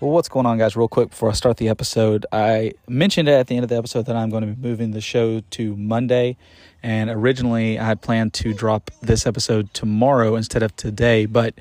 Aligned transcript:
Well, 0.00 0.12
what's 0.12 0.28
going 0.28 0.46
on, 0.46 0.58
guys? 0.58 0.76
Real 0.76 0.86
quick 0.86 1.10
before 1.10 1.28
I 1.28 1.32
start 1.32 1.56
the 1.56 1.68
episode, 1.68 2.24
I 2.30 2.74
mentioned 2.86 3.28
at 3.28 3.48
the 3.48 3.56
end 3.56 3.64
of 3.64 3.68
the 3.68 3.74
episode 3.74 4.06
that 4.06 4.14
I'm 4.14 4.30
going 4.30 4.42
to 4.42 4.52
be 4.54 4.68
moving 4.68 4.92
the 4.92 5.00
show 5.00 5.40
to 5.40 5.74
Monday. 5.74 6.36
And 6.84 7.10
originally, 7.10 7.80
I 7.80 7.84
had 7.84 8.00
planned 8.00 8.32
to 8.34 8.54
drop 8.54 8.92
this 9.02 9.26
episode 9.26 9.74
tomorrow 9.74 10.36
instead 10.36 10.62
of 10.62 10.76
today. 10.76 11.26
But 11.26 11.54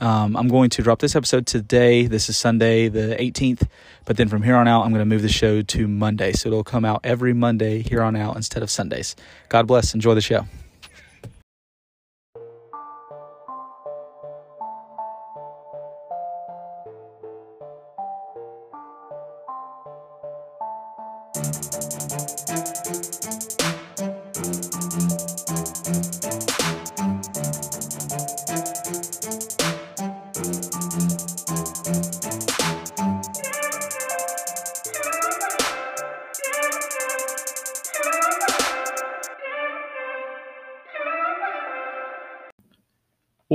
um, 0.00 0.36
I'm 0.36 0.46
going 0.46 0.70
to 0.70 0.82
drop 0.82 1.00
this 1.00 1.16
episode 1.16 1.48
today. 1.48 2.06
This 2.06 2.28
is 2.28 2.36
Sunday, 2.36 2.86
the 2.86 3.16
18th. 3.18 3.66
But 4.04 4.18
then 4.18 4.28
from 4.28 4.44
here 4.44 4.54
on 4.54 4.68
out, 4.68 4.82
I'm 4.84 4.92
going 4.92 5.00
to 5.00 5.04
move 5.04 5.22
the 5.22 5.28
show 5.28 5.60
to 5.60 5.88
Monday. 5.88 6.30
So 6.30 6.48
it'll 6.48 6.62
come 6.62 6.84
out 6.84 7.00
every 7.02 7.32
Monday 7.32 7.82
here 7.82 8.02
on 8.02 8.14
out 8.14 8.36
instead 8.36 8.62
of 8.62 8.70
Sundays. 8.70 9.16
God 9.48 9.66
bless. 9.66 9.94
Enjoy 9.94 10.14
the 10.14 10.20
show. 10.20 10.46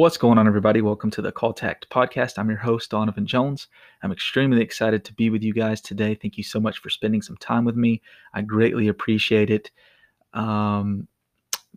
What's 0.05 0.17
going 0.17 0.37
on, 0.37 0.45
everybody? 0.45 0.83
Welcome 0.83 1.09
to 1.09 1.21
the 1.23 1.31
Called 1.31 1.57
to 1.57 1.65
Act 1.65 1.89
podcast. 1.89 2.37
I'm 2.37 2.47
your 2.47 2.59
host, 2.59 2.91
Donovan 2.91 3.25
Jones. 3.25 3.69
I'm 4.03 4.11
extremely 4.11 4.61
excited 4.61 5.03
to 5.03 5.13
be 5.15 5.31
with 5.31 5.41
you 5.41 5.51
guys 5.51 5.81
today. 5.81 6.13
Thank 6.13 6.37
you 6.37 6.43
so 6.43 6.59
much 6.59 6.77
for 6.77 6.91
spending 6.91 7.23
some 7.23 7.37
time 7.37 7.65
with 7.65 7.75
me. 7.75 8.03
I 8.31 8.43
greatly 8.43 8.87
appreciate 8.87 9.49
it. 9.49 9.71
Um, 10.31 11.07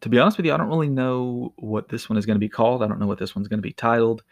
to 0.03 0.11
be 0.11 0.19
honest 0.19 0.37
with 0.37 0.45
you, 0.45 0.53
I 0.53 0.59
don't 0.59 0.69
really 0.69 0.91
know 0.91 1.55
what 1.57 1.89
this 1.89 2.11
one 2.11 2.19
is 2.19 2.27
going 2.27 2.35
to 2.35 2.39
be 2.39 2.51
called. 2.51 2.83
I 2.83 2.87
don't 2.87 3.01
know 3.01 3.07
what 3.07 3.19
this 3.19 3.35
one's 3.35 3.49
going 3.49 3.61
to 3.61 3.67
be 3.67 3.73
titled. 3.73 4.23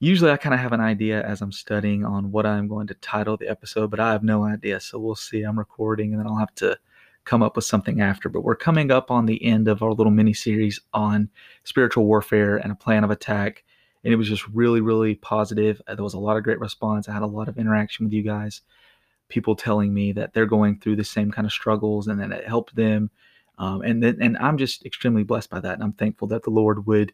Usually, 0.00 0.30
I 0.30 0.38
kind 0.38 0.54
of 0.54 0.60
have 0.60 0.72
an 0.72 0.80
idea 0.80 1.22
as 1.22 1.42
I'm 1.42 1.52
studying 1.52 2.06
on 2.06 2.32
what 2.32 2.46
I'm 2.46 2.68
going 2.68 2.86
to 2.86 2.94
title 2.94 3.36
the 3.36 3.50
episode, 3.50 3.90
but 3.90 4.00
I 4.00 4.12
have 4.12 4.22
no 4.22 4.44
idea. 4.44 4.80
So 4.80 4.98
we'll 4.98 5.14
see. 5.14 5.42
I'm 5.42 5.58
recording 5.58 6.14
and 6.14 6.20
then 6.20 6.26
I'll 6.26 6.38
have 6.38 6.54
to 6.54 6.78
come 7.26 7.42
up 7.42 7.56
with 7.56 7.64
something 7.64 8.00
after. 8.00 8.30
But 8.30 8.44
we're 8.44 8.56
coming 8.56 8.90
up 8.90 9.10
on 9.10 9.26
the 9.26 9.44
end 9.44 9.68
of 9.68 9.82
our 9.82 9.92
little 9.92 10.12
mini 10.12 10.32
series 10.32 10.80
on 10.94 11.28
spiritual 11.64 12.06
warfare 12.06 12.56
and 12.56 12.72
a 12.72 12.76
plan 12.76 13.04
of 13.04 13.10
attack. 13.10 13.64
And 14.04 14.12
it 14.12 14.16
was 14.16 14.28
just 14.28 14.48
really, 14.48 14.80
really 14.80 15.16
positive. 15.16 15.82
There 15.86 16.02
was 16.02 16.14
a 16.14 16.20
lot 16.20 16.36
of 16.36 16.44
great 16.44 16.60
response. 16.60 17.08
I 17.08 17.12
had 17.12 17.22
a 17.22 17.26
lot 17.26 17.48
of 17.48 17.58
interaction 17.58 18.06
with 18.06 18.12
you 18.12 18.22
guys, 18.22 18.62
people 19.28 19.56
telling 19.56 19.92
me 19.92 20.12
that 20.12 20.32
they're 20.32 20.46
going 20.46 20.78
through 20.78 20.96
the 20.96 21.04
same 21.04 21.30
kind 21.30 21.44
of 21.44 21.52
struggles 21.52 22.06
and 22.06 22.20
that 22.20 22.30
it 22.30 22.46
helped 22.46 22.76
them. 22.76 23.10
Um, 23.58 23.82
and 23.82 24.02
then, 24.02 24.18
and 24.20 24.38
I'm 24.38 24.56
just 24.56 24.86
extremely 24.86 25.24
blessed 25.24 25.50
by 25.50 25.60
that. 25.60 25.74
And 25.74 25.82
I'm 25.82 25.94
thankful 25.94 26.28
that 26.28 26.44
the 26.44 26.50
Lord 26.50 26.86
would 26.86 27.12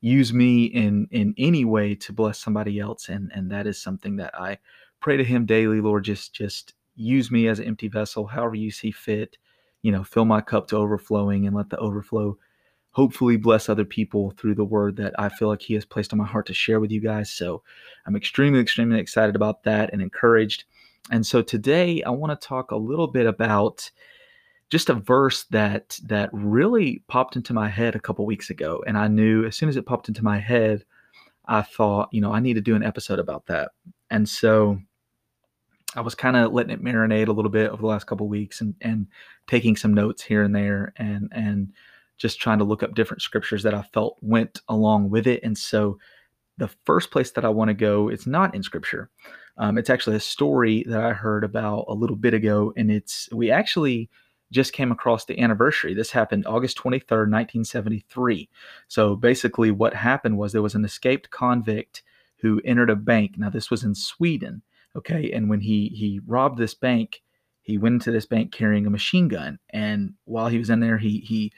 use 0.00 0.32
me 0.32 0.66
in 0.66 1.08
in 1.10 1.34
any 1.36 1.64
way 1.64 1.96
to 1.96 2.12
bless 2.12 2.38
somebody 2.38 2.78
else. 2.78 3.08
And 3.08 3.32
and 3.34 3.50
that 3.50 3.66
is 3.66 3.82
something 3.82 4.16
that 4.16 4.38
I 4.38 4.58
pray 5.00 5.16
to 5.16 5.24
Him 5.24 5.44
daily. 5.44 5.80
Lord, 5.80 6.04
just 6.04 6.32
just 6.32 6.74
use 6.94 7.32
me 7.32 7.48
as 7.48 7.58
an 7.58 7.64
empty 7.64 7.88
vessel, 7.88 8.26
however 8.26 8.54
you 8.54 8.70
see 8.70 8.92
fit 8.92 9.38
you 9.82 9.92
know, 9.92 10.04
fill 10.04 10.24
my 10.24 10.40
cup 10.40 10.68
to 10.68 10.76
overflowing 10.76 11.46
and 11.46 11.56
let 11.56 11.70
the 11.70 11.78
overflow 11.78 12.36
hopefully 12.90 13.36
bless 13.36 13.68
other 13.68 13.84
people 13.84 14.32
through 14.32 14.54
the 14.54 14.64
word 14.64 14.96
that 14.96 15.14
I 15.18 15.28
feel 15.28 15.48
like 15.48 15.62
He 15.62 15.74
has 15.74 15.84
placed 15.84 16.12
on 16.12 16.18
my 16.18 16.26
heart 16.26 16.46
to 16.46 16.54
share 16.54 16.80
with 16.80 16.90
you 16.90 17.00
guys. 17.00 17.30
So 17.30 17.62
I'm 18.06 18.16
extremely, 18.16 18.60
extremely 18.60 18.98
excited 18.98 19.36
about 19.36 19.62
that 19.64 19.90
and 19.92 20.02
encouraged. 20.02 20.64
And 21.10 21.26
so 21.26 21.42
today 21.42 22.02
I 22.02 22.10
want 22.10 22.38
to 22.38 22.46
talk 22.46 22.70
a 22.70 22.76
little 22.76 23.06
bit 23.06 23.26
about 23.26 23.90
just 24.70 24.90
a 24.90 24.94
verse 24.94 25.44
that 25.44 25.98
that 26.04 26.28
really 26.32 27.02
popped 27.08 27.36
into 27.36 27.54
my 27.54 27.68
head 27.68 27.94
a 27.94 28.00
couple 28.00 28.26
weeks 28.26 28.50
ago 28.50 28.84
and 28.86 28.98
I 28.98 29.08
knew 29.08 29.46
as 29.46 29.56
soon 29.56 29.70
as 29.70 29.78
it 29.78 29.86
popped 29.86 30.08
into 30.08 30.22
my 30.22 30.38
head 30.38 30.84
I 31.48 31.62
thought, 31.62 32.10
you 32.12 32.20
know, 32.20 32.32
I 32.32 32.40
need 32.40 32.54
to 32.54 32.60
do 32.60 32.76
an 32.76 32.82
episode 32.82 33.18
about 33.18 33.46
that. 33.46 33.70
And 34.10 34.28
so 34.28 34.78
I 35.94 36.00
was 36.00 36.14
kind 36.14 36.36
of 36.36 36.52
letting 36.52 36.72
it 36.72 36.84
marinate 36.84 37.28
a 37.28 37.32
little 37.32 37.50
bit 37.50 37.70
over 37.70 37.80
the 37.80 37.88
last 37.88 38.06
couple 38.06 38.28
weeks 38.28 38.60
and 38.60 38.74
and 38.80 39.06
taking 39.46 39.76
some 39.76 39.94
notes 39.94 40.22
here 40.22 40.42
and 40.42 40.54
there 40.54 40.92
and 40.96 41.28
and 41.32 41.72
just 42.18 42.40
trying 42.40 42.58
to 42.58 42.64
look 42.64 42.82
up 42.82 42.94
different 42.94 43.22
scriptures 43.22 43.62
that 43.62 43.74
I 43.74 43.82
felt 43.82 44.18
went 44.20 44.60
along 44.68 45.10
with 45.10 45.26
it. 45.26 45.42
And 45.42 45.56
so 45.56 45.98
the 46.58 46.68
first 46.84 47.10
place 47.10 47.30
that 47.30 47.44
I 47.44 47.48
want 47.48 47.68
to 47.68 47.74
go, 47.74 48.08
it's 48.08 48.26
not 48.26 48.54
in 48.54 48.62
scripture. 48.62 49.08
Um, 49.56 49.78
it's 49.78 49.90
actually 49.90 50.16
a 50.16 50.20
story 50.20 50.84
that 50.88 51.00
I 51.00 51.12
heard 51.12 51.44
about 51.44 51.86
a 51.88 51.94
little 51.94 52.16
bit 52.16 52.34
ago, 52.34 52.72
and 52.76 52.90
it's 52.90 53.28
we 53.32 53.50
actually 53.50 54.10
just 54.50 54.72
came 54.72 54.90
across 54.90 55.24
the 55.24 55.38
anniversary. 55.38 55.94
This 55.94 56.10
happened 56.10 56.46
August 56.46 56.78
23rd, 56.78 57.30
1973. 57.30 58.48
So 58.88 59.14
basically, 59.14 59.70
what 59.70 59.94
happened 59.94 60.38
was 60.38 60.52
there 60.52 60.62
was 60.62 60.74
an 60.74 60.84
escaped 60.84 61.30
convict 61.30 62.02
who 62.40 62.60
entered 62.64 62.90
a 62.90 62.96
bank. 62.96 63.36
Now, 63.36 63.50
this 63.50 63.70
was 63.70 63.84
in 63.84 63.94
Sweden. 63.94 64.62
Okay, 64.96 65.30
and 65.32 65.48
when 65.48 65.60
he 65.60 65.88
he 65.88 66.20
robbed 66.26 66.58
this 66.58 66.74
bank, 66.74 67.22
he 67.62 67.78
went 67.78 67.94
into 67.94 68.10
this 68.10 68.26
bank 68.26 68.52
carrying 68.52 68.86
a 68.86 68.90
machine 68.90 69.28
gun, 69.28 69.58
and 69.70 70.14
while 70.24 70.48
he 70.48 70.58
was 70.58 70.70
in 70.70 70.80
there, 70.80 70.98
he 70.98 71.20
he 71.20 71.52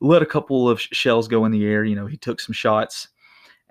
let 0.00 0.22
a 0.22 0.26
couple 0.26 0.68
of 0.68 0.80
shells 0.80 1.28
go 1.28 1.44
in 1.44 1.52
the 1.52 1.64
air. 1.64 1.84
You 1.84 1.96
know, 1.96 2.06
he 2.06 2.16
took 2.16 2.40
some 2.40 2.52
shots, 2.52 3.08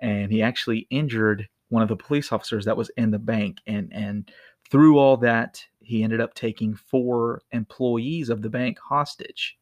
and 0.00 0.32
he 0.32 0.42
actually 0.42 0.86
injured 0.90 1.48
one 1.68 1.82
of 1.82 1.88
the 1.88 1.96
police 1.96 2.32
officers 2.32 2.64
that 2.64 2.76
was 2.76 2.90
in 2.96 3.10
the 3.10 3.18
bank, 3.18 3.58
and 3.66 3.92
and 3.92 4.30
through 4.70 4.98
all 4.98 5.16
that, 5.18 5.64
he 5.80 6.02
ended 6.02 6.20
up 6.20 6.34
taking 6.34 6.74
four 6.74 7.42
employees 7.52 8.30
of 8.30 8.42
the 8.42 8.50
bank 8.50 8.78
hostage 8.78 9.58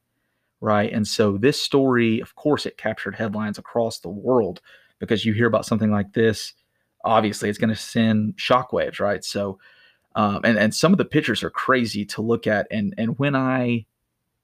right? 0.63 0.93
And 0.93 1.07
so 1.07 1.37
this 1.37 1.61
story, 1.61 2.21
of 2.21 2.37
course, 2.37 2.65
it 2.65 2.79
captured 2.79 3.17
headlines 3.17 3.59
across 3.59 3.99
the 3.99 4.09
world 4.09 4.63
because 5.01 5.25
you 5.25 5.35
hear 5.35 5.49
about 5.49 5.67
something 5.67 5.91
like 5.91 6.13
this 6.13 6.55
obviously 7.05 7.49
it's 7.49 7.59
going 7.59 7.71
to 7.71 7.77
send 7.77 8.37
shockwaves, 8.37 9.01
right? 9.01 9.25
So, 9.25 9.59
um, 10.15 10.41
and 10.45 10.59
and 10.59 10.75
some 10.75 10.93
of 10.93 10.99
the 10.99 11.05
pictures 11.05 11.43
are 11.43 11.51
crazy 11.51 12.05
to 12.07 12.23
look 12.23 12.47
at, 12.47 12.67
and 12.71 12.95
and 12.99 13.19
when 13.19 13.35
I, 13.35 13.87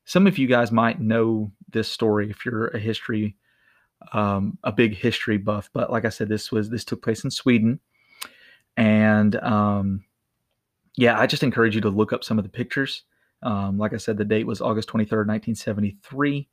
some 0.04 0.26
of 0.26 0.38
you 0.38 0.46
guys 0.46 0.72
might 0.72 1.00
know 1.00 1.52
this 1.70 1.88
story 1.88 2.30
if 2.30 2.44
you're 2.44 2.68
a 2.68 2.78
history, 2.78 3.36
um, 4.12 4.58
a 4.64 4.72
big 4.72 4.94
history 4.94 5.36
buff, 5.36 5.70
but 5.72 5.90
like 5.90 6.04
I 6.04 6.08
said, 6.10 6.28
this 6.28 6.50
was 6.50 6.70
this 6.70 6.84
took 6.84 7.02
place 7.02 7.24
in 7.24 7.30
Sweden, 7.30 7.80
and 8.76 9.36
um, 9.36 10.04
yeah, 10.96 11.18
I 11.18 11.26
just 11.26 11.42
encourage 11.42 11.74
you 11.74 11.80
to 11.82 11.90
look 11.90 12.12
up 12.12 12.24
some 12.24 12.38
of 12.38 12.44
the 12.44 12.50
pictures. 12.50 13.04
Um, 13.42 13.78
like 13.78 13.92
I 13.92 13.98
said, 13.98 14.16
the 14.16 14.24
date 14.24 14.48
was 14.48 14.60
August 14.60 14.88
23rd, 14.88 15.28
1973. 15.28 16.48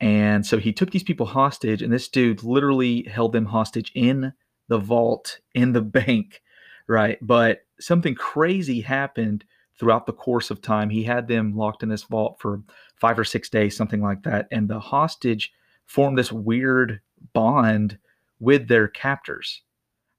And 0.00 0.46
so 0.46 0.58
he 0.58 0.72
took 0.72 0.90
these 0.90 1.02
people 1.02 1.26
hostage, 1.26 1.82
and 1.82 1.92
this 1.92 2.08
dude 2.08 2.42
literally 2.42 3.04
held 3.04 3.32
them 3.32 3.46
hostage 3.46 3.92
in 3.94 4.32
the 4.68 4.78
vault 4.78 5.40
in 5.54 5.72
the 5.72 5.80
bank, 5.82 6.42
right? 6.86 7.18
But 7.20 7.64
something 7.80 8.14
crazy 8.14 8.80
happened 8.80 9.44
throughout 9.78 10.06
the 10.06 10.12
course 10.12 10.50
of 10.50 10.62
time. 10.62 10.90
He 10.90 11.02
had 11.02 11.28
them 11.28 11.56
locked 11.56 11.82
in 11.82 11.88
this 11.88 12.04
vault 12.04 12.36
for 12.38 12.62
five 12.96 13.18
or 13.18 13.24
six 13.24 13.48
days, 13.48 13.76
something 13.76 14.00
like 14.00 14.22
that. 14.22 14.46
And 14.50 14.68
the 14.68 14.78
hostage 14.78 15.52
formed 15.86 16.16
this 16.16 16.30
weird 16.30 17.00
bond 17.32 17.98
with 18.38 18.68
their 18.68 18.88
captors, 18.88 19.62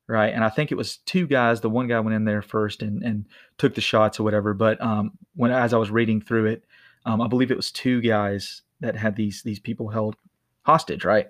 right? 0.08 0.34
And 0.34 0.44
I 0.44 0.50
think 0.50 0.72
it 0.72 0.76
was 0.76 0.98
two 0.98 1.28
guys. 1.28 1.62
The 1.62 1.70
one 1.70 1.88
guy 1.88 2.00
went 2.00 2.16
in 2.16 2.26
there 2.26 2.42
first 2.42 2.82
and, 2.82 3.02
and 3.04 3.26
took 3.58 3.76
the 3.76 3.82
shots 3.82 4.20
or 4.20 4.24
whatever. 4.24 4.54
But 4.54 4.82
um, 4.82 5.12
when 5.36 5.52
as 5.52 5.74
I 5.74 5.78
was 5.78 5.92
reading 5.92 6.22
through 6.22 6.48
it, 6.48 6.64
um, 7.06 7.22
I 7.22 7.28
believe 7.28 7.52
it 7.52 7.58
was 7.58 7.72
two 7.72 8.02
guys 8.02 8.62
that 8.80 8.96
had 8.96 9.16
these 9.16 9.44
these 9.44 9.60
people 9.60 9.90
held 9.90 10.16
hostage, 10.64 11.06
right? 11.06 11.30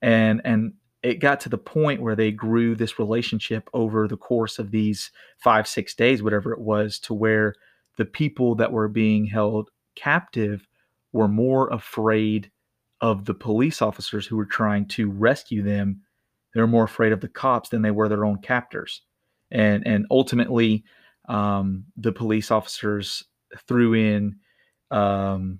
And 0.00 0.40
and 0.44 0.74
it 1.02 1.18
got 1.18 1.40
to 1.40 1.48
the 1.48 1.58
point 1.58 2.00
where 2.00 2.14
they 2.14 2.30
grew 2.30 2.74
this 2.74 2.98
relationship 2.98 3.68
over 3.74 4.06
the 4.06 4.16
course 4.16 4.58
of 4.58 4.70
these 4.70 5.10
five, 5.38 5.66
six 5.66 5.94
days, 5.94 6.22
whatever 6.22 6.52
it 6.52 6.60
was, 6.60 6.98
to 7.00 7.14
where 7.14 7.54
the 7.98 8.04
people 8.04 8.54
that 8.54 8.72
were 8.72 8.88
being 8.88 9.26
held 9.26 9.70
captive 9.96 10.68
were 11.12 11.28
more 11.28 11.68
afraid 11.68 12.50
of 13.00 13.24
the 13.24 13.34
police 13.34 13.82
officers 13.82 14.26
who 14.26 14.36
were 14.36 14.46
trying 14.46 14.86
to 14.86 15.10
rescue 15.10 15.62
them. 15.62 16.00
They 16.54 16.60
were 16.60 16.68
more 16.68 16.84
afraid 16.84 17.12
of 17.12 17.20
the 17.20 17.28
cops 17.28 17.70
than 17.70 17.82
they 17.82 17.90
were 17.90 18.08
their 18.08 18.24
own 18.24 18.38
captors. 18.40 19.02
And, 19.50 19.86
and 19.86 20.06
ultimately, 20.10 20.84
um, 21.28 21.84
the 21.96 22.12
police 22.12 22.50
officers 22.50 23.24
threw 23.66 23.94
in 23.94 24.36
um, 24.90 25.58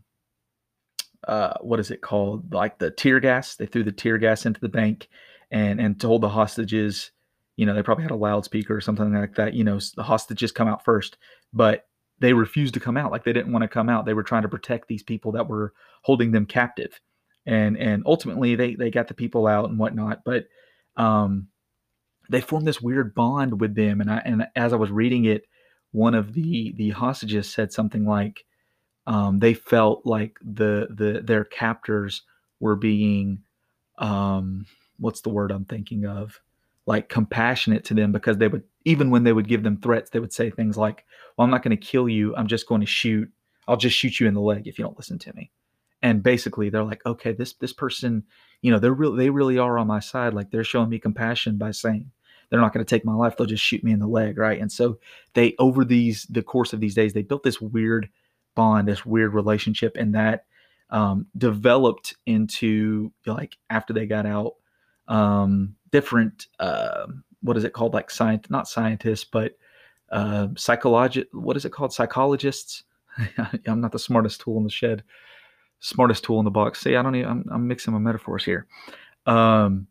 uh, 1.27 1.55
what 1.61 1.81
is 1.81 1.91
it 1.91 2.01
called? 2.01 2.53
Like 2.53 2.79
the 2.79 2.91
tear 2.91 3.21
gas. 3.21 3.57
They 3.57 3.67
threw 3.67 3.83
the 3.83 3.93
tear 3.93 4.19
gas 4.19 4.47
into 4.47 4.61
the 4.61 4.69
bank 4.69 5.09
and 5.53 5.81
and 5.81 6.01
told 6.01 6.23
the 6.23 6.29
hostages, 6.29 7.13
you 7.57 7.67
know, 7.67 7.75
they 7.75 7.83
probably 7.83 8.03
had 8.03 8.11
a 8.11 8.17
loudspeaker 8.17 8.75
or 8.75 8.81
something 8.81 9.13
like 9.13 9.37
that. 9.37 9.55
You 9.55 9.63
know, 9.63 9.79
the 9.95 10.03
hostages 10.03 10.51
come 10.51 10.67
out 10.67 10.85
first, 10.85 11.19
but 11.53 11.87
they 12.19 12.33
refused 12.33 12.75
to 12.75 12.81
come 12.81 12.97
out. 12.97 13.13
Like 13.13 13.25
they 13.25 13.33
didn't 13.33 13.53
want 13.53 13.63
to 13.63 13.69
come 13.69 13.89
out. 13.89 14.07
They 14.07 14.15
were 14.15 14.23
trying 14.23 14.43
to 14.43 14.49
protect 14.49 14.89
these 14.89 15.03
people 15.03 15.33
that 15.33 15.49
were 15.49 15.75
holding 16.03 16.33
them 16.33 16.47
captive, 16.47 17.01
and 17.47 17.77
and 17.77 18.03
ultimately 18.07 18.57
they 18.57 18.75
they 18.75 18.91
got 18.91 19.09
the 19.09 19.15
people 19.15 19.47
out 19.47 19.69
and 19.69 19.79
whatnot. 19.79 20.23
But 20.25 20.47
um, 20.97 21.49
they 22.31 22.41
formed 22.41 22.67
this 22.67 22.81
weird 22.81 23.15
bond 23.15 23.61
with 23.61 23.75
them. 23.75 24.01
And 24.01 24.11
I 24.11 24.23
and 24.25 24.47
as 24.57 24.73
I 24.73 24.77
was 24.77 24.91
reading 24.91 25.27
it, 25.27 25.45
one 25.93 26.15
of 26.15 26.33
the 26.33 26.73
the 26.77 26.91
hostages 26.91 27.49
said 27.49 27.73
something 27.73 28.07
like 28.07 28.45
um, 29.07 29.39
they 29.41 29.53
felt 29.53 30.07
like 30.07 30.39
the 30.43 30.89
the 30.91 31.21
their 31.23 31.45
captors 31.45 32.23
were 32.61 32.77
being 32.77 33.43
um, 33.99 34.65
what's 34.99 35.21
the 35.23 35.31
word 35.31 35.51
I'm 35.51 35.65
thinking 35.65 36.07
of 36.07 36.41
like 36.87 37.09
compassionate 37.09 37.85
to 37.85 37.95
them 37.95 38.13
because 38.13 38.39
they 38.39 38.49
would 38.49 38.65
even 38.85 39.11
when 39.11 39.25
they 39.25 39.33
would 39.33 39.49
give 39.49 39.63
them 39.63 39.77
threats 39.77 40.11
they 40.11 40.19
would 40.19 40.33
say 40.33 40.51
things 40.51 40.77
like 40.77 41.05
well 41.37 41.45
i'm 41.45 41.51
not 41.51 41.63
going 41.63 41.77
to 41.77 41.87
kill 41.87 42.09
you 42.09 42.35
i'm 42.37 42.49
just 42.49 42.67
going 42.67 42.81
to 42.81 42.87
shoot 42.87 43.31
i'll 43.69 43.77
just 43.77 43.97
shoot 43.97 44.19
you 44.19 44.27
in 44.27 44.35
the 44.35 44.41
leg 44.41 44.67
if 44.67 44.79
you 44.79 44.85
don't 44.85 44.99
listen 44.99 45.19
to 45.19 45.33
me. 45.35 45.51
And 46.05 46.23
basically 46.23 46.69
they're 46.69 46.83
like 46.83 47.05
okay 47.07 47.33
this 47.33 47.53
this 47.55 47.73
person 47.73 48.25
you 48.61 48.73
know 48.73 48.81
they're 48.81 48.93
real 48.93 49.13
they 49.13 49.31
really 49.31 49.59
are 49.59 49.79
on 49.79 49.87
my 49.87 50.01
side 50.01 50.35
like 50.35 50.51
they're 50.51 50.65
showing 50.65 50.89
me 50.89 50.99
compassion 50.99 51.59
by 51.59 51.71
saying 51.71 52.11
they're 52.51 52.61
not 52.61 52.75
going 52.75 52.85
to 52.85 52.91
take 52.91 53.05
my 53.05 53.15
life 53.15 53.37
they'll 53.37 53.47
just 53.47 53.63
shoot 53.63 53.85
me 53.85 53.93
in 53.93 54.01
the 54.01 54.07
leg 54.09 54.37
right? 54.37 54.61
And 54.61 54.73
so 54.73 54.99
they 55.35 55.55
over 55.61 55.85
these 55.85 56.25
the 56.25 56.43
course 56.43 56.73
of 56.73 56.81
these 56.81 56.97
days 56.97 57.13
they 57.13 57.23
built 57.23 57.45
this 57.45 57.61
weird 57.61 58.09
bond 58.57 58.89
this 58.89 59.07
weird 59.07 59.33
relationship 59.33 59.97
and 59.97 60.17
that 60.17 60.45
um, 60.91 61.27
developed 61.39 62.17
into 62.27 63.13
like 63.25 63.57
after 63.71 63.93
they 63.93 64.07
got 64.07 64.27
out 64.27 64.57
um, 65.13 65.77
different 65.91 66.47
uh, 66.59 67.07
what 67.43 67.57
is 67.57 67.65
it 67.65 67.75
called? 67.75 67.95
Like 67.95 68.11
science 68.11 68.49
not 68.49 68.67
scientists 68.67 69.25
but 69.25 69.59
uh, 70.11 70.49
psychologist 70.57 71.27
what 71.33 71.57
is 71.57 71.65
it 71.65 71.73
called? 71.73 71.93
Psychologists? 71.93 72.85
I'm 73.67 73.81
not 73.81 73.93
the 73.93 73.99
smartest 73.99 74.41
tool 74.41 74.57
in 74.57 74.65
the 74.65 74.71
shed. 74.71 75.05
Smartest 75.81 76.25
tool 76.25 76.39
in 76.39 76.45
the 76.45 76.51
box. 76.51 76.81
See 76.81 76.97
i 76.97 77.03
don't 77.03 77.15
even 77.15 77.31
i'm, 77.31 77.45
I'm 77.53 77.69
mixing 77.69 77.93
my 77.93 77.99
metaphors 77.99 78.45
here. 78.45 78.67
Um, 79.27 79.87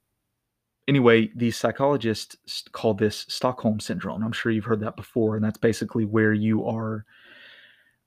anyway 0.88 1.30
these 1.36 1.56
psychologists 1.56 2.64
call 2.72 2.96
this 2.96 3.26
stockholm 3.30 3.80
syndrome. 3.80 4.24
I'm 4.24 4.32
sure 4.32 4.52
you've 4.52 4.66
heard 4.66 4.82
that 4.82 4.96
before 4.96 5.36
and 5.36 5.46
that's 5.46 5.60
basically 5.60 6.06
where 6.06 6.34
you 6.34 6.66
are 6.66 7.06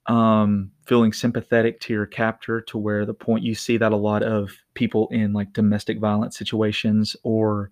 um, 0.07 0.71
feeling 0.85 1.13
sympathetic 1.13 1.79
to 1.81 1.93
your 1.93 2.05
captor 2.05 2.61
to 2.61 2.77
where 2.77 3.05
the 3.05 3.13
point 3.13 3.43
you 3.43 3.55
see 3.55 3.77
that 3.77 3.91
a 3.91 3.97
lot 3.97 4.23
of 4.23 4.51
people 4.75 5.07
in 5.09 5.33
like 5.33 5.53
domestic 5.53 5.99
violence 5.99 6.37
situations 6.37 7.15
or 7.23 7.71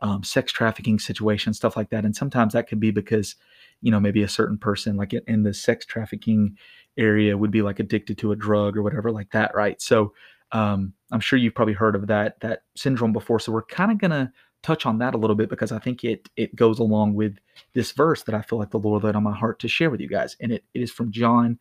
um, 0.00 0.22
sex 0.22 0.52
trafficking 0.52 0.98
situations, 0.98 1.56
stuff 1.56 1.76
like 1.76 1.90
that. 1.90 2.04
And 2.04 2.14
sometimes 2.14 2.52
that 2.52 2.68
could 2.68 2.80
be 2.80 2.90
because, 2.90 3.36
you 3.80 3.90
know, 3.90 4.00
maybe 4.00 4.22
a 4.22 4.28
certain 4.28 4.58
person 4.58 4.96
like 4.96 5.12
in 5.12 5.42
the 5.42 5.54
sex 5.54 5.86
trafficking 5.86 6.56
area 6.96 7.36
would 7.36 7.50
be 7.50 7.62
like 7.62 7.78
addicted 7.78 8.18
to 8.18 8.32
a 8.32 8.36
drug 8.36 8.76
or 8.76 8.82
whatever 8.82 9.10
like 9.10 9.30
that, 9.30 9.54
right? 9.54 9.80
So 9.80 10.12
um, 10.52 10.92
I'm 11.10 11.20
sure 11.20 11.38
you've 11.38 11.54
probably 11.54 11.74
heard 11.74 11.96
of 11.96 12.08
that 12.08 12.38
that 12.40 12.62
syndrome 12.76 13.12
before. 13.12 13.40
So 13.40 13.52
we're 13.52 13.62
kind 13.62 13.90
of 13.90 13.98
gonna 13.98 14.32
touch 14.62 14.86
on 14.86 14.98
that 14.98 15.14
a 15.14 15.18
little 15.18 15.36
bit 15.36 15.50
because 15.50 15.72
I 15.72 15.78
think 15.78 16.04
it 16.04 16.28
it 16.36 16.54
goes 16.56 16.78
along 16.78 17.14
with 17.14 17.38
this 17.74 17.92
verse 17.92 18.22
that 18.24 18.34
I 18.34 18.42
feel 18.42 18.58
like 18.58 18.70
the 18.70 18.78
Lord 18.78 19.04
laid 19.04 19.16
on 19.16 19.22
my 19.22 19.36
heart 19.36 19.58
to 19.60 19.68
share 19.68 19.90
with 19.90 20.00
you 20.00 20.08
guys, 20.08 20.36
and 20.40 20.52
it, 20.52 20.64
it 20.74 20.82
is 20.82 20.90
from 20.92 21.12
John 21.12 21.58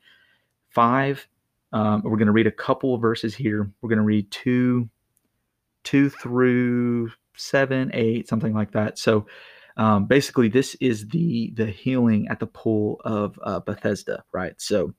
five. 0.69 1.27
Um, 1.73 2.01
we're 2.03 2.17
going 2.17 2.27
to 2.27 2.33
read 2.33 2.47
a 2.47 2.51
couple 2.51 2.93
of 2.93 3.01
verses 3.01 3.33
here. 3.35 3.71
We're 3.81 3.89
going 3.89 3.97
to 3.97 4.03
read 4.03 4.29
two, 4.29 4.89
two 5.83 6.09
through 6.09 7.11
seven, 7.37 7.91
eight, 7.93 8.27
something 8.27 8.53
like 8.53 8.71
that. 8.73 8.99
So 8.99 9.25
um, 9.77 10.05
basically, 10.05 10.49
this 10.49 10.75
is 10.75 11.07
the 11.09 11.51
the 11.55 11.67
healing 11.67 12.27
at 12.29 12.39
the 12.39 12.47
pool 12.47 13.01
of 13.05 13.39
uh, 13.43 13.59
Bethesda, 13.61 14.23
right? 14.33 14.59
So 14.59 14.93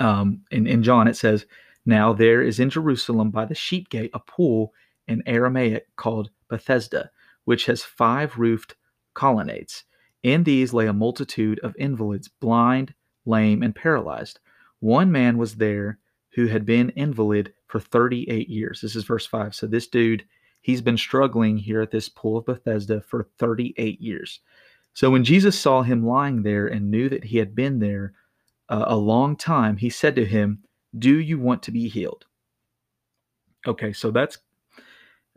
um, 0.00 0.42
in 0.50 0.66
in 0.66 0.82
John 0.82 1.06
it 1.08 1.16
says, 1.16 1.46
"Now 1.86 2.12
there 2.12 2.42
is 2.42 2.58
in 2.60 2.70
Jerusalem 2.70 3.30
by 3.30 3.44
the 3.44 3.54
sheep 3.54 3.90
gate 3.90 4.10
a 4.14 4.20
pool 4.20 4.72
in 5.08 5.22
Aramaic 5.26 5.86
called 5.96 6.30
Bethesda, 6.48 7.10
which 7.44 7.66
has 7.66 7.82
five 7.82 8.38
roofed 8.38 8.74
colonnades. 9.14 9.84
In 10.22 10.44
these 10.44 10.72
lay 10.72 10.86
a 10.86 10.92
multitude 10.92 11.58
of 11.60 11.74
invalids, 11.78 12.28
blind, 12.28 12.94
lame, 13.24 13.62
and 13.62 13.74
paralyzed." 13.74 14.40
One 14.80 15.10
man 15.10 15.38
was 15.38 15.56
there 15.56 15.98
who 16.30 16.46
had 16.46 16.64
been 16.64 16.90
invalid 16.90 17.52
for 17.66 17.80
38 17.80 18.48
years. 18.48 18.80
This 18.80 18.94
is 18.96 19.04
verse 19.04 19.26
5. 19.26 19.54
So 19.54 19.66
this 19.66 19.86
dude, 19.86 20.24
he's 20.60 20.80
been 20.80 20.96
struggling 20.96 21.58
here 21.58 21.80
at 21.80 21.90
this 21.90 22.08
pool 22.08 22.38
of 22.38 22.46
Bethesda 22.46 23.00
for 23.00 23.24
38 23.38 24.00
years. 24.00 24.40
So 24.94 25.10
when 25.10 25.24
Jesus 25.24 25.58
saw 25.58 25.82
him 25.82 26.06
lying 26.06 26.42
there 26.42 26.66
and 26.66 26.90
knew 26.90 27.08
that 27.08 27.24
he 27.24 27.38
had 27.38 27.54
been 27.54 27.78
there 27.78 28.14
uh, 28.68 28.84
a 28.86 28.96
long 28.96 29.36
time, 29.36 29.76
he 29.76 29.90
said 29.90 30.14
to 30.16 30.24
him, 30.24 30.64
"Do 30.98 31.18
you 31.18 31.38
want 31.38 31.62
to 31.64 31.70
be 31.70 31.88
healed?" 31.88 32.26
Okay, 33.66 33.92
so 33.92 34.10
that's 34.10 34.38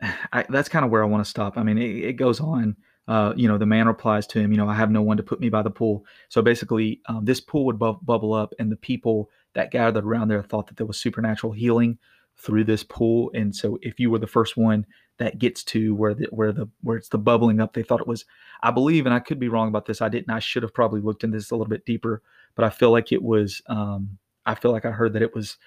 I, 0.34 0.46
that's 0.50 0.70
kind 0.70 0.86
of 0.86 0.92
where 0.92 1.04
I 1.04 1.08
want 1.08 1.24
to 1.24 1.30
stop. 1.30 1.58
I 1.58 1.64
mean, 1.64 1.78
it, 1.78 2.04
it 2.04 2.14
goes 2.14 2.40
on 2.40 2.76
uh, 3.08 3.34
you 3.36 3.48
know, 3.48 3.58
the 3.58 3.66
man 3.66 3.88
replies 3.88 4.28
to 4.28 4.40
him, 4.40 4.52
you 4.52 4.58
know, 4.58 4.70
I 4.70 4.76
have 4.76 4.92
no 4.92 5.02
one 5.02 5.18
to 5.18 5.24
put 5.24 5.40
me 5.40 5.50
by 5.50 5.62
the 5.62 5.70
pool. 5.70 6.06
So 6.30 6.42
basically, 6.42 7.02
um, 7.08 7.26
this 7.26 7.42
pool 7.42 7.66
would 7.66 7.80
bu- 7.80 8.00
bubble 8.02 8.34
up, 8.34 8.54
and 8.60 8.72
the 8.72 8.78
people 8.78 9.30
that 9.54 9.72
gathered 9.72 10.06
around 10.06 10.28
there 10.28 10.44
thought 10.44 10.68
that 10.68 10.78
there 10.78 10.86
was 10.86 11.00
supernatural 11.00 11.52
healing 11.52 11.98
through 12.38 12.64
this 12.64 12.84
pool. 12.84 13.32
And 13.34 13.56
so, 13.56 13.78
if 13.82 14.00
you 14.00 14.12
were 14.12 14.20
the 14.20 14.28
first 14.28 14.56
one 14.56 14.86
that 15.18 15.40
gets 15.40 15.64
to 15.66 15.96
where 15.96 16.14
the 16.14 16.28
where 16.32 16.52
the 16.52 16.70
where 16.82 16.96
it's 16.96 17.10
the 17.10 17.18
bubbling 17.18 17.60
up, 17.60 17.74
they 17.74 17.84
thought 17.84 18.02
it 18.02 18.08
was. 18.08 18.24
I 18.64 18.72
believe, 18.72 19.06
and 19.06 19.16
I 19.16 19.20
could 19.20 19.40
be 19.40 19.50
wrong 19.50 19.68
about 19.68 19.88
this. 19.88 20.02
I 20.02 20.08
didn't. 20.10 20.30
I 20.30 20.40
should 20.40 20.64
have 20.64 20.74
probably 20.74 21.02
looked 21.02 21.24
into 21.24 21.38
this 21.38 21.52
a 21.52 21.56
little 21.56 21.70
bit 21.70 21.86
deeper, 21.86 22.22
but 22.56 22.64
I 22.64 22.70
feel 22.70 22.92
like 22.92 23.12
it 23.12 23.24
was. 23.24 23.62
Um, 23.68 24.20
I 24.46 24.56
feel 24.56 24.72
like 24.72 24.86
I 24.86 24.92
heard 24.92 25.14
that 25.14 25.22
it 25.22 25.36
was. 25.36 25.58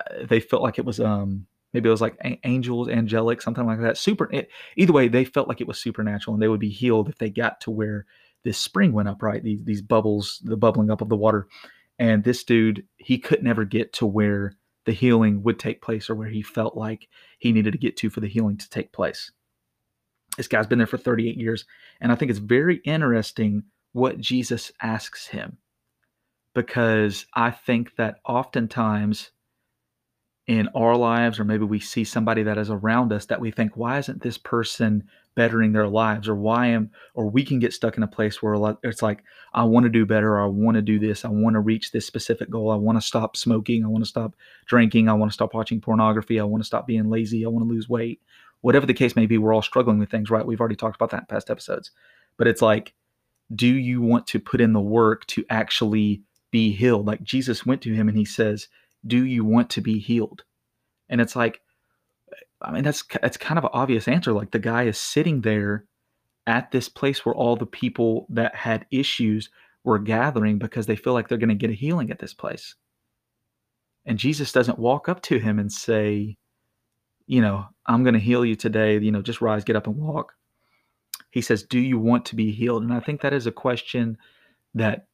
Uh, 0.00 0.24
they 0.26 0.40
felt 0.40 0.62
like 0.62 0.78
it 0.78 0.84
was. 0.84 1.00
Um, 1.00 1.46
maybe 1.72 1.88
it 1.88 1.92
was 1.92 2.00
like 2.00 2.18
angels, 2.44 2.88
angelic, 2.88 3.42
something 3.42 3.66
like 3.66 3.80
that. 3.80 3.98
Super. 3.98 4.28
It, 4.32 4.50
either 4.76 4.92
way, 4.92 5.08
they 5.08 5.24
felt 5.24 5.48
like 5.48 5.60
it 5.60 5.68
was 5.68 5.80
supernatural, 5.80 6.34
and 6.34 6.42
they 6.42 6.48
would 6.48 6.60
be 6.60 6.70
healed 6.70 7.08
if 7.08 7.18
they 7.18 7.30
got 7.30 7.60
to 7.62 7.70
where 7.70 8.06
this 8.44 8.58
spring 8.58 8.92
went 8.92 9.08
up. 9.08 9.22
Right, 9.22 9.42
these 9.42 9.64
these 9.64 9.82
bubbles, 9.82 10.40
the 10.44 10.56
bubbling 10.56 10.90
up 10.90 11.00
of 11.00 11.08
the 11.08 11.16
water, 11.16 11.48
and 11.98 12.24
this 12.24 12.44
dude, 12.44 12.86
he 12.96 13.18
could 13.18 13.42
never 13.42 13.64
get 13.64 13.92
to 13.94 14.06
where 14.06 14.54
the 14.84 14.92
healing 14.92 15.42
would 15.42 15.58
take 15.58 15.82
place, 15.82 16.08
or 16.08 16.14
where 16.14 16.28
he 16.28 16.42
felt 16.42 16.76
like 16.76 17.08
he 17.38 17.52
needed 17.52 17.72
to 17.72 17.78
get 17.78 17.96
to 17.98 18.10
for 18.10 18.20
the 18.20 18.28
healing 18.28 18.56
to 18.56 18.70
take 18.70 18.92
place. 18.92 19.30
This 20.36 20.48
guy's 20.48 20.66
been 20.66 20.78
there 20.78 20.86
for 20.86 20.98
38 20.98 21.36
years, 21.36 21.64
and 22.00 22.12
I 22.12 22.14
think 22.14 22.30
it's 22.30 22.38
very 22.38 22.76
interesting 22.84 23.64
what 23.92 24.18
Jesus 24.18 24.70
asks 24.80 25.26
him, 25.26 25.58
because 26.54 27.26
I 27.34 27.50
think 27.50 27.96
that 27.96 28.20
oftentimes 28.26 29.30
in 30.48 30.66
our 30.74 30.96
lives, 30.96 31.38
or 31.38 31.44
maybe 31.44 31.64
we 31.64 31.78
see 31.78 32.02
somebody 32.02 32.42
that 32.42 32.56
is 32.56 32.70
around 32.70 33.12
us 33.12 33.26
that 33.26 33.40
we 33.40 33.50
think, 33.50 33.76
why 33.76 33.98
isn't 33.98 34.22
this 34.22 34.38
person 34.38 35.06
bettering 35.34 35.72
their 35.72 35.86
lives? 35.86 36.26
Or 36.26 36.34
why 36.34 36.68
am, 36.68 36.90
or 37.12 37.28
we 37.28 37.44
can 37.44 37.58
get 37.58 37.74
stuck 37.74 37.98
in 37.98 38.02
a 38.02 38.08
place 38.08 38.42
where 38.42 38.76
it's 38.82 39.02
like, 39.02 39.22
I 39.52 39.64
want 39.64 39.84
to 39.84 39.90
do 39.90 40.06
better, 40.06 40.40
I 40.40 40.46
want 40.46 40.76
to 40.76 40.82
do 40.82 40.98
this, 40.98 41.26
I 41.26 41.28
want 41.28 41.54
to 41.54 41.60
reach 41.60 41.92
this 41.92 42.06
specific 42.06 42.48
goal, 42.48 42.70
I 42.70 42.76
want 42.76 42.96
to 42.98 43.06
stop 43.06 43.36
smoking, 43.36 43.84
I 43.84 43.88
want 43.88 44.02
to 44.04 44.08
stop 44.08 44.34
drinking, 44.66 45.10
I 45.10 45.12
want 45.12 45.30
to 45.30 45.34
stop 45.34 45.52
watching 45.52 45.82
pornography, 45.82 46.40
I 46.40 46.44
want 46.44 46.62
to 46.62 46.66
stop 46.66 46.86
being 46.86 47.10
lazy, 47.10 47.44
I 47.44 47.48
want 47.48 47.68
to 47.68 47.72
lose 47.72 47.88
weight. 47.88 48.22
Whatever 48.62 48.86
the 48.86 48.94
case 48.94 49.14
may 49.14 49.26
be, 49.26 49.36
we're 49.36 49.54
all 49.54 49.62
struggling 49.62 49.98
with 49.98 50.10
things, 50.10 50.30
right? 50.30 50.46
We've 50.46 50.60
already 50.60 50.76
talked 50.76 50.96
about 50.96 51.10
that 51.10 51.20
in 51.20 51.26
past 51.26 51.50
episodes. 51.50 51.90
But 52.38 52.46
it's 52.46 52.62
like, 52.62 52.94
do 53.54 53.68
you 53.68 54.00
want 54.00 54.26
to 54.28 54.40
put 54.40 54.62
in 54.62 54.72
the 54.72 54.80
work 54.80 55.26
to 55.26 55.44
actually 55.50 56.22
be 56.50 56.72
healed? 56.72 57.06
Like 57.06 57.22
Jesus 57.22 57.66
went 57.66 57.82
to 57.82 57.94
him 57.94 58.08
and 58.08 58.16
he 58.16 58.24
says, 58.24 58.68
do 59.06 59.24
you 59.24 59.44
want 59.44 59.70
to 59.70 59.80
be 59.80 59.98
healed? 59.98 60.44
And 61.08 61.20
it's 61.20 61.36
like, 61.36 61.60
I 62.60 62.72
mean, 62.72 62.82
that's 62.82 63.04
that's 63.22 63.36
kind 63.36 63.58
of 63.58 63.64
an 63.64 63.70
obvious 63.72 64.08
answer. 64.08 64.32
Like 64.32 64.50
the 64.50 64.58
guy 64.58 64.84
is 64.84 64.98
sitting 64.98 65.42
there 65.42 65.84
at 66.46 66.70
this 66.70 66.88
place 66.88 67.24
where 67.24 67.34
all 67.34 67.56
the 67.56 67.66
people 67.66 68.26
that 68.30 68.54
had 68.54 68.86
issues 68.90 69.50
were 69.84 69.98
gathering 69.98 70.58
because 70.58 70.86
they 70.86 70.96
feel 70.96 71.12
like 71.12 71.28
they're 71.28 71.38
going 71.38 71.48
to 71.50 71.54
get 71.54 71.70
a 71.70 71.74
healing 71.74 72.10
at 72.10 72.18
this 72.18 72.34
place. 72.34 72.74
And 74.06 74.18
Jesus 74.18 74.52
doesn't 74.52 74.78
walk 74.78 75.08
up 75.08 75.20
to 75.22 75.38
him 75.38 75.58
and 75.58 75.70
say, 75.70 76.36
you 77.26 77.42
know, 77.42 77.66
I'm 77.86 78.02
going 78.02 78.14
to 78.14 78.20
heal 78.20 78.44
you 78.44 78.56
today. 78.56 78.98
You 78.98 79.12
know, 79.12 79.22
just 79.22 79.40
rise, 79.40 79.64
get 79.64 79.76
up, 79.76 79.86
and 79.86 79.96
walk. 79.96 80.32
He 81.30 81.42
says, 81.42 81.62
Do 81.62 81.78
you 81.78 81.98
want 81.98 82.24
to 82.26 82.36
be 82.36 82.50
healed? 82.50 82.82
And 82.82 82.92
I 82.92 83.00
think 83.00 83.20
that 83.20 83.34
is 83.34 83.46
a 83.46 83.52
question 83.52 84.16
that 84.74 85.06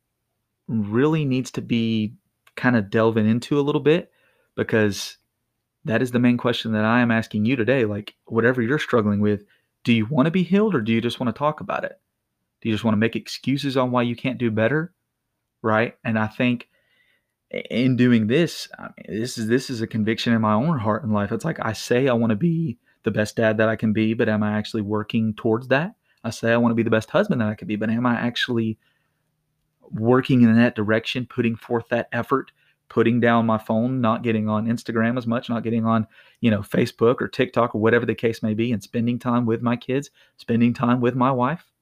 really 0.69 1.25
needs 1.25 1.51
to 1.53 1.61
be 1.61 2.15
kind 2.57 2.77
of 2.77 2.91
delving 2.91 3.29
into 3.29 3.59
a 3.59 3.63
little 3.63 3.81
bit 3.81 4.11
because 4.57 5.19
that 5.85 6.03
is 6.03 6.11
the 6.13 6.19
main 6.19 6.37
question 6.37 6.73
that 6.73 6.85
I 6.85 7.01
am 7.01 7.11
asking 7.11 7.45
you 7.45 7.57
today. 7.57 7.85
Like, 7.85 8.15
whatever 8.27 8.63
you're 8.63 8.79
struggling 8.79 9.21
with, 9.21 9.45
do 9.85 9.93
you 9.93 10.07
want 10.07 10.27
to 10.27 10.31
be 10.31 10.43
healed 10.43 10.75
or 10.75 10.81
do 10.81 10.93
you 10.93 11.01
just 11.01 11.21
want 11.21 11.35
to 11.35 11.39
talk 11.39 11.61
about 11.61 11.85
it? 11.85 12.01
Do 12.61 12.69
you 12.69 12.75
just 12.75 12.85
want 12.85 12.95
to 12.95 12.99
make 12.99 13.17
excuses 13.17 13.77
on 13.77 13.91
why 13.91 14.03
you 14.03 14.17
can't 14.17 14.39
do 14.39 14.51
better? 14.51 14.95
Right. 15.63 15.97
And 16.05 16.19
I 16.19 16.27
think 16.27 16.69
in 17.71 17.97
doing 17.97 18.27
this, 18.27 18.69
I 18.79 18.83
mean, 18.83 19.21
this 19.21 19.39
is 19.39 19.47
this 19.47 19.71
is 19.71 19.81
a 19.81 19.87
conviction 19.87 20.33
in 20.33 20.41
my 20.41 20.55
own 20.55 20.79
heart 20.79 21.05
and 21.05 21.13
life. 21.13 21.31
It's 21.33 21.45
like 21.45 21.59
I 21.61 21.73
say 21.73 22.09
I 22.09 22.15
want 22.15 22.31
to 22.31 22.37
be 22.37 22.79
the 23.05 23.11
best 23.11 23.37
dad 23.37 23.59
that 23.59 23.69
I 23.69 23.77
can 23.77 23.93
be, 23.93 24.15
but 24.15 24.29
am 24.29 24.43
I 24.43 24.57
actually 24.57 24.83
working 24.83 25.35
towards 25.35 25.69
that? 25.69 25.95
I 26.25 26.31
say 26.31 26.53
I 26.53 26.57
want 26.57 26.73
to 26.73 26.77
be 26.77 26.83
the 26.83 26.91
best 26.91 27.11
husband 27.11 27.41
that 27.41 27.49
I 27.49 27.55
can 27.55 27.69
be, 27.69 27.77
but 27.77 27.91
am 27.91 28.07
I 28.07 28.15
actually 28.15 28.79
working 29.93 30.43
in 30.43 30.57
that 30.57 30.75
direction, 30.75 31.27
putting 31.27 31.57
forth 31.57 31.89
that 31.89 32.09
effort 32.13 32.53
putting 32.89 33.19
down 33.19 33.47
my 33.47 33.59
phone, 33.59 34.01
not 34.01 34.23
getting 34.23 34.49
on 34.49 34.67
Instagram 34.67 35.17
as 35.19 35.27
much, 35.27 35.49
not 35.49 35.63
getting 35.63 35.85
on, 35.85 36.07
you 36.41 36.51
know, 36.51 36.61
Facebook 36.61 37.21
or 37.21 37.29
TikTok 37.29 37.75
or 37.75 37.81
whatever 37.81 38.07
the 38.07 38.15
case 38.15 38.43
may 38.43 38.55
be, 38.55 38.73
and 38.73 38.83
spending 38.83 39.19
time 39.19 39.47
with 39.47 39.63
my 39.63 39.77
kids, 39.77 40.11
spending 40.37 40.73
time 40.73 41.01
with 41.01 41.15
my 41.15 41.31
wife, 41.31 41.73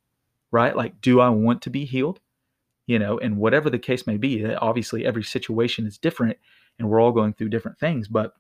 right? 0.50 0.76
Like, 0.76 1.00
do 1.00 1.21
I 1.21 1.28
want 1.28 1.62
to 1.62 1.71
be 1.71 1.85
healed? 1.85 2.21
You 2.87 2.99
know, 2.99 3.18
and 3.18 3.37
whatever 3.37 3.71
the 3.71 3.78
case 3.78 4.06
may 4.06 4.16
be, 4.16 4.44
eh, 4.44 4.56
obviously 4.61 5.04
every 5.04 5.23
situation 5.23 5.87
is 5.87 5.99
different 5.99 6.38
and 6.78 6.88
we're 6.88 7.00
all 7.00 7.12
going 7.12 7.35
through 7.35 7.50
different 7.50 7.78
things, 7.78 8.09
but 8.09 8.35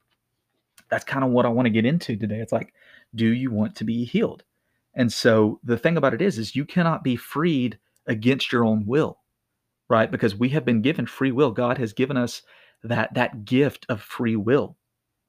that's 0.88 1.04
kind 1.04 1.24
of 1.24 1.30
what 1.30 1.46
I 1.46 1.50
want 1.50 1.66
to 1.66 1.70
get 1.70 1.86
into 1.86 2.16
today. 2.16 2.40
It's 2.40 2.52
like, 2.52 2.72
do 3.14 3.26
you 3.26 3.50
want 3.50 3.76
to 3.76 3.84
be 3.84 4.04
healed? 4.04 4.44
And 4.94 5.12
so 5.12 5.60
the 5.62 5.78
thing 5.78 5.96
about 5.96 6.14
it 6.14 6.22
is, 6.22 6.38
is 6.38 6.56
you 6.56 6.64
cannot 6.64 7.04
be 7.04 7.16
freed 7.16 7.78
against 8.06 8.50
your 8.50 8.64
own 8.64 8.84
will, 8.86 9.18
right? 9.92 10.10
Because 10.10 10.34
we 10.34 10.48
have 10.48 10.64
been 10.64 10.80
given 10.80 11.04
free 11.04 11.32
will. 11.32 11.50
God 11.50 11.76
has 11.76 11.92
given 11.92 12.16
us 12.16 12.40
that 12.82 13.12
that 13.12 13.44
gift 13.44 13.84
of 13.90 14.00
free 14.00 14.36
will, 14.36 14.78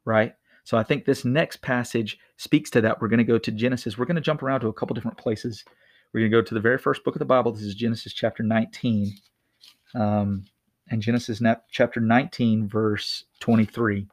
right? 0.05 0.35
So 0.63 0.77
I 0.77 0.83
think 0.83 1.03
this 1.03 1.25
next 1.25 1.61
passage 1.61 2.17
speaks 2.37 2.69
to 2.69 2.79
that. 2.79 3.01
We're 3.01 3.09
going 3.09 3.17
to 3.17 3.25
go 3.25 3.37
to 3.37 3.51
Genesis. 3.51 3.97
We're 3.97 4.05
going 4.05 4.15
to 4.15 4.21
jump 4.21 4.41
around 4.41 4.61
to 4.61 4.69
a 4.69 4.73
couple 4.73 4.93
different 4.93 5.17
places. 5.17 5.65
We're 6.13 6.21
going 6.21 6.31
to 6.31 6.37
go 6.37 6.41
to 6.41 6.53
the 6.53 6.61
very 6.61 6.77
first 6.77 7.03
book 7.03 7.13
of 7.13 7.19
the 7.19 7.25
Bible. 7.25 7.51
This 7.51 7.63
is 7.63 7.75
Genesis 7.75 8.13
chapter 8.13 8.41
19. 8.41 9.13
Um, 9.95 10.45
and 10.87 11.01
Genesis 11.01 11.41
chapter 11.69 11.99
19, 11.99 12.69
verse 12.69 13.25
23. 13.41 14.07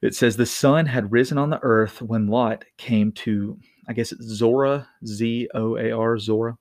It 0.00 0.14
says, 0.14 0.36
The 0.36 0.46
sun 0.46 0.86
had 0.86 1.10
risen 1.10 1.38
on 1.38 1.50
the 1.50 1.60
earth 1.64 2.02
when 2.02 2.28
Lot 2.28 2.64
came 2.78 3.10
to, 3.12 3.58
I 3.88 3.94
guess 3.94 4.12
it's 4.12 4.22
Zora, 4.22 4.88
Z 5.04 5.48
O 5.56 5.76
A 5.76 5.90
R, 5.90 6.18
Zora. 6.18 6.56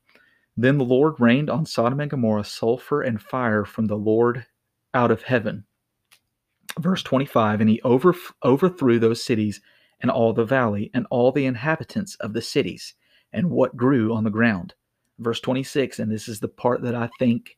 Then 0.58 0.77
the 0.77 0.86
Lord 0.86 1.15
rained 1.20 1.50
on 1.50 1.65
Sodom 1.65 2.00
and 2.00 2.12
Gomorrah 2.12 2.43
sulfur 2.43 3.01
and 3.01 3.22
fire 3.22 3.65
from 3.65 3.88
the 3.88 3.98
Lord 3.98 4.46
out 4.93 5.12
of 5.12 5.24
heaven. 5.24 5.65
Verse 6.79 7.03
25 7.03 7.62
And 7.62 7.70
he 7.70 7.81
over, 7.81 8.13
overthrew 8.43 9.00
those 9.00 9.24
cities 9.24 9.62
and 10.01 10.12
all 10.12 10.34
the 10.34 10.46
valley 10.46 10.91
and 10.93 11.05
all 11.10 11.31
the 11.31 11.46
inhabitants 11.46 12.15
of 12.15 12.34
the 12.34 12.41
cities 12.41 12.93
and 13.31 13.50
what 13.50 13.77
grew 13.77 14.13
on 14.13 14.24
the 14.24 14.29
ground. 14.29 14.74
Verse 15.20 15.39
26, 15.39 16.00
and 16.00 16.12
this 16.12 16.27
is 16.27 16.39
the 16.39 16.48
part 16.48 16.81
that 16.81 16.96
I 16.96 17.10
think 17.20 17.58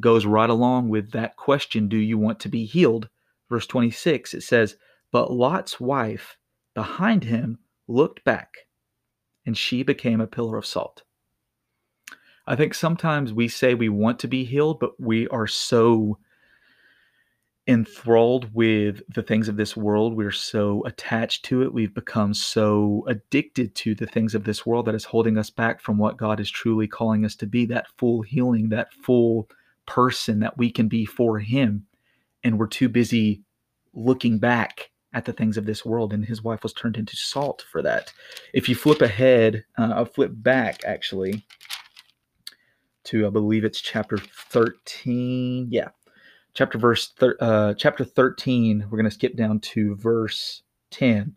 goes 0.00 0.26
right 0.26 0.50
along 0.50 0.88
with 0.88 1.12
that 1.12 1.36
question 1.36 1.88
Do 1.88 1.96
you 1.96 2.18
want 2.18 2.40
to 2.40 2.48
be 2.48 2.64
healed? 2.64 3.08
verse 3.52 3.66
26, 3.66 4.32
it 4.32 4.42
says, 4.42 4.76
But 5.12 5.30
Lot's 5.30 5.78
wife 5.78 6.38
behind 6.74 7.24
him 7.24 7.58
looked 7.86 8.24
back, 8.24 8.54
and 9.44 9.56
she 9.56 9.82
became 9.82 10.22
a 10.22 10.26
pillar 10.26 10.56
of 10.56 10.64
salt. 10.64 11.02
I 12.46 12.56
think 12.56 12.74
sometimes 12.74 13.32
we 13.32 13.48
say 13.48 13.74
we 13.74 13.88
want 13.88 14.18
to 14.20 14.28
be 14.28 14.44
healed, 14.44 14.80
but 14.80 15.00
we 15.00 15.28
are 15.28 15.46
so 15.46 16.18
enthralled 17.68 18.52
with 18.52 19.02
the 19.14 19.22
things 19.22 19.48
of 19.48 19.56
this 19.56 19.76
world. 19.76 20.16
We're 20.16 20.32
so 20.32 20.82
attached 20.84 21.44
to 21.46 21.62
it. 21.62 21.72
We've 21.72 21.94
become 21.94 22.34
so 22.34 23.04
addicted 23.06 23.76
to 23.76 23.94
the 23.94 24.06
things 24.06 24.34
of 24.34 24.42
this 24.42 24.66
world 24.66 24.86
that 24.86 24.96
is 24.96 25.04
holding 25.04 25.38
us 25.38 25.50
back 25.50 25.80
from 25.80 25.98
what 25.98 26.16
God 26.16 26.40
is 26.40 26.50
truly 26.50 26.88
calling 26.88 27.24
us 27.24 27.36
to 27.36 27.46
be 27.46 27.64
that 27.66 27.86
full 27.96 28.22
healing, 28.22 28.70
that 28.70 28.92
full 28.92 29.48
person 29.86 30.40
that 30.40 30.58
we 30.58 30.70
can 30.70 30.88
be 30.88 31.04
for 31.04 31.38
Him 31.38 31.86
and 32.44 32.58
we're 32.58 32.66
too 32.66 32.88
busy 32.88 33.42
looking 33.94 34.38
back 34.38 34.90
at 35.12 35.24
the 35.24 35.32
things 35.32 35.56
of 35.56 35.66
this 35.66 35.84
world 35.84 36.12
and 36.12 36.24
his 36.24 36.42
wife 36.42 36.62
was 36.62 36.72
turned 36.72 36.96
into 36.96 37.16
salt 37.16 37.64
for 37.70 37.82
that 37.82 38.12
if 38.54 38.68
you 38.68 38.74
flip 38.74 39.02
ahead 39.02 39.64
uh, 39.78 39.92
i'll 39.94 40.04
flip 40.04 40.30
back 40.34 40.82
actually 40.84 41.44
to 43.04 43.26
i 43.26 43.30
believe 43.30 43.64
it's 43.64 43.80
chapter 43.80 44.18
13 44.18 45.68
yeah 45.70 45.88
chapter 46.54 46.78
verse 46.78 47.12
thir- 47.18 47.36
uh, 47.40 47.74
chapter 47.74 48.04
13 48.04 48.86
we're 48.90 48.98
going 48.98 49.04
to 49.04 49.10
skip 49.10 49.36
down 49.36 49.60
to 49.60 49.94
verse 49.96 50.62
10 50.90 51.36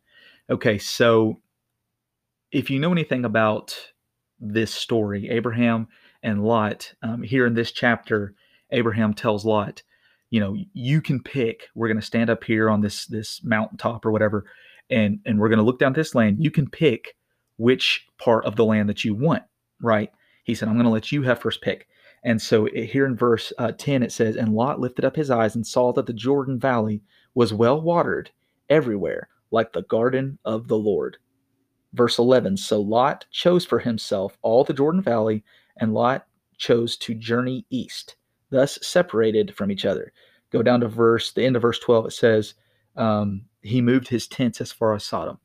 okay 0.49 0.77
so 0.77 1.39
if 2.51 2.69
you 2.69 2.79
know 2.79 2.91
anything 2.91 3.25
about 3.25 3.77
this 4.39 4.73
story 4.73 5.29
abraham 5.29 5.87
and 6.23 6.43
lot 6.43 6.93
um, 7.03 7.23
here 7.23 7.45
in 7.45 7.53
this 7.53 7.71
chapter 7.71 8.33
abraham 8.71 9.13
tells 9.13 9.45
lot 9.45 9.81
you 10.29 10.39
know 10.39 10.55
you 10.73 11.01
can 11.01 11.21
pick 11.21 11.67
we're 11.75 11.87
going 11.87 11.99
to 11.99 12.05
stand 12.05 12.29
up 12.29 12.43
here 12.43 12.69
on 12.69 12.81
this 12.81 13.05
this 13.05 13.41
mountaintop 13.43 14.05
or 14.05 14.11
whatever 14.11 14.45
and 14.89 15.19
and 15.25 15.39
we're 15.39 15.49
going 15.49 15.59
to 15.59 15.65
look 15.65 15.79
down 15.79 15.93
this 15.93 16.15
land. 16.15 16.37
You 16.39 16.51
can 16.51 16.69
pick 16.69 17.15
which 17.57 18.05
part 18.19 18.45
of 18.45 18.55
the 18.55 18.65
land 18.65 18.89
that 18.89 19.03
you 19.03 19.15
want 19.15 19.43
right 19.81 20.11
he 20.45 20.55
said 20.55 20.67
i'm 20.67 20.75
going 20.75 20.85
to 20.85 20.89
let 20.89 21.11
you 21.11 21.21
have 21.21 21.39
first 21.39 21.61
pick 21.61 21.87
and 22.23 22.41
so 22.41 22.65
here 22.73 23.05
in 23.05 23.15
verse 23.15 23.53
uh, 23.59 23.71
10 23.71 24.01
it 24.01 24.11
says 24.11 24.35
and 24.35 24.55
lot 24.55 24.79
lifted 24.79 25.05
up 25.05 25.15
his 25.15 25.29
eyes 25.29 25.55
and 25.55 25.67
saw 25.67 25.91
that 25.91 26.05
the 26.05 26.13
jordan 26.13 26.59
valley 26.59 27.01
was 27.33 27.53
well 27.53 27.79
watered 27.79 28.31
everywhere 28.69 29.27
like 29.51 29.73
the 29.73 29.83
garden 29.83 30.39
of 30.45 30.67
the 30.67 30.77
lord 30.77 31.17
verse 31.93 32.17
11 32.17 32.57
so 32.57 32.81
lot 32.81 33.25
chose 33.31 33.65
for 33.65 33.79
himself 33.79 34.37
all 34.41 34.63
the 34.63 34.73
jordan 34.73 35.01
valley 35.01 35.43
and 35.77 35.93
lot 35.93 36.25
chose 36.57 36.95
to 36.95 37.13
journey 37.13 37.65
east 37.69 38.15
thus 38.49 38.79
separated 38.81 39.53
from 39.53 39.71
each 39.71 39.85
other. 39.85 40.13
Go 40.51 40.63
down 40.63 40.79
to 40.81 40.87
verse, 40.87 41.33
the 41.33 41.43
end 41.43 41.55
of 41.55 41.61
verse 41.61 41.79
12, 41.79 42.07
it 42.07 42.11
says, 42.11 42.53
um, 42.95 43.43
he 43.61 43.81
moved 43.81 44.07
his 44.07 44.27
tents 44.27 44.61
as 44.61 44.71
far 44.71 44.93
as 44.93 45.03
Sodom. 45.03 45.37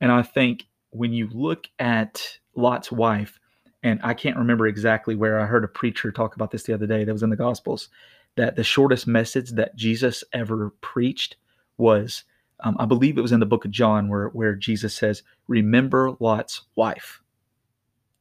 And 0.00 0.12
I 0.12 0.22
think 0.22 0.66
when 0.90 1.12
you 1.12 1.28
look 1.32 1.66
at 1.78 2.22
Lot's 2.58 2.92
wife, 2.92 3.38
and 3.82 4.00
I 4.02 4.14
can't 4.14 4.36
remember 4.36 4.66
exactly 4.66 5.14
where 5.14 5.40
I 5.40 5.46
heard 5.46 5.64
a 5.64 5.68
preacher 5.68 6.12
talk 6.12 6.34
about 6.34 6.50
this 6.50 6.64
the 6.64 6.74
other 6.74 6.86
day 6.86 7.04
that 7.04 7.12
was 7.12 7.22
in 7.22 7.30
the 7.30 7.36
Gospels, 7.36 7.88
that 8.36 8.56
the 8.56 8.64
shortest 8.64 9.06
message 9.06 9.50
that 9.50 9.76
Jesus 9.76 10.24
ever 10.32 10.70
preached 10.80 11.36
was, 11.76 12.24
um, 12.60 12.76
I 12.78 12.86
believe 12.86 13.16
it 13.16 13.22
was 13.22 13.32
in 13.32 13.40
the 13.40 13.46
book 13.46 13.64
of 13.64 13.70
John, 13.70 14.08
where, 14.08 14.28
where 14.28 14.54
Jesus 14.54 14.94
says, 14.94 15.22
Remember 15.46 16.16
Lot's 16.20 16.62
wife. 16.74 17.22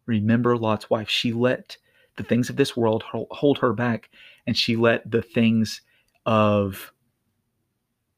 Remember 0.05 0.57
Lot's 0.57 0.89
wife. 0.89 1.09
She 1.09 1.33
let 1.33 1.77
the 2.17 2.23
things 2.23 2.49
of 2.49 2.55
this 2.55 2.75
world 2.75 3.03
hold 3.03 3.59
her 3.59 3.73
back 3.73 4.09
and 4.45 4.57
she 4.57 4.75
let 4.75 5.09
the 5.09 5.21
things 5.21 5.81
of 6.25 6.91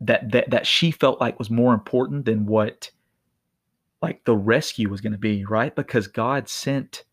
that 0.02 0.32
that 0.32 0.50
that 0.50 0.66
she 0.66 0.92
felt 0.92 1.20
like 1.20 1.38
was 1.38 1.50
more 1.50 1.74
important 1.74 2.26
than 2.26 2.46
what 2.46 2.92
like 4.02 4.24
the 4.26 4.36
rescue 4.36 4.90
was 4.90 5.02
going 5.02 5.14
to 5.14 5.18
be 5.18 5.46
right 5.46 5.76
because 5.76 6.08
god 6.08 6.48
sent 6.48 7.04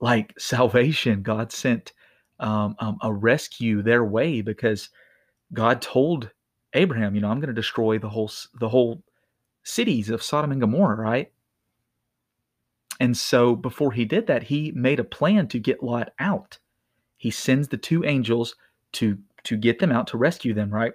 like 0.00 0.32
salvation 0.38 1.22
god 1.22 1.52
sent 1.52 1.92
um, 2.38 2.76
um, 2.80 2.98
a 3.02 3.12
rescue 3.12 3.82
their 3.82 4.04
way 4.04 4.40
because 4.42 4.90
god 5.52 5.80
told 5.80 6.30
abraham 6.74 7.14
you 7.14 7.20
know 7.20 7.28
i'm 7.28 7.40
going 7.40 7.48
to 7.48 7.54
destroy 7.54 7.98
the 7.98 8.08
whole 8.08 8.30
the 8.60 8.68
whole 8.68 9.02
cities 9.62 10.10
of 10.10 10.22
sodom 10.22 10.52
and 10.52 10.60
gomorrah 10.60 10.96
right 10.96 11.32
and 13.00 13.16
so 13.16 13.54
before 13.54 13.92
he 13.92 14.04
did 14.04 14.26
that, 14.26 14.44
he 14.44 14.72
made 14.72 15.00
a 15.00 15.04
plan 15.04 15.48
to 15.48 15.58
get 15.58 15.82
Lot 15.82 16.12
out. 16.18 16.58
He 17.16 17.30
sends 17.30 17.68
the 17.68 17.76
two 17.76 18.04
angels 18.04 18.54
to 18.92 19.18
to 19.44 19.56
get 19.56 19.78
them 19.78 19.92
out 19.92 20.08
to 20.08 20.18
rescue 20.18 20.54
them, 20.54 20.70
right? 20.70 20.94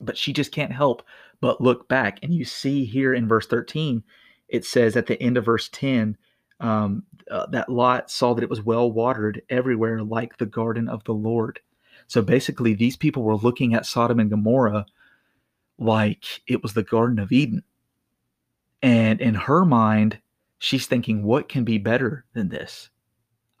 But 0.00 0.16
she 0.16 0.32
just 0.32 0.50
can't 0.52 0.72
help 0.72 1.02
but 1.40 1.60
look 1.60 1.88
back. 1.88 2.18
And 2.22 2.32
you 2.32 2.44
see 2.44 2.84
here 2.84 3.14
in 3.14 3.28
verse 3.28 3.46
13, 3.46 4.02
it 4.48 4.64
says 4.64 4.96
at 4.96 5.06
the 5.06 5.20
end 5.22 5.36
of 5.36 5.44
verse 5.44 5.68
10 5.70 6.16
um, 6.60 7.04
uh, 7.30 7.46
that 7.46 7.68
Lot 7.68 8.10
saw 8.10 8.34
that 8.34 8.42
it 8.42 8.50
was 8.50 8.62
well 8.62 8.90
watered 8.90 9.42
everywhere, 9.48 10.02
like 10.02 10.38
the 10.38 10.46
garden 10.46 10.88
of 10.88 11.04
the 11.04 11.14
Lord. 11.14 11.60
So 12.06 12.22
basically, 12.22 12.74
these 12.74 12.96
people 12.96 13.22
were 13.22 13.36
looking 13.36 13.74
at 13.74 13.86
Sodom 13.86 14.18
and 14.18 14.30
Gomorrah 14.30 14.86
like 15.78 16.24
it 16.46 16.62
was 16.62 16.72
the 16.72 16.82
Garden 16.82 17.18
of 17.18 17.30
Eden. 17.30 17.62
And 18.82 19.20
in 19.20 19.34
her 19.34 19.64
mind, 19.64 20.18
she's 20.58 20.86
thinking, 20.86 21.22
what 21.22 21.48
can 21.48 21.64
be 21.64 21.78
better 21.78 22.24
than 22.32 22.48
this? 22.48 22.90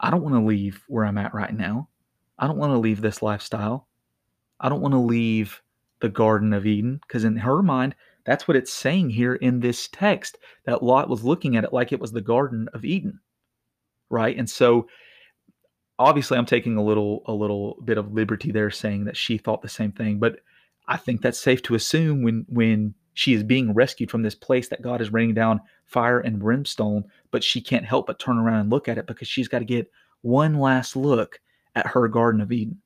I 0.00 0.10
don't 0.10 0.22
want 0.22 0.34
to 0.34 0.40
leave 0.40 0.82
where 0.88 1.04
I'm 1.04 1.18
at 1.18 1.34
right 1.34 1.52
now. 1.52 1.88
I 2.38 2.46
don't 2.46 2.58
want 2.58 2.72
to 2.72 2.78
leave 2.78 3.00
this 3.00 3.22
lifestyle. 3.22 3.86
I 4.60 4.68
don't 4.68 4.80
want 4.80 4.92
to 4.92 4.98
leave 4.98 5.60
the 6.00 6.08
Garden 6.08 6.52
of 6.52 6.66
Eden 6.66 7.00
because, 7.06 7.24
in 7.24 7.36
her 7.36 7.62
mind, 7.62 7.94
that's 8.24 8.46
what 8.46 8.56
it's 8.56 8.72
saying 8.72 9.10
here 9.10 9.34
in 9.34 9.60
this 9.60 9.88
text 9.88 10.38
that 10.64 10.82
Lot 10.82 11.08
was 11.08 11.24
looking 11.24 11.56
at 11.56 11.64
it 11.64 11.72
like 11.72 11.92
it 11.92 12.00
was 12.00 12.12
the 12.12 12.20
Garden 12.20 12.68
of 12.74 12.84
Eden. 12.84 13.20
Right. 14.10 14.36
And 14.36 14.48
so, 14.48 14.88
obviously, 15.98 16.38
I'm 16.38 16.46
taking 16.46 16.76
a 16.76 16.84
little, 16.84 17.22
a 17.26 17.32
little 17.32 17.78
bit 17.84 17.98
of 17.98 18.12
liberty 18.12 18.52
there 18.52 18.70
saying 18.70 19.04
that 19.04 19.16
she 19.16 19.38
thought 19.38 19.62
the 19.62 19.68
same 19.68 19.92
thing. 19.92 20.18
But 20.18 20.40
I 20.86 20.96
think 20.96 21.20
that's 21.20 21.38
safe 21.38 21.62
to 21.64 21.74
assume 21.74 22.22
when, 22.22 22.46
when 22.48 22.94
she 23.14 23.34
is 23.34 23.42
being 23.42 23.74
rescued 23.74 24.10
from 24.10 24.22
this 24.22 24.34
place 24.34 24.68
that 24.68 24.82
God 24.82 25.00
is 25.00 25.12
raining 25.12 25.34
down 25.34 25.60
fire 25.84 26.20
and 26.20 26.38
brimstone, 26.38 27.04
but 27.30 27.42
she 27.42 27.60
can't 27.60 27.84
help 27.84 28.06
but 28.06 28.18
turn 28.18 28.38
around 28.38 28.60
and 28.60 28.70
look 28.70 28.88
at 28.88 28.96
it 28.96 29.06
because 29.06 29.26
she's 29.26 29.48
got 29.48 29.58
to 29.58 29.64
get 29.64 29.90
one 30.22 30.58
last 30.58 30.96
look 30.96 31.40
at 31.74 31.88
her 31.88 32.06
Garden 32.08 32.40
of 32.40 32.52
Eden. 32.52 32.80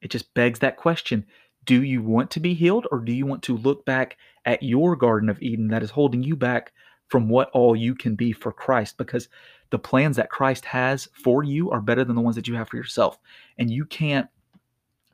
It 0.00 0.10
just 0.10 0.32
begs 0.34 0.60
that 0.60 0.76
question 0.76 1.26
Do 1.68 1.82
you 1.82 2.00
want 2.00 2.30
to 2.30 2.40
be 2.40 2.54
healed 2.54 2.86
or 2.90 2.98
do 2.98 3.12
you 3.12 3.26
want 3.26 3.42
to 3.42 3.58
look 3.58 3.84
back 3.84 4.16
at 4.46 4.62
your 4.62 4.96
Garden 4.96 5.28
of 5.28 5.42
Eden 5.42 5.68
that 5.68 5.82
is 5.82 5.90
holding 5.90 6.22
you 6.22 6.34
back 6.34 6.72
from 7.08 7.28
what 7.28 7.50
all 7.50 7.76
you 7.76 7.94
can 7.94 8.14
be 8.14 8.32
for 8.32 8.52
Christ 8.52 8.96
because 8.96 9.28
the 9.68 9.78
plans 9.78 10.16
that 10.16 10.30
Christ 10.30 10.64
has 10.64 11.10
for 11.12 11.44
you 11.44 11.70
are 11.70 11.82
better 11.82 12.04
than 12.04 12.16
the 12.16 12.22
ones 12.22 12.36
that 12.36 12.48
you 12.48 12.54
have 12.54 12.70
for 12.70 12.78
yourself. 12.78 13.18
And 13.58 13.70
you 13.70 13.84
can't 13.84 14.28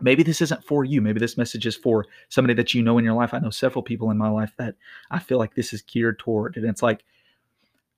maybe 0.00 0.23
this 0.23 0.40
isn't 0.42 0.62
for 0.62 0.84
you. 0.84 1.02
Maybe 1.02 1.18
this 1.18 1.37
message 1.37 1.66
is 1.66 1.75
for 1.75 2.06
somebody 2.28 2.54
that 2.54 2.73
you 2.73 2.82
know 2.82 2.99
in 2.99 3.04
your 3.04 3.14
life. 3.14 3.34
I 3.34 3.40
know 3.40 3.50
several 3.50 3.82
people 3.82 4.12
in 4.12 4.16
my 4.16 4.28
life 4.28 4.52
that 4.56 4.76
I 5.11 5.18
feel 5.18 5.38
like 5.38 5.56
this 5.56 5.73
is 5.73 5.82
geared 5.82 6.20
toward. 6.20 6.56
And 6.56 6.66
it's 6.66 6.84
like, 6.84 7.02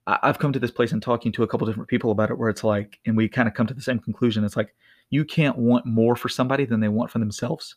I've 0.07 0.39
come 0.39 0.55
to 0.55 0.59
this 0.59 0.71
place 0.71 0.93
and 0.93 1.03
talking 1.03 1.31
to 1.33 1.43
a 1.43 1.47
couple 1.47 1.67
different 1.67 1.91
people 1.91 2.11
about 2.11 2.31
it 2.31 2.39
where 2.39 2.49
it's 2.49 2.65
like, 2.65 3.01
and 3.05 3.19
we 3.19 3.29
kind 3.29 3.49
of 3.49 3.55
come 3.55 3.67
to 3.67 3.75
the 3.75 3.83
same 3.83 3.99
conclusion. 3.99 4.45
It's 4.45 4.57
like, 4.57 4.75
you 5.11 5.27
can't 5.27 5.59
want 5.59 5.85
more 5.85 6.17
for 6.17 6.31
somebody 6.31 6.65
than 6.65 6.81
they 6.81 6.89
want 6.89 7.11
for 7.11 7.19
themselves. 7.19 7.77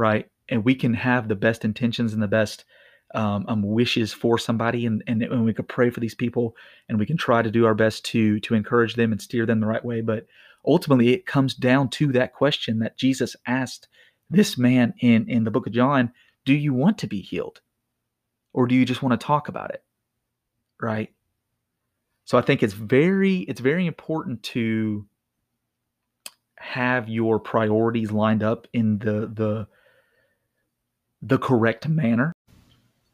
Right. 0.00 0.30
And 0.48 0.64
we 0.64 0.74
can 0.74 0.94
have 0.94 1.28
the 1.28 1.34
best 1.34 1.62
intentions 1.62 2.14
and 2.14 2.22
the 2.22 2.26
best 2.26 2.64
um, 3.14 3.44
um, 3.48 3.62
wishes 3.62 4.14
for 4.14 4.38
somebody 4.38 4.86
and, 4.86 5.04
and, 5.06 5.22
and 5.22 5.44
we 5.44 5.52
could 5.52 5.68
pray 5.68 5.90
for 5.90 6.00
these 6.00 6.14
people 6.14 6.56
and 6.88 6.98
we 6.98 7.04
can 7.04 7.18
try 7.18 7.42
to 7.42 7.50
do 7.50 7.66
our 7.66 7.74
best 7.74 8.06
to 8.06 8.40
to 8.40 8.54
encourage 8.54 8.94
them 8.94 9.12
and 9.12 9.20
steer 9.20 9.44
them 9.44 9.60
the 9.60 9.66
right 9.66 9.84
way 9.84 10.00
but 10.00 10.26
ultimately 10.64 11.12
it 11.12 11.26
comes 11.26 11.54
down 11.54 11.88
to 11.88 12.12
that 12.12 12.32
question 12.32 12.78
that 12.78 12.96
Jesus 12.96 13.36
asked 13.46 13.88
this 14.30 14.56
man 14.56 14.94
in 15.00 15.28
in 15.28 15.44
the 15.44 15.50
book 15.50 15.66
of 15.66 15.74
John, 15.74 16.12
do 16.46 16.54
you 16.54 16.72
want 16.72 16.96
to 16.98 17.06
be 17.06 17.20
healed? 17.20 17.60
Or 18.54 18.66
do 18.66 18.74
you 18.76 18.86
just 18.86 19.02
want 19.02 19.20
to 19.20 19.26
talk 19.26 19.48
about 19.48 19.70
it? 19.70 19.84
Right? 20.80 21.12
So 22.24 22.38
I 22.38 22.42
think 22.42 22.62
it's 22.62 22.72
very 22.72 23.38
it's 23.40 23.60
very 23.60 23.86
important 23.86 24.44
to 24.44 25.04
have 26.56 27.08
your 27.08 27.38
priorities 27.38 28.12
lined 28.12 28.42
up 28.42 28.66
in 28.72 28.98
the 28.98 29.30
the 29.34 29.66
the 31.22 31.38
correct 31.38 31.88
manner. 31.88 32.32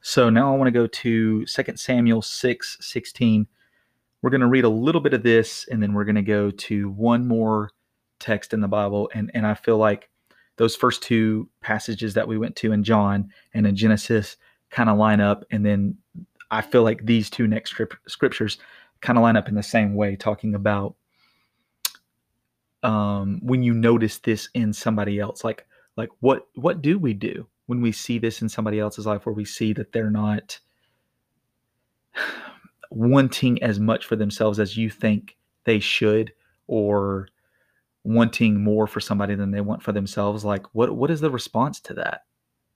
So 0.01 0.31
now 0.31 0.53
I 0.53 0.57
want 0.57 0.69
to 0.69 0.73
go 0.73 0.87
to 0.87 1.45
2 1.45 1.77
Samuel 1.77 2.23
6 2.23 2.79
16 2.81 3.47
we're 4.27 4.31
going 4.31 4.41
to 4.41 4.49
read 4.49 4.65
a 4.65 4.69
little 4.69 5.01
bit 5.01 5.15
of 5.15 5.23
this 5.23 5.67
and 5.71 5.81
then 5.81 5.93
we're 5.93 6.05
going 6.05 6.17
to 6.17 6.23
go 6.23 6.51
to 6.51 6.91
one 6.91 7.29
more 7.29 7.71
text 8.19 8.53
in 8.53 8.61
the 8.61 8.67
Bible. 8.67 9.09
And, 9.15 9.31
and 9.35 9.47
I 9.47 9.55
feel 9.55 9.79
like 9.79 10.11
those 10.57 10.75
first 10.75 11.03
two 11.03 11.49
passages 11.61 12.15
that 12.15 12.27
we 12.27 12.37
went 12.37 12.57
to 12.57 12.73
in 12.73 12.83
John 12.83 13.31
and 13.55 13.67
in 13.67 13.77
Genesis 13.77 14.37
kind 14.71 14.89
of 14.89 14.99
line 14.99 15.21
up. 15.21 15.45
And 15.53 15.65
then 15.65 15.99
I 16.51 16.63
feel 16.63 16.83
like 16.83 17.05
these 17.05 17.31
two 17.31 17.47
next 17.47 17.77
scriptures 18.09 18.59
kind 19.01 19.19
of 19.19 19.23
line 19.23 19.37
up 19.37 19.49
in 19.49 19.55
the 19.55 19.63
same 19.63 19.95
way, 19.95 20.17
talking 20.17 20.57
about 20.57 20.97
um, 22.83 23.41
when 23.43 23.63
you 23.63 23.75
notice 23.75 24.19
this 24.19 24.49
in 24.55 24.73
somebody 24.73 25.21
else, 25.21 25.45
like 25.45 25.67
like 25.97 26.11
what 26.21 26.49
what 26.55 26.83
do 26.83 26.99
we 26.99 27.15
do 27.15 27.47
when 27.67 27.81
we 27.81 27.93
see 27.93 28.19
this 28.19 28.43
in 28.43 28.49
somebody 28.49 28.79
else's 28.79 29.07
life, 29.07 29.27
where 29.27 29.35
we 29.35 29.45
see 29.45 29.73
that 29.75 29.93
they're 29.93 30.11
not 30.11 30.59
wanting 32.91 33.63
as 33.63 33.79
much 33.81 34.07
for 34.07 34.17
themselves 34.17 34.59
as 34.59 34.77
you 34.77 34.89
think 34.89 35.37
they 35.65 35.81
should 35.81 36.33
or 36.67 37.29
wanting 38.07 38.63
more 38.63 38.87
for 38.87 39.01
somebody 39.01 39.35
than 39.35 39.51
they 39.51 39.61
want 39.61 39.83
for 39.83 39.93
themselves 39.93 40.45
like 40.45 40.65
what 40.75 40.95
what 40.97 41.11
is 41.11 41.21
the 41.21 41.31
response 41.31 41.81
to 41.81 41.93
that? 41.95 42.23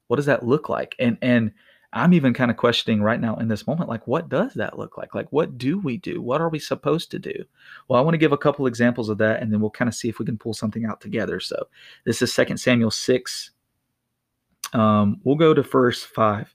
What 0.09 0.17
does 0.17 0.27
that 0.27 0.45
look 0.45 0.69
like? 0.69 0.97
And 0.99 1.17
and 1.23 1.53
i'm 1.93 2.13
even 2.13 2.33
kind 2.33 2.53
of 2.53 2.57
questioning 2.57 3.03
right 3.03 3.21
now 3.21 3.35
in 3.37 3.49
this 3.49 3.67
moment 3.67 3.91
like 3.91 4.07
what 4.07 4.29
does 4.29 4.55
that 4.55 4.79
look 4.79 4.99
like? 4.99 5.15
Like 5.15 5.29
what 5.31 5.57
do 5.57 5.79
we 5.79 5.97
do? 5.97 6.21
What 6.21 6.41
are 6.41 6.49
we 6.49 6.59
supposed 6.59 7.13
to 7.13 7.19
do? 7.21 7.45
Well 7.89 7.99
i 8.01 8.03
want 8.03 8.15
to 8.15 8.19
give 8.19 8.33
a 8.33 8.39
couple 8.39 8.67
examples 8.67 9.09
of 9.09 9.19
that 9.19 9.41
and 9.41 9.53
then 9.53 9.61
we'll 9.61 9.71
kind 9.71 9.89
of 9.89 9.95
see 9.95 10.09
if 10.09 10.19
we 10.19 10.27
can 10.27 10.37
pull 10.37 10.55
something 10.55 10.85
out 10.85 11.01
together. 11.01 11.39
So 11.39 11.69
this 12.05 12.21
is 12.23 12.35
Second 12.35 12.59
samuel 12.59 12.91
6 12.91 13.51
um, 14.73 15.21
we'll 15.25 15.37
go 15.37 15.55
to 15.55 15.63
verse 15.63 16.03
5 16.03 16.55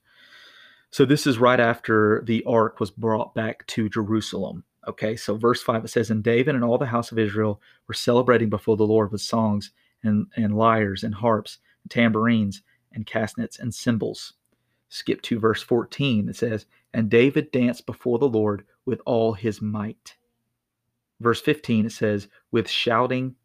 so 0.95 1.03
this 1.03 1.27
is 1.27 1.39
right 1.39 1.60
after 1.60 2.24
the 2.25 2.41
ark 2.45 2.79
was 2.79 2.89
brought 2.89 3.36
back 3.36 3.67
to 3.67 3.89
Jerusalem. 3.89 4.63
Okay, 4.88 5.17
so 5.17 5.36
verse 5.36 5.62
5 5.62 5.84
it 5.84 5.88
says, 5.89 6.10
And 6.10 6.24
David 6.24 6.55
and 6.55 6.63
all 6.63 6.77
the 6.77 6.86
house 6.86 7.12
of 7.12 7.19
Israel 7.19 7.60
were 7.86 7.93
celebrating 7.93 8.50
before 8.50 8.77
the 8.77 8.88
Lord 8.88 9.12
with 9.12 9.19
songs 9.19 9.72
and, 10.03 10.27
and 10.38 10.55
lyres 10.55 11.03
and 11.03 11.13
harps 11.13 11.57
and 11.84 11.91
tambourines 11.91 12.62
and 12.93 13.05
castanets 13.05 13.60
and 13.60 13.75
cymbals. 13.75 14.36
Skip 14.88 15.22
to 15.24 15.38
verse 15.38 15.62
14. 15.62 16.29
It 16.29 16.38
says, 16.38 16.65
And 16.93 17.10
David 17.10 17.51
danced 17.51 17.86
before 17.86 18.17
the 18.17 18.29
Lord 18.29 18.63
with 18.86 19.01
all 19.05 19.34
his 19.34 19.62
might. 19.62 20.15
Verse 21.19 21.41
15 21.41 21.88
it 21.88 21.91
says, 21.91 22.29
With 22.53 22.69
shouting, 22.69 23.36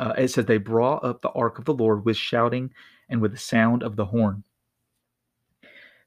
uh, 0.00 0.14
it 0.18 0.32
says, 0.32 0.46
They 0.46 0.58
brought 0.58 1.04
up 1.04 1.22
the 1.22 1.30
ark 1.30 1.60
of 1.60 1.64
the 1.64 1.74
Lord 1.74 2.04
with 2.04 2.16
shouting 2.16 2.72
and 3.08 3.20
with 3.20 3.32
the 3.32 3.38
sound 3.38 3.82
of 3.82 3.96
the 3.96 4.06
horn. 4.06 4.44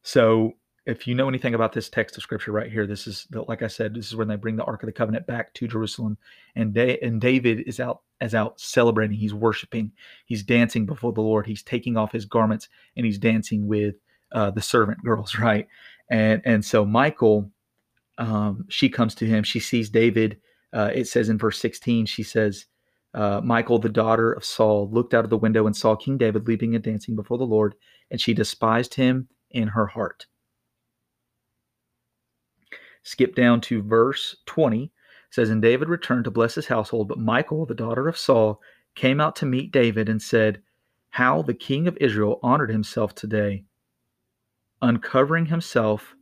So 0.04 0.54
if 0.86 1.08
you 1.08 1.14
know 1.14 1.30
anything 1.30 1.54
about 1.54 1.74
this 1.74 1.90
text 1.90 2.18
of 2.18 2.24
scripture 2.24 2.52
right 2.52 2.72
here, 2.72 2.88
this 2.88 3.06
is 3.06 3.28
the, 3.30 3.44
like 3.44 3.62
I 3.62 3.68
said, 3.68 3.94
this 3.94 4.08
is 4.08 4.16
when 4.16 4.28
they 4.28 4.36
bring 4.36 4.56
the 4.56 4.64
Ark 4.64 4.82
of 4.82 4.88
the 4.88 4.94
Covenant 4.94 5.28
back 5.28 5.54
to 5.56 5.68
Jerusalem, 5.68 6.18
and 6.56 6.74
da- 6.74 7.00
and 7.02 7.22
David 7.22 7.62
is 7.68 7.80
out 7.80 8.02
as 8.20 8.34
out 8.34 8.60
celebrating. 8.60 9.18
He's 9.18 9.34
worshiping. 9.34 9.92
He's 10.26 10.44
dancing 10.44 10.86
before 10.86 11.14
the 11.14 11.22
Lord. 11.22 11.46
He's 11.46 11.64
taking 11.64 11.98
off 11.98 12.12
his 12.12 12.26
garments 12.26 12.70
and 12.96 13.06
he's 13.06 13.18
dancing 13.18 13.68
with 13.68 13.96
uh, 14.32 14.52
the 14.52 14.62
servant 14.62 15.04
girls, 15.04 15.36
right? 15.40 15.68
And 16.10 16.42
and 16.46 16.64
so 16.66 16.86
Michael, 16.86 17.52
um, 18.18 18.66
she 18.70 18.90
comes 18.90 19.16
to 19.16 19.26
him. 19.26 19.44
She 19.44 19.60
sees 19.60 19.90
David. 19.90 20.40
Uh, 20.74 20.90
it 20.94 21.06
says 21.08 21.30
in 21.30 21.38
verse 21.38 21.60
16, 21.60 22.06
she 22.06 22.24
says, 22.24 22.66
uh, 23.14 23.42
Michal, 23.44 23.80
the 23.80 23.90
daughter 23.90 24.32
of 24.32 24.46
Saul, 24.46 24.90
looked 24.90 25.14
out 25.14 25.24
of 25.24 25.30
the 25.30 25.38
window 25.38 25.68
and 25.68 25.76
saw 25.76 25.96
King 25.96 26.18
David 26.18 26.48
leaping 26.48 26.76
and 26.76 26.84
dancing 26.84 27.16
before 27.16 27.38
the 27.38 27.44
Lord, 27.44 27.76
and 28.10 28.22
she 28.22 28.34
despised 28.34 28.94
him 28.94 29.28
in 29.50 29.70
her 29.70 29.88
heart. 29.88 30.28
Skip 33.04 33.36
down 33.36 33.62
to 33.62 33.82
verse 33.82 34.36
20. 34.46 34.86
It 34.86 34.92
says, 35.30 35.50
And 35.50 35.62
David 35.62 35.90
returned 35.90 36.26
to 36.26 36.32
bless 36.32 36.56
his 36.56 36.68
household, 36.68 37.08
but 37.08 37.18
Michael, 37.18 37.66
the 37.66 37.74
daughter 37.74 38.08
of 38.08 38.18
Saul, 38.18 38.62
came 38.96 39.20
out 39.20 39.36
to 39.38 39.46
meet 39.46 39.72
David 39.72 40.08
and 40.08 40.22
said, 40.22 40.62
How 41.10 41.42
the 41.42 41.54
king 41.54 41.88
of 41.88 41.98
Israel 42.00 42.40
honored 42.44 42.70
himself 42.70 43.16
today, 43.16 43.66
uncovering 44.82 45.48
himself 45.48 46.16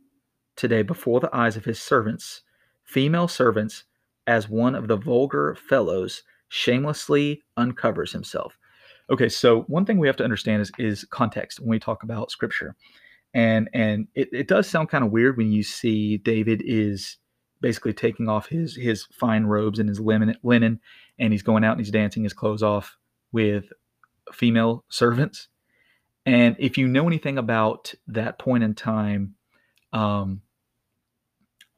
today 0.56 0.82
before 0.82 1.20
the 1.20 1.34
eyes 1.34 1.56
of 1.56 1.64
his 1.64 1.80
servants, 1.80 2.42
female 2.82 3.28
servants, 3.28 3.84
as 4.26 4.48
one 4.48 4.74
of 4.74 4.88
the 4.88 4.96
vulgar 4.96 5.54
fellows 5.54 6.22
shamelessly 6.50 7.42
uncovers 7.56 8.12
himself. 8.12 8.58
Okay, 9.08 9.28
so 9.28 9.62
one 9.62 9.86
thing 9.86 9.98
we 9.98 10.06
have 10.06 10.16
to 10.16 10.24
understand 10.24 10.62
is, 10.62 10.70
is 10.78 11.04
context 11.10 11.58
when 11.58 11.70
we 11.70 11.78
talk 11.80 12.02
about 12.02 12.30
scripture 12.30 12.76
and 13.34 13.70
and 13.72 14.08
it, 14.14 14.28
it 14.32 14.48
does 14.48 14.68
sound 14.68 14.88
kind 14.88 15.04
of 15.04 15.10
weird 15.10 15.36
when 15.36 15.52
you 15.52 15.62
see 15.62 16.18
David 16.18 16.62
is 16.64 17.16
basically 17.60 17.92
taking 17.92 18.28
off 18.28 18.48
his 18.48 18.76
his 18.76 19.06
fine 19.12 19.44
robes 19.44 19.78
and 19.78 19.88
his 19.88 20.00
linen 20.00 20.36
linen 20.42 20.80
and 21.18 21.32
he's 21.32 21.42
going 21.42 21.64
out 21.64 21.72
and 21.72 21.80
he's 21.80 21.90
dancing 21.90 22.24
his 22.24 22.32
clothes 22.32 22.62
off 22.62 22.96
with 23.32 23.66
female 24.32 24.84
servants 24.88 25.48
and 26.26 26.56
if 26.58 26.78
you 26.78 26.88
know 26.88 27.06
anything 27.06 27.38
about 27.38 27.94
that 28.06 28.38
point 28.38 28.64
in 28.64 28.74
time 28.74 29.34
um 29.92 30.40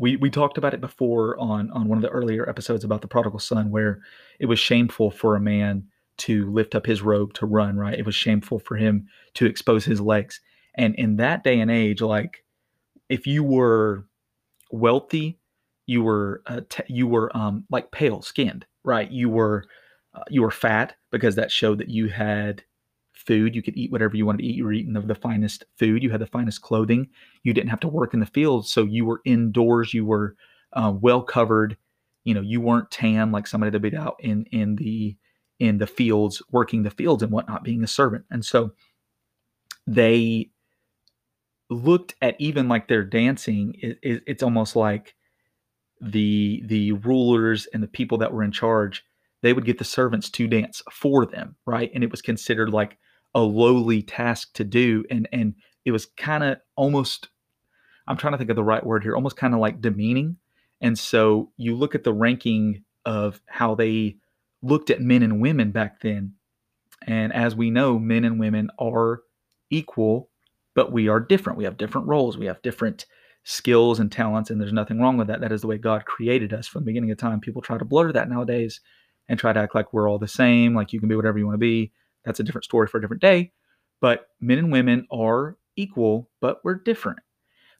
we 0.02 0.16
we 0.16 0.28
talked 0.28 0.58
about 0.58 0.74
it 0.74 0.80
before 0.80 1.38
on 1.38 1.70
on 1.70 1.88
one 1.88 1.96
of 1.96 2.02
the 2.02 2.10
earlier 2.10 2.48
episodes 2.48 2.84
about 2.84 3.00
the 3.00 3.08
prodigal 3.08 3.38
son 3.38 3.70
where 3.70 4.00
it 4.38 4.46
was 4.46 4.58
shameful 4.58 5.10
for 5.10 5.36
a 5.36 5.40
man 5.40 5.84
to 6.18 6.50
lift 6.50 6.74
up 6.74 6.84
his 6.84 7.00
robe 7.00 7.32
to 7.32 7.46
run 7.46 7.76
right 7.76 7.98
it 7.98 8.04
was 8.04 8.14
shameful 8.14 8.58
for 8.58 8.76
him 8.76 9.08
to 9.34 9.46
expose 9.46 9.84
his 9.86 10.00
legs 10.00 10.40
and 10.74 10.94
in 10.94 11.16
that 11.16 11.44
day 11.44 11.60
and 11.60 11.70
age, 11.70 12.00
like 12.00 12.44
if 13.08 13.26
you 13.26 13.44
were 13.44 14.06
wealthy, 14.70 15.38
you 15.86 16.02
were 16.02 16.42
uh, 16.46 16.62
t- 16.68 16.84
you 16.88 17.06
were 17.06 17.34
um, 17.36 17.64
like 17.70 17.90
pale 17.90 18.22
skinned, 18.22 18.66
right? 18.84 19.10
You 19.10 19.28
were 19.28 19.64
uh, 20.14 20.24
you 20.30 20.42
were 20.42 20.50
fat 20.50 20.96
because 21.10 21.34
that 21.34 21.50
showed 21.50 21.78
that 21.78 21.90
you 21.90 22.08
had 22.08 22.64
food. 23.22 23.54
You 23.54 23.62
could 23.62 23.76
eat 23.76 23.90
whatever 23.90 24.16
you 24.16 24.26
wanted 24.26 24.38
to 24.38 24.44
eat. 24.44 24.56
You 24.56 24.64
were 24.64 24.72
eating 24.72 24.96
of 24.96 25.08
the 25.08 25.14
finest 25.14 25.64
food. 25.78 26.02
You 26.02 26.10
had 26.10 26.20
the 26.20 26.26
finest 26.26 26.62
clothing. 26.62 27.08
You 27.42 27.52
didn't 27.52 27.70
have 27.70 27.80
to 27.80 27.88
work 27.88 28.14
in 28.14 28.20
the 28.20 28.26
fields, 28.26 28.72
so 28.72 28.84
you 28.84 29.04
were 29.04 29.20
indoors. 29.24 29.94
You 29.94 30.04
were 30.04 30.36
uh, 30.72 30.92
well 31.00 31.22
covered. 31.22 31.76
You 32.24 32.34
know, 32.34 32.40
you 32.40 32.60
weren't 32.60 32.90
tan 32.90 33.32
like 33.32 33.46
somebody 33.46 33.70
that 33.70 33.80
be 33.80 33.96
out 33.96 34.16
in 34.20 34.44
in 34.52 34.76
the 34.76 35.16
in 35.58 35.78
the 35.78 35.86
fields 35.86 36.42
working 36.50 36.82
the 36.82 36.90
fields 36.90 37.22
and 37.22 37.32
whatnot, 37.32 37.64
being 37.64 37.84
a 37.84 37.88
servant. 37.88 38.24
And 38.30 38.44
so 38.44 38.72
they 39.86 40.50
looked 41.70 42.14
at 42.20 42.40
even 42.40 42.68
like 42.68 42.88
their 42.88 43.04
dancing, 43.04 43.74
it, 43.80 43.98
it, 44.02 44.22
it's 44.26 44.42
almost 44.42 44.76
like 44.76 45.14
the 46.02 46.62
the 46.66 46.92
rulers 46.92 47.66
and 47.72 47.82
the 47.82 47.88
people 47.88 48.18
that 48.18 48.32
were 48.32 48.42
in 48.42 48.50
charge 48.50 49.04
they 49.42 49.52
would 49.52 49.64
get 49.64 49.78
the 49.78 49.84
servants 49.84 50.28
to 50.28 50.48
dance 50.48 50.82
for 50.90 51.24
them 51.24 51.54
right 51.64 51.92
and 51.94 52.02
it 52.02 52.10
was 52.10 52.20
considered 52.20 52.70
like 52.70 52.98
a 53.34 53.40
lowly 53.40 54.02
task 54.02 54.52
to 54.54 54.64
do 54.64 55.04
and 55.10 55.28
and 55.32 55.54
it 55.84 55.90
was 55.90 56.06
kind 56.16 56.44
of 56.44 56.58
almost 56.76 57.28
i'm 58.06 58.16
trying 58.16 58.32
to 58.32 58.38
think 58.38 58.50
of 58.50 58.56
the 58.56 58.64
right 58.64 58.84
word 58.84 59.02
here 59.02 59.14
almost 59.14 59.36
kind 59.36 59.54
of 59.54 59.60
like 59.60 59.80
demeaning 59.80 60.36
and 60.80 60.98
so 60.98 61.50
you 61.56 61.74
look 61.74 61.94
at 61.94 62.04
the 62.04 62.12
ranking 62.12 62.84
of 63.04 63.40
how 63.46 63.74
they 63.74 64.16
looked 64.62 64.90
at 64.90 65.00
men 65.00 65.22
and 65.22 65.40
women 65.40 65.70
back 65.70 66.00
then 66.00 66.34
and 67.06 67.32
as 67.32 67.56
we 67.56 67.70
know 67.70 67.98
men 67.98 68.24
and 68.24 68.38
women 68.38 68.70
are 68.78 69.22
equal 69.70 70.28
but 70.74 70.92
we 70.92 71.08
are 71.08 71.20
different. 71.20 71.58
We 71.58 71.64
have 71.64 71.76
different 71.76 72.06
roles. 72.06 72.38
We 72.38 72.46
have 72.46 72.62
different 72.62 73.06
skills 73.44 73.98
and 73.98 74.10
talents, 74.10 74.50
and 74.50 74.60
there's 74.60 74.72
nothing 74.72 75.00
wrong 75.00 75.16
with 75.16 75.26
that. 75.28 75.40
That 75.40 75.52
is 75.52 75.60
the 75.60 75.66
way 75.66 75.78
God 75.78 76.04
created 76.04 76.52
us 76.52 76.66
from 76.66 76.82
the 76.82 76.86
beginning 76.86 77.10
of 77.10 77.18
time. 77.18 77.40
People 77.40 77.62
try 77.62 77.78
to 77.78 77.84
blur 77.84 78.12
that 78.12 78.30
nowadays 78.30 78.80
and 79.28 79.38
try 79.38 79.52
to 79.52 79.60
act 79.60 79.74
like 79.74 79.92
we're 79.92 80.08
all 80.08 80.18
the 80.18 80.28
same, 80.28 80.74
like 80.74 80.92
you 80.92 81.00
can 81.00 81.08
be 81.08 81.16
whatever 81.16 81.38
you 81.38 81.46
want 81.46 81.54
to 81.54 81.58
be. 81.58 81.92
That's 82.24 82.40
a 82.40 82.42
different 82.42 82.64
story 82.64 82.86
for 82.86 82.98
a 82.98 83.00
different 83.00 83.22
day. 83.22 83.52
But 84.00 84.28
men 84.40 84.58
and 84.58 84.72
women 84.72 85.06
are 85.10 85.56
equal, 85.76 86.28
but 86.40 86.60
we're 86.64 86.74
different. 86.74 87.20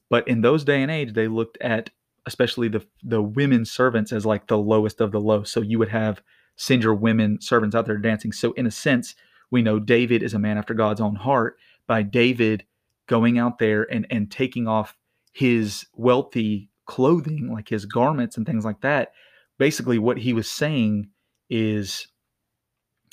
But 0.09 0.27
in 0.29 0.43
those 0.43 0.65
day 0.65 0.83
and 0.83 0.91
age, 0.91 1.15
they 1.15 1.29
looked 1.29 1.59
at 1.61 1.91
especially 2.27 2.69
the 2.69 2.87
the 3.03 3.23
women 3.23 3.65
servants 3.65 4.13
as 4.13 4.25
like 4.25 4.47
the 4.47 4.59
lowest 4.59 5.01
of 5.01 5.13
the 5.13 5.21
low. 5.21 5.43
So 5.43 5.61
you 5.61 5.79
would 5.79 5.89
have 5.89 6.23
send 6.57 6.83
your 6.83 6.95
women 6.95 7.41
servants 7.41 7.75
out 7.75 7.87
there 7.87 7.99
dancing. 7.99 8.33
So 8.33 8.53
in 8.53 8.67
a 8.67 8.71
sense, 8.71 9.15
we 9.51 9.63
know 9.63 9.79
David 9.79 10.23
is 10.23 10.35
a 10.35 10.39
man 10.39 10.59
after 10.59 10.75
God's 10.75 11.01
own 11.01 11.17
heart 11.17 11.57
by 11.87 12.03
David 12.03 12.65
going 13.07 13.39
out 13.39 13.59
there 13.59 13.83
and 13.93 14.07
and 14.11 14.31
taking 14.31 14.69
off 14.69 14.97
his 15.33 15.87
wealthy 15.95 16.69
clothing, 16.87 17.51
like 17.53 17.69
his 17.69 17.87
garments 17.87 18.37
and 18.37 18.47
things 18.47 18.65
like 18.65 18.81
that. 18.83 19.13
Basically, 19.59 19.99
what 19.99 20.19
he 20.19 20.33
was 20.33 20.51
saying 20.51 21.09
is, 21.49 22.09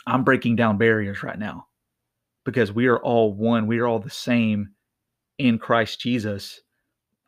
I'm 0.07 0.23
breaking 0.23 0.55
down 0.55 0.77
barriers 0.77 1.23
right 1.23 1.37
now 1.37 1.67
because 2.45 2.71
we 2.71 2.87
are 2.87 2.97
all 2.99 3.33
one. 3.33 3.67
We 3.67 3.79
are 3.79 3.87
all 3.87 3.99
the 3.99 4.09
same 4.09 4.69
in 5.37 5.59
Christ 5.59 5.99
Jesus. 5.99 6.61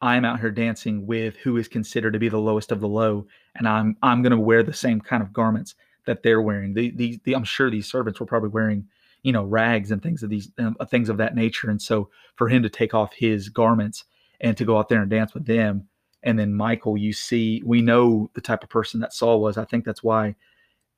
I'm 0.01 0.25
out 0.25 0.39
here 0.39 0.51
dancing 0.51 1.05
with 1.05 1.38
who 1.38 1.57
is 1.57 1.67
considered 1.67 2.13
to 2.13 2.19
be 2.19 2.29
the 2.29 2.39
lowest 2.39 2.71
of 2.71 2.79
the 2.79 2.88
low, 2.88 3.27
and 3.55 3.67
I'm 3.67 3.95
I'm 4.01 4.23
going 4.23 4.31
to 4.31 4.39
wear 4.39 4.63
the 4.63 4.73
same 4.73 4.99
kind 4.99 5.21
of 5.21 5.34
garments 5.34 5.75
that 6.05 6.23
they're 6.23 6.41
wearing. 6.41 6.73
The, 6.73 6.91
the, 6.91 7.19
the, 7.23 7.36
I'm 7.36 7.43
sure 7.43 7.69
these 7.69 7.89
servants 7.89 8.19
were 8.19 8.25
probably 8.25 8.49
wearing, 8.49 8.88
you 9.21 9.31
know, 9.31 9.43
rags 9.43 9.91
and 9.91 10.01
things 10.01 10.23
of 10.23 10.31
these 10.31 10.49
um, 10.57 10.75
things 10.88 11.10
of 11.10 11.17
that 11.17 11.36
nature. 11.36 11.69
And 11.69 11.79
so 11.79 12.10
for 12.36 12.49
him 12.49 12.63
to 12.63 12.69
take 12.69 12.95
off 12.95 13.13
his 13.13 13.49
garments 13.49 14.05
and 14.39 14.57
to 14.57 14.65
go 14.65 14.79
out 14.79 14.89
there 14.89 15.01
and 15.01 15.10
dance 15.12 15.36
with 15.36 15.45
them, 15.45 15.88
and 16.23 16.39
then 16.39 16.53
Michael, 16.53 16.97
you 16.97 17.13
see, 17.13 17.62
we 17.65 17.81
know 17.81 18.29
the 18.34 18.41
type 18.41 18.63
of 18.63 18.69
person 18.69 18.99
that 19.01 19.13
Saul 19.13 19.41
was. 19.41 19.57
I 19.57 19.65
think 19.65 19.86
that's 19.86 20.03
why 20.03 20.36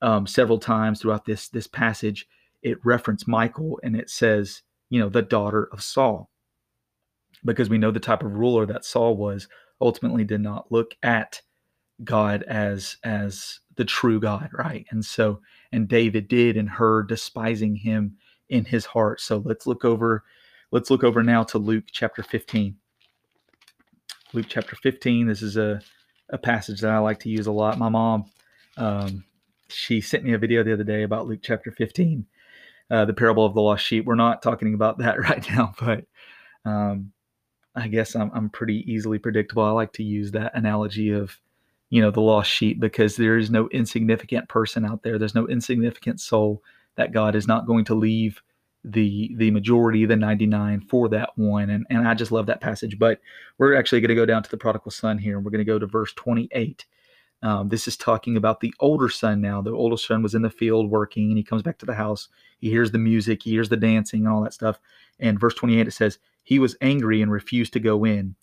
um, 0.03 0.27
several 0.27 0.59
times 0.59 1.01
throughout 1.01 1.25
this 1.25 1.47
this 1.47 1.65
passage 1.67 2.27
it 2.63 2.83
referenced 2.83 3.27
Michael 3.27 3.79
and 3.83 3.95
it 3.95 4.09
says, 4.09 4.61
you 4.89 4.99
know, 4.99 5.09
the 5.09 5.21
daughter 5.21 5.69
of 5.71 5.83
Saul, 5.83 6.31
because 7.43 7.69
we 7.69 7.77
know 7.77 7.91
the 7.91 7.99
type 7.99 8.23
of 8.23 8.33
ruler 8.33 8.65
that 8.65 8.85
Saul 8.85 9.17
was. 9.17 9.47
Ultimately, 9.81 10.23
did 10.23 10.39
not 10.39 10.71
look 10.71 10.95
at 11.03 11.41
God 12.03 12.43
as 12.43 12.97
as 13.03 13.59
the 13.75 13.83
true 13.83 14.19
God, 14.19 14.49
right? 14.53 14.85
And 14.91 15.03
so, 15.03 15.41
and 15.71 15.89
David 15.89 16.27
did, 16.27 16.55
and 16.55 16.69
her 16.69 17.03
despising 17.03 17.75
him 17.75 18.15
in 18.49 18.65
his 18.65 18.85
heart. 18.85 19.19
So 19.19 19.41
let's 19.43 19.67
look 19.67 19.83
over, 19.83 20.23
let's 20.71 20.89
look 20.89 21.03
over 21.03 21.21
now 21.21 21.43
to 21.43 21.57
Luke 21.57 21.85
chapter 21.91 22.23
15. 22.23 22.77
Luke 24.31 24.45
chapter 24.47 24.75
15. 24.75 25.27
This 25.27 25.41
is 25.41 25.57
a, 25.57 25.81
a 26.29 26.37
passage 26.37 26.81
that 26.81 26.91
I 26.91 26.99
like 26.99 27.19
to 27.21 27.29
use 27.29 27.47
a 27.47 27.51
lot. 27.51 27.77
My 27.77 27.89
mom, 27.89 28.25
um, 28.77 29.25
she 29.73 30.01
sent 30.01 30.23
me 30.23 30.33
a 30.33 30.37
video 30.37 30.63
the 30.63 30.73
other 30.73 30.83
day 30.83 31.03
about 31.03 31.27
Luke 31.27 31.39
chapter 31.41 31.71
15, 31.71 32.25
uh, 32.91 33.05
the 33.05 33.13
parable 33.13 33.45
of 33.45 33.53
the 33.53 33.61
lost 33.61 33.85
sheep. 33.85 34.05
We're 34.05 34.15
not 34.15 34.41
talking 34.41 34.73
about 34.73 34.99
that 34.99 35.19
right 35.29 35.47
now, 35.49 35.73
but 35.79 36.05
um, 36.65 37.11
I 37.75 37.87
guess 37.87 38.15
I'm, 38.15 38.31
I'm 38.33 38.49
pretty 38.49 38.89
easily 38.91 39.19
predictable. 39.19 39.63
I 39.63 39.71
like 39.71 39.93
to 39.93 40.03
use 40.03 40.31
that 40.31 40.55
analogy 40.55 41.11
of 41.11 41.39
you 41.93 42.01
know 42.01 42.09
the 42.09 42.21
lost 42.21 42.49
sheep 42.49 42.79
because 42.79 43.17
there 43.17 43.37
is 43.37 43.51
no 43.51 43.69
insignificant 43.69 44.49
person 44.49 44.83
out 44.83 45.03
there 45.03 45.19
there's 45.19 45.35
no 45.35 45.47
insignificant 45.47 46.19
soul 46.19 46.63
that 46.95 47.11
god 47.11 47.35
is 47.35 47.47
not 47.47 47.67
going 47.67 47.85
to 47.85 47.93
leave 47.93 48.41
the 48.83 49.31
the 49.37 49.51
majority 49.51 50.03
the 50.03 50.15
99 50.15 50.81
for 50.81 51.07
that 51.07 51.29
one 51.35 51.69
and, 51.69 51.85
and 51.91 52.07
i 52.07 52.15
just 52.15 52.31
love 52.31 52.47
that 52.47 52.61
passage 52.61 52.97
but 52.97 53.19
we're 53.59 53.75
actually 53.75 54.01
going 54.01 54.09
to 54.09 54.15
go 54.15 54.25
down 54.25 54.41
to 54.41 54.49
the 54.49 54.57
prodigal 54.57 54.89
son 54.89 55.19
here 55.19 55.35
and 55.35 55.45
we're 55.45 55.51
going 55.51 55.59
to 55.59 55.65
go 55.65 55.77
to 55.77 55.85
verse 55.85 56.11
28 56.13 56.83
um, 57.43 57.69
this 57.69 57.87
is 57.87 57.95
talking 57.95 58.37
about 58.37 58.59
the 58.59 58.73
older 58.79 59.09
son 59.09 59.39
now 59.39 59.61
the 59.61 59.71
older 59.71 59.97
son 59.97 60.23
was 60.23 60.33
in 60.33 60.41
the 60.41 60.49
field 60.49 60.89
working 60.89 61.29
and 61.29 61.37
he 61.37 61.43
comes 61.43 61.61
back 61.61 61.77
to 61.77 61.85
the 61.85 61.93
house 61.93 62.29
he 62.59 62.69
hears 62.69 62.91
the 62.91 62.97
music 62.97 63.43
he 63.43 63.51
hears 63.51 63.69
the 63.69 63.77
dancing 63.77 64.25
and 64.25 64.33
all 64.33 64.41
that 64.41 64.53
stuff 64.53 64.79
and 65.19 65.39
verse 65.39 65.53
28 65.53 65.87
it 65.87 65.91
says 65.91 66.17
he 66.43 66.59
was 66.59 66.75
angry 66.81 67.21
and 67.21 67.31
refused 67.31 67.73
to 67.73 67.79
go 67.79 68.03
in 68.03 68.35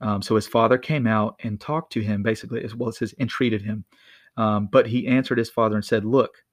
um, 0.00 0.22
so 0.22 0.34
his 0.34 0.46
father 0.46 0.78
came 0.78 1.06
out 1.06 1.36
and 1.42 1.60
talked 1.60 1.92
to 1.94 2.00
him, 2.00 2.22
basically, 2.22 2.62
as 2.62 2.74
well 2.74 2.88
as 2.88 2.98
his 2.98 3.14
entreated 3.18 3.62
him. 3.62 3.84
Um, 4.36 4.68
but 4.70 4.86
he 4.86 5.08
answered 5.08 5.38
his 5.38 5.50
father 5.50 5.74
and 5.74 5.84
said, 5.84 6.04
Look, 6.04 6.44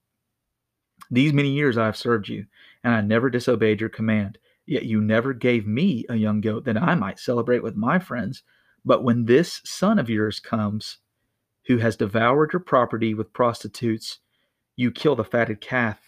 these 1.11 1.33
many 1.33 1.49
years 1.49 1.77
I 1.77 1.85
have 1.85 1.97
served 1.97 2.27
you, 2.27 2.45
and 2.83 2.93
I 2.93 3.01
never 3.01 3.29
disobeyed 3.29 3.79
your 3.79 3.89
command. 3.89 4.39
Yet 4.65 4.85
you 4.85 4.99
never 4.99 5.33
gave 5.33 5.67
me 5.67 6.05
a 6.09 6.15
young 6.15 6.41
goat 6.41 6.65
that 6.65 6.81
I 6.81 6.95
might 6.95 7.19
celebrate 7.19 7.61
with 7.61 7.75
my 7.75 7.99
friends. 7.99 8.41
But 8.83 9.03
when 9.03 9.25
this 9.25 9.61
son 9.63 9.99
of 9.99 10.09
yours 10.09 10.39
comes, 10.39 10.97
who 11.67 11.78
has 11.78 11.95
devoured 11.95 12.54
your 12.54 12.60
property 12.60 13.13
with 13.13 13.34
prostitutes, 13.34 14.19
you 14.75 14.91
kill 14.91 15.15
the 15.15 15.23
fatted 15.23 15.62
calf, 15.62 15.99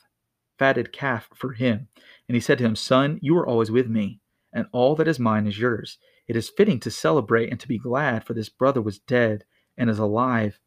fatted 0.57 0.91
calf 0.91 1.29
for 1.35 1.53
him. 1.53 1.87
And 2.27 2.35
he 2.35 2.41
said 2.41 2.57
to 2.59 2.65
him, 2.65 2.75
Son, 2.75 3.19
you 3.21 3.37
are 3.37 3.47
always 3.47 3.71
with 3.71 3.87
me, 3.87 4.19
and 4.53 4.67
all 4.71 4.95
that 4.95 5.07
is 5.07 5.19
mine 5.19 5.47
is 5.47 5.59
yours. 5.59 5.97
It 6.27 6.35
is 6.35 6.49
fitting 6.49 6.79
to 6.81 6.91
celebrate 6.91 7.49
and 7.49 7.59
to 7.59 7.67
be 7.67 7.77
glad, 7.77 8.25
for 8.25 8.33
this 8.33 8.49
brother 8.49 8.81
was 8.81 8.99
dead 8.99 9.45
and 9.77 9.89
is 9.89 9.99
alive. 9.99 10.59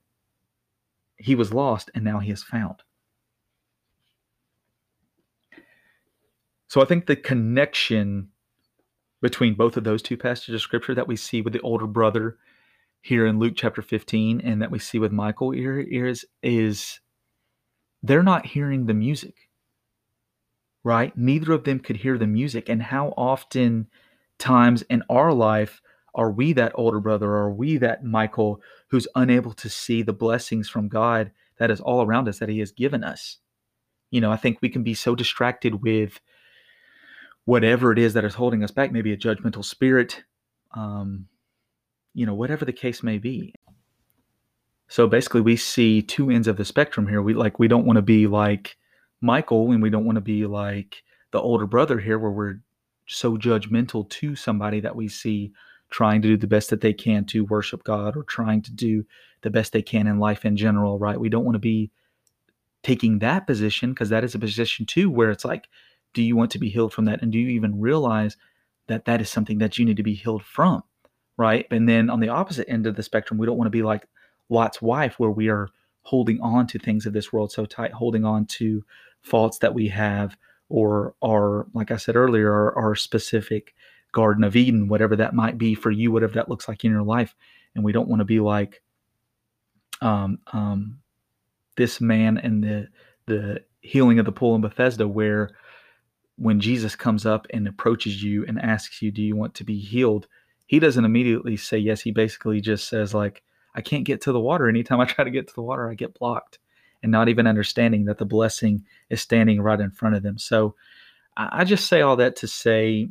He 1.16 1.34
was 1.34 1.52
lost, 1.52 1.90
and 1.94 2.02
now 2.02 2.18
he 2.18 2.30
is 2.30 2.42
found. 2.42 2.82
So 6.66 6.80
I 6.80 6.84
think 6.84 7.06
the 7.06 7.16
connection 7.16 8.28
between 9.20 9.54
both 9.54 9.76
of 9.76 9.84
those 9.84 10.02
two 10.02 10.16
passages 10.16 10.54
of 10.54 10.62
scripture 10.62 10.94
that 10.94 11.08
we 11.08 11.16
see 11.16 11.42
with 11.42 11.52
the 11.52 11.60
older 11.60 11.86
brother 11.86 12.38
here 13.02 13.26
in 13.26 13.38
Luke 13.38 13.54
chapter 13.56 13.82
15 13.82 14.40
and 14.40 14.60
that 14.62 14.70
we 14.70 14.78
see 14.78 14.98
with 14.98 15.12
Michal 15.12 15.50
here 15.50 15.80
is, 15.80 16.26
is 16.42 17.00
they're 18.02 18.22
not 18.22 18.46
hearing 18.46 18.86
the 18.86 18.94
music, 18.94 19.34
right? 20.84 21.16
Neither 21.16 21.52
of 21.52 21.64
them 21.64 21.80
could 21.80 21.96
hear 21.96 22.18
the 22.18 22.26
music. 22.26 22.68
And 22.68 22.82
how 22.82 23.14
often 23.16 23.88
times 24.38 24.82
in 24.82 25.02
our 25.08 25.32
life 25.32 25.80
are 26.14 26.30
we 26.30 26.52
that 26.54 26.72
older 26.74 27.00
brother 27.00 27.30
are 27.30 27.52
we 27.52 27.76
that 27.78 28.04
Michael 28.04 28.60
who's 28.88 29.06
unable 29.14 29.52
to 29.54 29.68
see 29.68 30.02
the 30.02 30.12
blessings 30.12 30.68
from 30.68 30.88
God 30.88 31.30
that 31.58 31.70
is 31.70 31.80
all 31.80 32.02
around 32.02 32.28
us 32.28 32.38
that 32.38 32.48
he 32.48 32.58
has 32.58 32.72
given 32.72 33.04
us? 33.04 33.38
You 34.10 34.20
know, 34.20 34.32
I 34.32 34.36
think 34.36 34.58
we 34.60 34.68
can 34.68 34.82
be 34.82 34.94
so 34.94 35.14
distracted 35.14 35.82
with 35.82 36.20
whatever 37.44 37.92
it 37.92 37.98
is 37.98 38.14
that 38.14 38.24
is 38.24 38.34
holding 38.34 38.64
us 38.64 38.70
back, 38.70 38.92
maybe 38.92 39.12
a 39.12 39.16
judgmental 39.16 39.64
spirit, 39.64 40.24
um, 40.74 41.26
you 42.14 42.26
know, 42.26 42.34
whatever 42.34 42.64
the 42.64 42.72
case 42.72 43.02
may 43.02 43.18
be. 43.18 43.54
So 44.88 45.06
basically, 45.06 45.40
we 45.40 45.56
see 45.56 46.02
two 46.02 46.30
ends 46.30 46.48
of 46.48 46.56
the 46.56 46.64
spectrum 46.64 47.06
here. 47.06 47.22
We 47.22 47.34
like 47.34 47.58
we 47.58 47.68
don't 47.68 47.86
want 47.86 47.96
to 47.96 48.02
be 48.02 48.26
like 48.26 48.76
Michael, 49.20 49.70
and 49.70 49.82
we 49.82 49.90
don't 49.90 50.04
want 50.04 50.16
to 50.16 50.22
be 50.22 50.46
like 50.46 51.02
the 51.30 51.40
older 51.40 51.66
brother 51.66 52.00
here, 52.00 52.18
where 52.18 52.30
we're 52.30 52.60
so 53.06 53.36
judgmental 53.36 54.08
to 54.08 54.34
somebody 54.34 54.80
that 54.80 54.96
we 54.96 55.08
see 55.08 55.52
trying 55.90 56.22
to 56.22 56.28
do 56.28 56.36
the 56.36 56.46
best 56.46 56.70
that 56.70 56.80
they 56.80 56.92
can 56.92 57.24
to 57.26 57.44
worship 57.44 57.82
God 57.84 58.16
or 58.16 58.22
trying 58.22 58.62
to 58.62 58.72
do 58.72 59.04
the 59.42 59.50
best 59.50 59.72
they 59.72 59.82
can 59.82 60.06
in 60.06 60.18
life 60.18 60.44
in 60.44 60.56
general, 60.56 60.98
right? 60.98 61.18
We 61.18 61.28
don't 61.28 61.44
want 61.44 61.56
to 61.56 61.60
be 61.60 61.90
taking 62.82 63.18
that 63.18 63.46
position 63.46 63.90
because 63.90 64.08
that 64.08 64.24
is 64.24 64.34
a 64.34 64.38
position 64.38 64.86
too 64.86 65.10
where 65.10 65.30
it's 65.30 65.44
like, 65.44 65.68
do 66.14 66.22
you 66.22 66.36
want 66.36 66.50
to 66.52 66.58
be 66.58 66.68
healed 66.68 66.92
from 66.92 67.04
that? 67.06 67.22
And 67.22 67.32
do 67.32 67.38
you 67.38 67.48
even 67.48 67.80
realize 67.80 68.36
that 68.86 69.04
that 69.04 69.20
is 69.20 69.28
something 69.28 69.58
that 69.58 69.78
you 69.78 69.84
need 69.84 69.96
to 69.96 70.02
be 70.02 70.14
healed 70.14 70.44
from, 70.44 70.82
right? 71.40 71.66
And 71.70 71.88
then 71.88 72.10
on 72.10 72.20
the 72.20 72.28
opposite 72.28 72.68
end 72.68 72.86
of 72.86 72.96
the 72.96 73.02
spectrum, 73.02 73.38
we 73.38 73.46
don't 73.46 73.56
want 73.56 73.64
to 73.64 73.70
be 73.70 73.82
like 73.82 74.06
Lot's 74.50 74.82
wife 74.82 75.18
where 75.18 75.30
we 75.30 75.48
are 75.48 75.70
holding 76.02 76.38
on 76.42 76.66
to 76.66 76.78
things 76.78 77.06
of 77.06 77.14
this 77.14 77.32
world 77.32 77.50
so 77.50 77.64
tight, 77.64 77.92
holding 77.92 78.26
on 78.26 78.44
to 78.44 78.84
faults 79.22 79.56
that 79.60 79.72
we 79.72 79.88
have 79.88 80.36
or 80.68 81.14
our, 81.24 81.66
like 81.72 81.90
I 81.90 81.96
said 81.96 82.14
earlier, 82.14 82.52
our, 82.52 82.76
our 82.76 82.94
specific 82.94 83.74
Garden 84.12 84.44
of 84.44 84.54
Eden, 84.54 84.86
whatever 84.86 85.16
that 85.16 85.32
might 85.32 85.56
be 85.56 85.74
for 85.74 85.90
you, 85.90 86.12
whatever 86.12 86.34
that 86.34 86.50
looks 86.50 86.68
like 86.68 86.84
in 86.84 86.90
your 86.90 87.04
life. 87.04 87.34
And 87.74 87.82
we 87.82 87.92
don't 87.92 88.08
want 88.08 88.20
to 88.20 88.26
be 88.26 88.40
like 88.40 88.82
um, 90.02 90.40
um, 90.52 90.98
this 91.78 92.02
man 92.02 92.36
and 92.36 92.62
the 92.62 92.88
the 93.26 93.62
healing 93.80 94.18
of 94.18 94.26
the 94.26 94.32
pool 94.32 94.54
in 94.56 94.60
Bethesda, 94.60 95.08
where 95.08 95.52
when 96.36 96.60
Jesus 96.60 96.96
comes 96.96 97.24
up 97.24 97.46
and 97.50 97.66
approaches 97.66 98.22
you 98.22 98.44
and 98.46 98.60
asks 98.60 99.00
you, 99.00 99.10
"Do 99.10 99.22
you 99.22 99.36
want 99.36 99.54
to 99.54 99.64
be 99.64 99.78
healed?" 99.78 100.26
He 100.70 100.78
doesn't 100.78 101.04
immediately 101.04 101.56
say 101.56 101.78
yes. 101.78 102.00
He 102.00 102.12
basically 102.12 102.60
just 102.60 102.88
says 102.88 103.12
like, 103.12 103.42
"I 103.74 103.80
can't 103.80 104.04
get 104.04 104.20
to 104.22 104.32
the 104.32 104.40
water. 104.40 104.68
Anytime 104.68 105.00
I 105.00 105.04
try 105.04 105.24
to 105.24 105.30
get 105.30 105.48
to 105.48 105.54
the 105.54 105.62
water, 105.62 105.90
I 105.90 105.94
get 105.94 106.18
blocked." 106.18 106.58
and 107.02 107.10
not 107.10 107.28
even 107.28 107.46
understanding 107.46 108.04
that 108.04 108.18
the 108.18 108.26
blessing 108.26 108.84
is 109.08 109.20
standing 109.20 109.60
right 109.60 109.80
in 109.80 109.90
front 109.90 110.14
of 110.14 110.22
them. 110.22 110.38
So 110.38 110.74
I 111.36 111.64
just 111.64 111.86
say 111.86 112.02
all 112.02 112.16
that 112.16 112.36
to 112.36 112.46
say, 112.46 113.10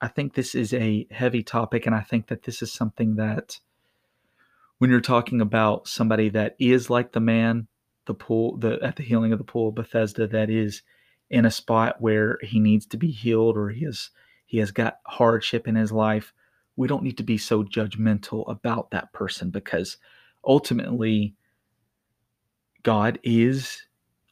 I 0.00 0.08
think 0.08 0.34
this 0.34 0.54
is 0.54 0.72
a 0.72 1.06
heavy 1.10 1.42
topic, 1.42 1.86
and 1.86 1.94
I 1.94 2.00
think 2.00 2.28
that 2.28 2.42
this 2.42 2.62
is 2.62 2.72
something 2.72 3.16
that 3.16 3.58
when 4.78 4.90
you're 4.90 5.00
talking 5.00 5.40
about 5.40 5.88
somebody 5.88 6.28
that 6.30 6.56
is 6.58 6.90
like 6.90 7.12
the 7.12 7.20
man, 7.20 7.68
the 8.06 8.14
pool, 8.14 8.56
the 8.56 8.78
at 8.82 8.96
the 8.96 9.02
healing 9.02 9.32
of 9.32 9.38
the 9.38 9.44
pool 9.44 9.68
of 9.68 9.74
Bethesda, 9.74 10.26
that 10.28 10.50
is 10.50 10.82
in 11.30 11.44
a 11.44 11.50
spot 11.50 12.00
where 12.00 12.38
he 12.42 12.60
needs 12.60 12.86
to 12.86 12.96
be 12.96 13.10
healed 13.10 13.56
or 13.56 13.70
he 13.70 13.84
has 13.84 14.10
he 14.44 14.58
has 14.58 14.70
got 14.70 14.98
hardship 15.06 15.66
in 15.66 15.76
his 15.76 15.92
life, 15.92 16.32
we 16.76 16.88
don't 16.88 17.02
need 17.02 17.18
to 17.18 17.22
be 17.22 17.38
so 17.38 17.62
judgmental 17.62 18.50
about 18.50 18.90
that 18.90 19.12
person 19.12 19.50
because 19.50 19.98
ultimately 20.44 21.34
God 22.82 23.18
is 23.22 23.82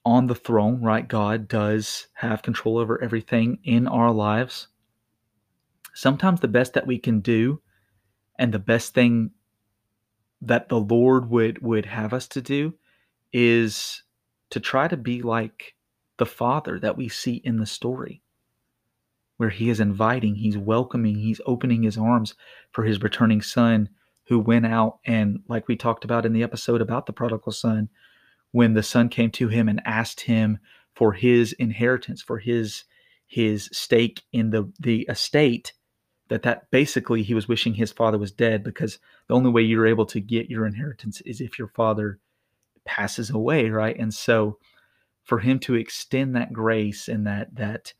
on 0.04 0.26
the 0.26 0.34
throne, 0.34 0.80
right? 0.82 1.06
God 1.06 1.48
does 1.48 2.08
have 2.14 2.42
control 2.42 2.78
over 2.78 3.02
everything 3.02 3.58
in 3.64 3.86
our 3.86 4.10
lives. 4.10 4.68
Sometimes 5.94 6.40
the 6.40 6.48
best 6.48 6.72
that 6.74 6.86
we 6.86 6.98
can 6.98 7.20
do 7.20 7.60
and 8.38 8.52
the 8.52 8.58
best 8.58 8.94
thing 8.94 9.32
that 10.40 10.68
the 10.68 10.80
Lord 10.80 11.28
would 11.30 11.60
would 11.60 11.86
have 11.86 12.14
us 12.14 12.26
to 12.28 12.40
do 12.40 12.74
is 13.32 14.02
to 14.48 14.58
try 14.58 14.88
to 14.88 14.96
be 14.96 15.20
like 15.20 15.74
the 16.16 16.26
father 16.26 16.78
that 16.78 16.96
we 16.96 17.08
see 17.08 17.34
in 17.44 17.58
the 17.58 17.66
story 17.66 18.22
where 19.40 19.48
he 19.48 19.70
is 19.70 19.80
inviting, 19.80 20.34
he's 20.34 20.58
welcoming, 20.58 21.14
he's 21.14 21.40
opening 21.46 21.82
his 21.82 21.96
arms 21.96 22.34
for 22.72 22.84
his 22.84 23.00
returning 23.00 23.40
son 23.40 23.88
who 24.26 24.38
went 24.38 24.66
out 24.66 24.98
and 25.06 25.38
like 25.48 25.66
we 25.66 25.76
talked 25.76 26.04
about 26.04 26.26
in 26.26 26.34
the 26.34 26.42
episode 26.42 26.82
about 26.82 27.06
the 27.06 27.12
prodigal 27.14 27.50
son 27.50 27.88
when 28.50 28.74
the 28.74 28.82
son 28.82 29.08
came 29.08 29.30
to 29.30 29.48
him 29.48 29.66
and 29.66 29.80
asked 29.86 30.20
him 30.20 30.58
for 30.94 31.14
his 31.14 31.54
inheritance 31.54 32.20
for 32.20 32.38
his 32.38 32.84
his 33.26 33.70
stake 33.72 34.20
in 34.30 34.50
the 34.50 34.70
the 34.78 35.06
estate 35.08 35.72
that 36.28 36.42
that 36.42 36.70
basically 36.70 37.22
he 37.22 37.32
was 37.32 37.48
wishing 37.48 37.72
his 37.72 37.92
father 37.92 38.18
was 38.18 38.32
dead 38.32 38.62
because 38.62 38.98
the 39.26 39.34
only 39.34 39.48
way 39.48 39.62
you're 39.62 39.86
able 39.86 40.04
to 40.04 40.20
get 40.20 40.50
your 40.50 40.66
inheritance 40.66 41.22
is 41.22 41.40
if 41.40 41.58
your 41.58 41.68
father 41.68 42.18
passes 42.84 43.30
away 43.30 43.70
right? 43.70 43.98
And 43.98 44.12
so 44.12 44.58
for 45.24 45.38
him 45.38 45.58
to 45.60 45.76
extend 45.76 46.36
that 46.36 46.52
grace 46.52 47.08
and 47.08 47.26
that 47.26 47.54
that 47.54 47.94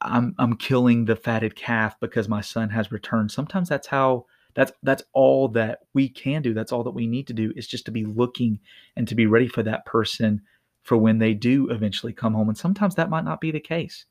I'm 0.00 0.34
I'm 0.38 0.56
killing 0.56 1.04
the 1.04 1.16
fatted 1.16 1.56
calf 1.56 1.98
because 2.00 2.28
my 2.28 2.40
son 2.40 2.70
has 2.70 2.92
returned. 2.92 3.30
Sometimes 3.30 3.68
that's 3.68 3.88
how 3.88 4.26
that's 4.54 4.72
that's 4.82 5.02
all 5.12 5.48
that 5.48 5.80
we 5.94 6.08
can 6.08 6.42
do. 6.42 6.54
That's 6.54 6.72
all 6.72 6.84
that 6.84 6.90
we 6.90 7.06
need 7.06 7.26
to 7.28 7.32
do 7.32 7.52
is 7.56 7.66
just 7.66 7.84
to 7.86 7.90
be 7.90 8.04
looking 8.04 8.60
and 8.96 9.06
to 9.08 9.14
be 9.14 9.26
ready 9.26 9.48
for 9.48 9.62
that 9.62 9.86
person 9.86 10.42
for 10.82 10.96
when 10.96 11.18
they 11.18 11.34
do 11.34 11.68
eventually 11.70 12.12
come 12.12 12.34
home. 12.34 12.48
And 12.48 12.58
sometimes 12.58 12.94
that 12.94 13.10
might 13.10 13.24
not 13.24 13.40
be 13.40 13.50
the 13.50 13.60
case. 13.60 14.06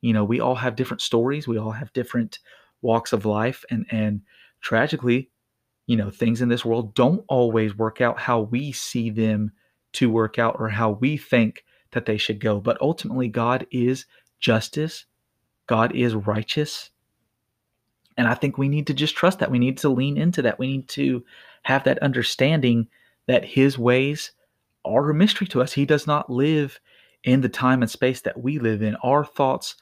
You 0.00 0.12
know 0.12 0.24
we 0.24 0.40
all 0.40 0.56
have 0.56 0.76
different 0.76 1.00
stories. 1.00 1.46
We 1.46 1.58
all 1.58 1.72
have 1.72 1.92
different 1.92 2.38
walks 2.82 3.12
of 3.12 3.24
life. 3.24 3.64
And 3.70 3.86
and 3.90 4.22
tragically 4.60 5.30
you 5.86 5.96
know 5.96 6.10
things 6.10 6.40
in 6.40 6.48
this 6.48 6.64
world 6.64 6.94
don't 6.94 7.24
always 7.28 7.76
work 7.76 8.00
out 8.00 8.18
how 8.18 8.40
we 8.40 8.72
see 8.72 9.10
them 9.10 9.52
to 9.92 10.10
work 10.10 10.38
out 10.38 10.56
or 10.58 10.70
how 10.70 10.90
we 10.90 11.16
think 11.16 11.64
that 11.92 12.06
they 12.06 12.16
should 12.16 12.40
go. 12.40 12.60
But 12.60 12.80
ultimately 12.80 13.28
god 13.28 13.66
is 13.70 14.06
justice 14.40 15.06
god 15.66 15.94
is 15.94 16.14
righteous. 16.14 16.90
And 18.16 18.28
i 18.28 18.34
think 18.34 18.58
we 18.58 18.68
need 18.68 18.86
to 18.88 18.94
just 18.94 19.16
trust 19.16 19.38
that. 19.40 19.50
We 19.50 19.58
need 19.58 19.78
to 19.78 19.88
lean 19.88 20.16
into 20.16 20.42
that. 20.42 20.58
We 20.58 20.68
need 20.68 20.88
to 20.90 21.24
have 21.62 21.84
that 21.84 21.98
understanding 22.00 22.88
that 23.26 23.44
his 23.44 23.78
ways 23.78 24.32
are 24.84 25.10
a 25.10 25.14
mystery 25.14 25.46
to 25.48 25.62
us. 25.62 25.72
He 25.72 25.86
does 25.86 26.06
not 26.06 26.30
live 26.30 26.78
in 27.22 27.40
the 27.40 27.48
time 27.48 27.80
and 27.80 27.90
space 27.90 28.20
that 28.22 28.40
we 28.40 28.58
live 28.58 28.82
in. 28.82 28.96
Our 28.96 29.24
thoughts 29.24 29.76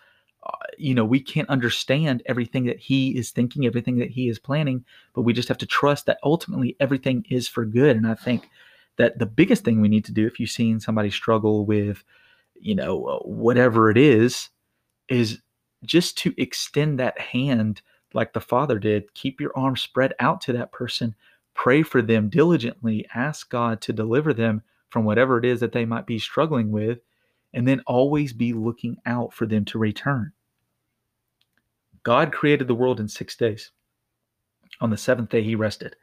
uh, 0.45 0.51
you 0.77 0.95
know, 0.95 1.05
we 1.05 1.21
can't 1.21 1.49
understand 1.49 2.23
everything 2.27 2.65
that 2.65 2.79
he 2.79 3.17
is 3.17 3.31
thinking, 3.31 3.65
everything 3.65 3.99
that 3.99 4.11
he 4.11 4.29
is 4.29 4.41
planning, 4.41 4.85
but 5.15 5.23
we 5.23 5.33
just 5.33 5.49
have 5.49 5.59
to 5.59 5.67
trust 5.67 6.07
that 6.07 6.19
ultimately 6.25 6.77
everything 6.81 7.25
is 7.31 7.47
for 7.47 7.65
good. 7.65 7.97
And 7.97 8.07
I 8.07 8.15
think 8.15 8.49
that 8.97 9.19
the 9.19 9.27
biggest 9.27 9.65
thing 9.65 9.81
we 9.81 9.89
need 9.89 10.05
to 10.07 10.13
do 10.13 10.27
if 10.27 10.41
you've 10.41 10.51
seen 10.51 10.81
somebody 10.81 11.11
struggle 11.11 11.65
with, 11.65 12.03
you 12.59 12.75
know, 12.75 13.05
uh, 13.05 13.19
whatever 13.21 13.89
it 13.89 13.97
is, 13.97 14.49
is 15.09 15.41
just 15.85 16.19
to 16.19 16.35
extend 16.37 16.99
that 16.99 17.19
hand 17.19 17.83
like 18.15 18.33
the 18.33 18.41
Father 18.41 18.79
did. 18.79 19.13
Keep 19.15 19.41
your 19.41 19.53
arms 19.57 19.83
spread 19.83 20.15
out 20.21 20.41
to 20.43 20.53
that 20.53 20.73
person, 20.73 21.15
pray 21.55 21.83
for 21.83 22.03
them 22.03 22.29
diligently, 22.29 23.07
ask 23.15 23.49
God 23.51 23.81
to 23.83 23.93
deliver 23.93 24.33
them 24.33 24.63
from 24.91 25.05
whatever 25.05 25.39
it 25.39 25.45
is 25.45 25.61
that 25.61 25.73
they 25.73 25.85
might 25.85 26.07
be 26.07 26.19
struggling 26.19 26.71
with 26.71 26.99
and 27.55 27.67
then 27.67 27.83
always 27.87 28.33
be 28.33 28.53
looking 28.53 28.97
out 29.07 29.33
for 29.33 29.47
them 29.47 29.65
to 29.67 29.79
return. 29.79 30.33
God 32.03 32.33
created 32.33 32.67
the 32.67 32.75
world 32.75 33.01
in 33.01 33.09
six 33.09 33.37
days. 33.37 33.71
On 34.81 34.91
the 34.91 34.97
seventh 34.97 35.31
day, 35.31 35.43
he 35.43 35.55
rested. 35.55 35.97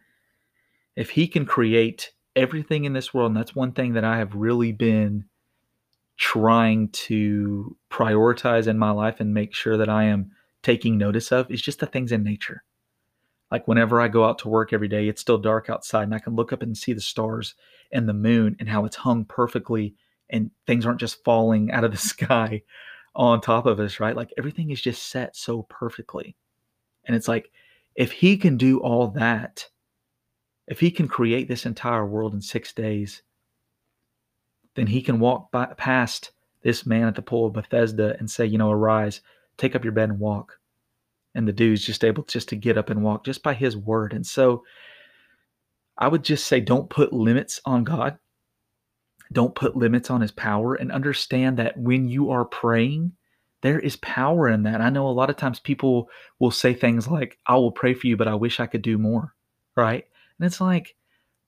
If 0.96 1.10
he 1.10 1.28
can 1.28 1.46
create 1.46 2.12
everything 2.36 2.86
in 2.86 2.94
this 2.94 3.14
world, 3.14 3.32
and 3.32 3.38
that's 3.38 3.56
one 3.56 3.74
thing 3.74 3.94
that 3.94 4.04
I 4.04 4.18
have 4.18 4.36
really 4.36 4.72
been 4.72 5.26
trying 6.20 6.90
to 6.90 7.76
prioritize 7.90 8.68
in 8.68 8.78
my 8.78 8.92
life 8.92 9.20
and 9.20 9.34
make 9.34 9.56
sure 9.56 9.78
that 9.78 9.90
I 9.90 10.04
am 10.04 10.32
taking 10.62 10.98
notice 10.98 11.32
of, 11.32 11.50
is 11.50 11.62
just 11.62 11.80
the 11.80 11.86
things 11.86 12.12
in 12.12 12.24
nature. 12.24 12.64
Like 13.50 13.68
whenever 13.68 14.00
I 14.00 14.10
go 14.10 14.26
out 14.26 14.38
to 14.40 14.50
work 14.50 14.74
every 14.74 14.90
day, 14.90 15.08
it's 15.08 15.22
still 15.22 15.38
dark 15.38 15.70
outside, 15.70 16.04
and 16.04 16.14
I 16.14 16.20
can 16.20 16.36
look 16.36 16.54
up 16.54 16.62
and 16.62 16.78
see 16.78 16.94
the 16.94 17.02
stars 17.02 17.56
and 17.92 18.08
the 18.08 18.14
moon 18.14 18.58
and 18.60 18.70
how 18.70 18.86
it's 18.86 18.98
hung 18.98 19.26
perfectly 19.26 19.96
and 20.30 20.52
things 20.68 20.86
aren't 20.86 21.00
just 21.00 21.24
falling 21.24 21.72
out 21.72 21.86
of 21.86 21.92
the 21.92 21.98
sky 22.16 22.62
on 23.16 23.42
top 23.42 23.66
of 23.66 23.80
us, 23.80 24.00
right? 24.00 24.16
Like 24.16 24.32
everything 24.38 24.70
is 24.70 24.82
just 24.82 25.08
set 25.08 25.36
so 25.36 25.64
perfectly. 25.64 26.36
And 27.06 27.16
it's 27.16 27.28
like, 27.28 27.50
if 27.96 28.12
he 28.12 28.38
can 28.38 28.58
do 28.58 28.80
all 28.80 29.08
that, 29.12 29.68
if 30.68 30.80
he 30.80 30.92
can 30.92 31.08
create 31.08 31.48
this 31.48 31.66
entire 31.66 32.06
world 32.06 32.34
in 32.34 32.42
six 32.42 32.72
days, 32.74 33.24
then 34.76 34.88
he 34.88 35.02
can 35.02 35.20
walk 35.20 35.52
by, 35.52 35.66
past 35.78 36.32
this 36.62 36.86
man 36.86 37.08
at 37.08 37.16
the 37.16 37.22
pool 37.22 37.48
of 37.48 37.54
Bethesda 37.54 38.16
and 38.20 38.30
say, 38.30 38.46
you 38.46 38.58
know, 38.58 38.72
arise, 38.72 39.22
take 39.58 39.76
up 39.76 39.84
your 39.84 39.94
bed 39.94 40.10
and 40.10 40.20
walk. 40.20 40.60
And 41.36 41.48
the 41.48 41.54
dude's 41.54 41.86
just 41.86 42.04
able 42.04 42.24
just 42.24 42.50
to 42.50 42.56
get 42.56 42.78
up 42.78 42.90
and 42.90 43.04
walk 43.04 43.24
just 43.24 43.44
by 43.44 43.54
his 43.54 43.78
word. 43.78 44.14
And 44.14 44.26
so 44.26 44.64
I 45.98 46.08
would 46.08 46.24
just 46.24 46.46
say, 46.48 46.60
don't 46.60 46.90
put 46.90 47.14
limits 47.14 47.62
on 47.66 47.84
God 47.84 48.18
don't 49.32 49.56
put 49.56 49.76
limits 49.76 50.10
on 50.10 50.22
his 50.22 50.32
power 50.32 50.76
and 50.76 50.92
understand 50.92 51.58
that 51.58 51.78
when 51.78 52.08
you 52.08 52.32
are 52.32 52.46
praying, 52.46 53.14
there 53.62 53.80
is 53.80 53.96
power 53.98 54.48
in 54.48 54.64
that. 54.64 54.82
I 54.82 54.90
know 54.90 55.08
a 55.08 55.12
lot 55.12 55.30
of 55.30 55.36
times 55.36 55.60
people 55.60 56.10
will 56.40 56.52
say 56.52 56.74
things 56.74 57.08
like, 57.08 57.38
I 57.46 57.56
will 57.56 57.72
pray 57.72 57.94
for 57.94 58.08
you, 58.08 58.18
but 58.18 58.28
I 58.28 58.36
wish 58.36 58.60
I 58.60 58.68
could 58.68 58.82
do 58.82 58.98
more. 58.98 59.36
Right. 59.76 60.06
And 60.40 60.46
it's 60.46 60.62
like, 60.62 60.96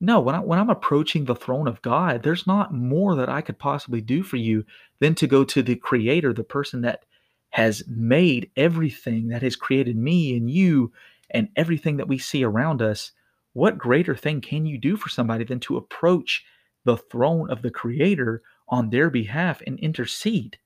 no, 0.02 0.20
when, 0.20 0.36
I, 0.36 0.40
when 0.40 0.60
I'm 0.60 0.70
approaching 0.70 1.26
the 1.26 1.36
throne 1.36 1.68
of 1.68 1.82
God, 1.82 2.24
there's 2.24 2.48
not 2.48 2.74
more 2.74 3.16
that 3.16 3.30
I 3.30 3.42
could 3.42 3.60
possibly 3.60 4.02
do 4.02 4.24
for 4.24 4.38
you 4.38 4.66
than 5.00 5.16
to 5.16 5.28
go 5.28 5.44
to 5.46 5.62
the 5.62 5.76
creator, 5.76 6.34
the 6.34 6.44
person 6.44 6.82
that 6.82 7.06
has 7.52 7.84
made 7.88 8.50
everything, 8.58 9.30
that 9.30 9.42
has 9.42 9.56
created 9.56 9.96
me 9.96 10.36
and 10.36 10.50
you 10.50 10.92
and 11.30 11.50
everything 11.56 11.98
that 11.98 12.08
we 12.08 12.18
see 12.18 12.44
around 12.44 12.82
us. 12.82 13.12
What 13.54 13.78
greater 13.78 14.16
thing 14.16 14.42
can 14.42 14.66
you 14.66 14.78
do 14.78 14.98
for 14.98 15.10
somebody 15.10 15.44
than 15.44 15.60
to 15.62 15.78
approach 15.78 16.44
the 16.84 16.98
throne 16.98 17.50
of 17.50 17.62
the 17.62 17.72
Creator 17.72 18.42
on 18.68 18.90
their 18.90 19.10
behalf 19.10 19.62
and 19.68 19.80
intercede. 19.80 20.58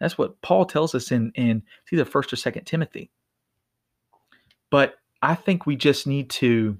That's 0.00 0.18
what 0.18 0.40
Paul 0.42 0.66
tells 0.66 0.94
us 0.94 1.10
in, 1.10 1.32
in 1.34 1.62
either 1.90 2.04
first 2.04 2.32
or 2.32 2.36
second 2.36 2.64
Timothy. 2.64 3.10
But 4.70 4.96
I 5.22 5.34
think 5.34 5.66
we 5.66 5.76
just 5.76 6.06
need 6.06 6.30
to 6.30 6.78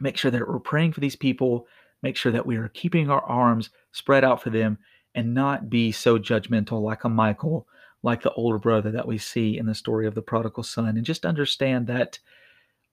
make 0.00 0.16
sure 0.16 0.30
that 0.30 0.46
we're 0.46 0.58
praying 0.58 0.92
for 0.92 1.00
these 1.00 1.16
people, 1.16 1.66
make 2.02 2.16
sure 2.16 2.32
that 2.32 2.46
we 2.46 2.56
are 2.56 2.68
keeping 2.68 3.10
our 3.10 3.22
arms 3.22 3.70
spread 3.92 4.24
out 4.24 4.42
for 4.42 4.50
them, 4.50 4.78
and 5.14 5.34
not 5.34 5.70
be 5.70 5.92
so 5.92 6.18
judgmental 6.18 6.82
like 6.82 7.04
a 7.04 7.08
Michael, 7.08 7.66
like 8.02 8.22
the 8.22 8.32
older 8.32 8.58
brother 8.58 8.90
that 8.90 9.06
we 9.06 9.18
see 9.18 9.56
in 9.56 9.66
the 9.66 9.74
story 9.74 10.06
of 10.06 10.14
the 10.14 10.22
prodigal 10.22 10.62
son, 10.62 10.96
and 10.96 11.04
just 11.04 11.24
understand 11.24 11.86
that 11.86 12.18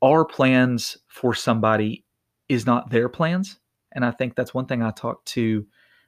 our 0.02 0.26
plans 0.26 0.98
for 1.08 1.34
somebody 1.34 2.06
is 2.50 2.66
not 2.66 2.90
their 2.90 3.10
plans 3.10 3.60
and 3.92 4.06
I 4.06 4.12
think 4.12 4.36
that's 4.36 4.54
one 4.54 4.66
thing 4.66 4.82
I 4.82 4.92
talked 4.92 5.28
to 5.30 5.66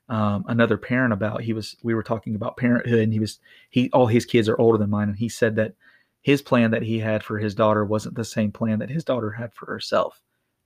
um, 0.10 0.46
another 0.48 0.78
parent 0.78 1.14
about. 1.14 1.42
He 1.42 1.54
was 1.54 1.76
we 1.84 1.94
were 1.94 2.04
talking 2.04 2.36
about 2.36 2.58
parenthood, 2.58 3.00
and 3.00 3.14
he 3.14 3.20
was 3.20 3.40
he 3.70 3.90
all 3.92 4.08
his 4.08 4.26
kids 4.26 4.50
are 4.50 4.60
older 4.60 4.78
than 4.78 4.90
mine, 4.90 5.10
and 5.10 5.18
he 5.18 5.30
said 5.30 5.56
that 5.58 5.74
his 6.22 6.42
plan 6.42 6.72
that 6.72 6.84
he 6.84 7.00
had 7.00 7.24
for 7.24 7.38
his 7.38 7.56
daughter 7.56 7.84
wasn't 7.84 8.16
the 8.16 8.24
same 8.24 8.52
plan 8.52 8.80
that 8.80 8.90
his 8.90 9.04
daughter 9.04 9.32
had 9.32 9.54
for 9.54 9.66
herself, 9.66 10.22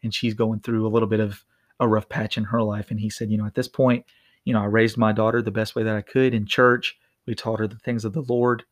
and 0.07 0.13
she's 0.13 0.33
going 0.33 0.61
through 0.61 0.87
a 0.87 0.89
little 0.89 1.09
bit 1.09 1.19
of 1.19 1.43
a 1.79 1.87
rough 1.87 2.07
patch 2.07 2.37
in 2.37 2.45
her 2.45 2.63
life. 2.63 2.89
And 2.89 2.99
he 2.99 3.09
said, 3.09 3.29
you 3.29 3.37
know, 3.37 3.45
at 3.45 3.55
this 3.55 3.67
point, 3.67 4.05
you 4.45 4.53
know, 4.53 4.61
I 4.61 4.65
raised 4.65 4.97
my 4.97 5.11
daughter 5.11 5.41
the 5.41 5.51
best 5.51 5.75
way 5.75 5.83
that 5.83 5.95
I 5.95 6.01
could 6.01 6.33
in 6.33 6.45
church. 6.45 6.97
We 7.25 7.35
taught 7.35 7.59
her 7.59 7.67
the 7.67 7.75
things 7.75 8.05
of 8.05 8.13
the 8.13 8.21
Lord. 8.21 8.63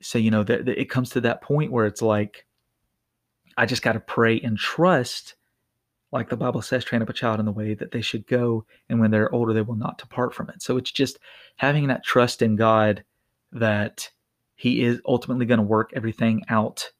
So 0.00 0.18
you 0.18 0.30
know 0.30 0.42
that 0.42 0.66
it 0.66 0.88
comes 0.88 1.10
to 1.10 1.20
that 1.20 1.42
point 1.42 1.70
where 1.70 1.84
it's 1.84 2.00
like, 2.00 2.46
I 3.58 3.66
just 3.66 3.82
got 3.82 3.92
to 3.92 4.00
pray 4.00 4.40
and 4.40 4.56
trust 4.56 5.34
like 6.14 6.28
the 6.28 6.36
Bible 6.36 6.62
says, 6.62 6.84
train 6.84 7.02
up 7.02 7.08
a 7.08 7.12
child 7.12 7.40
in 7.40 7.44
the 7.44 7.50
way 7.50 7.74
that 7.74 7.90
they 7.90 8.00
should 8.00 8.28
go, 8.28 8.64
and 8.88 9.00
when 9.00 9.10
they're 9.10 9.34
older, 9.34 9.52
they 9.52 9.62
will 9.62 9.74
not 9.74 9.98
depart 9.98 10.32
from 10.32 10.48
it. 10.48 10.62
So 10.62 10.76
it's 10.76 10.92
just 10.92 11.18
having 11.56 11.88
that 11.88 12.04
trust 12.04 12.40
in 12.40 12.54
God 12.54 13.02
that 13.50 14.10
He 14.54 14.84
is 14.84 15.00
ultimately 15.04 15.44
going 15.44 15.58
to 15.58 15.64
work 15.64 15.90
everything 15.92 16.44
out 16.48 16.92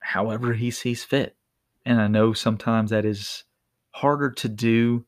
however 0.00 0.54
He 0.54 0.70
sees 0.70 1.04
fit. 1.04 1.36
And 1.84 2.00
I 2.00 2.06
know 2.06 2.32
sometimes 2.32 2.90
that 2.90 3.04
is 3.04 3.44
harder 3.90 4.30
to 4.30 4.48
do, 4.48 5.04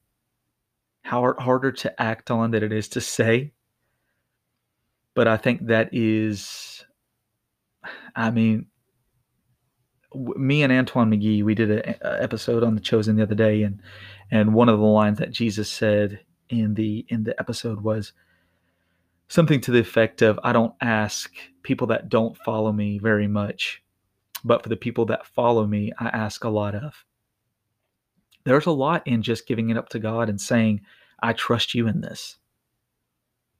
harder 1.04 1.72
to 1.72 2.02
act 2.02 2.30
on 2.30 2.50
than 2.50 2.62
it 2.62 2.72
is 2.72 2.88
to 2.90 3.00
say. 3.00 3.52
But 5.14 5.28
I 5.28 5.36
think 5.36 5.66
that 5.66 5.90
is, 5.92 6.84
I 8.16 8.30
mean, 8.32 8.66
me 10.14 10.62
and 10.62 10.72
Antoine 10.72 11.10
McGee, 11.10 11.44
we 11.44 11.54
did 11.54 11.70
an 11.70 11.94
episode 12.02 12.64
on 12.64 12.74
the 12.74 12.80
Chosen 12.80 13.16
the 13.16 13.22
other 13.22 13.36
day, 13.36 13.62
and 13.62 13.80
and 14.30 14.54
one 14.54 14.68
of 14.68 14.78
the 14.78 14.84
lines 14.84 15.18
that 15.18 15.30
Jesus 15.30 15.68
said 15.68 16.20
in 16.48 16.74
the 16.74 17.06
in 17.08 17.22
the 17.24 17.38
episode 17.38 17.82
was 17.82 18.12
something 19.28 19.60
to 19.60 19.70
the 19.70 19.78
effect 19.78 20.22
of, 20.22 20.40
"I 20.42 20.52
don't 20.52 20.74
ask 20.80 21.32
people 21.62 21.86
that 21.88 22.08
don't 22.08 22.36
follow 22.38 22.72
me 22.72 22.98
very 22.98 23.28
much, 23.28 23.83
but 24.44 24.62
for 24.62 24.68
the 24.68 24.76
people 24.76 25.06
that 25.06 25.26
follow 25.26 25.66
me, 25.66 25.92
I 25.98 26.08
ask 26.08 26.44
a 26.44 26.48
lot 26.48 26.74
of." 26.74 27.04
There's 28.44 28.66
a 28.66 28.72
lot 28.72 29.06
in 29.06 29.22
just 29.22 29.46
giving 29.46 29.70
it 29.70 29.76
up 29.76 29.88
to 29.90 29.98
God 29.98 30.28
and 30.28 30.40
saying, 30.40 30.82
"I 31.20 31.32
trust 31.32 31.74
you 31.74 31.88
in 31.88 32.02
this." 32.02 32.36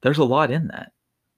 There's 0.02 0.18
a 0.18 0.24
lot 0.24 0.50
in 0.50 0.68
that 0.68 0.92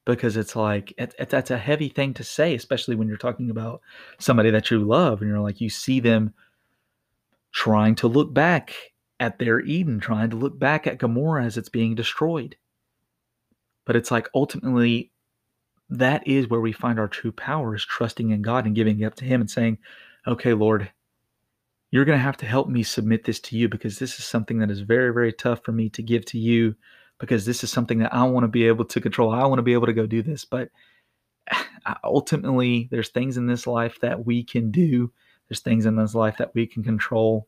because 0.07 0.37
it's 0.39 0.57
like 0.57 0.95
it, 0.97 1.15
it, 1.19 1.29
that's 1.29 1.51
a 1.51 1.59
heavy 1.59 1.91
thing 1.91 2.15
to 2.15 2.25
say 2.25 2.55
especially 2.55 2.97
when 2.97 3.09
you're 3.09 3.19
talking 3.19 3.51
about 3.51 3.83
somebody 4.19 4.51
that 4.51 4.71
you 4.71 4.79
love 4.79 5.21
and 5.21 5.29
you're 5.29 5.41
like 5.41 5.61
you 5.61 5.69
see 5.69 6.01
them 6.01 6.33
trying 7.53 7.95
to 7.97 8.09
look 8.09 8.33
back 8.33 8.73
at 9.21 9.39
their 9.39 9.61
eden 9.61 10.01
trying 10.01 10.31
to 10.31 10.37
look 10.37 10.59
back 10.59 10.87
at 10.87 10.99
gomorrah 10.99 11.45
as 11.45 11.59
it's 11.59 11.69
being 11.69 11.95
destroyed 11.95 12.57
but 13.85 13.97
it's 13.97 14.11
like 14.11 14.29
ultimately 14.35 15.11
that 15.89 16.27
is 16.27 16.49
where 16.49 16.61
we 16.61 16.73
find 16.73 16.99
our 16.99 17.09
true 17.09 17.33
power 17.33 17.75
is 17.75 17.85
trusting 17.85 18.31
in 18.31 18.43
god 18.43 18.67
and 18.67 18.75
giving 18.75 19.05
up 19.05 19.15
to 19.15 19.25
him 19.25 19.41
and 19.41 19.51
saying 19.51 19.79
okay 20.27 20.53
lord 20.53 20.91
you're 21.91 22.05
going 22.05 22.19
to 22.19 22.23
have 22.23 22.37
to 22.37 22.47
help 22.47 22.69
me 22.69 22.83
submit 22.83 23.25
this 23.25 23.39
to 23.39 23.57
you 23.57 23.69
because 23.69 23.99
this 23.99 24.19
is 24.19 24.25
something 24.25 24.59
that 24.59 24.71
is 24.71 24.81
very 24.81 25.13
very 25.13 25.33
tough 25.33 25.63
for 25.65 25.73
me 25.73 25.89
to 25.89 26.03
give 26.03 26.25
to 26.25 26.39
you 26.39 26.75
because 27.19 27.47
this 27.47 27.65
is 27.65 27.71
something 27.71 27.99
that 27.99 28.13
I 28.13 28.25
want 28.25 28.45
to 28.45 28.49
be 28.49 28.67
able 28.67 28.85
to 28.87 29.01
control. 29.01 29.33
I 29.33 29.47
want 29.47 29.59
to 29.59 29.63
be 29.63 29.73
able 29.73 29.87
to 29.87 29.93
go 29.93 30.07
do 30.07 30.23
this. 30.23 30.45
But 30.45 30.71
ultimately, 32.05 32.89
there's 32.91 33.09
things 33.09 33.37
in 33.37 33.47
this 33.47 33.67
life 33.67 33.99
that 34.01 34.27
we 34.27 34.45
can 34.45 34.71
do. 34.71 35.13
There's 35.49 35.61
things 35.61 35.87
in 35.87 35.97
this 35.97 36.15
life 36.15 36.39
that 36.39 36.55
we 36.55 36.67
can 36.67 36.83
control. 36.83 37.47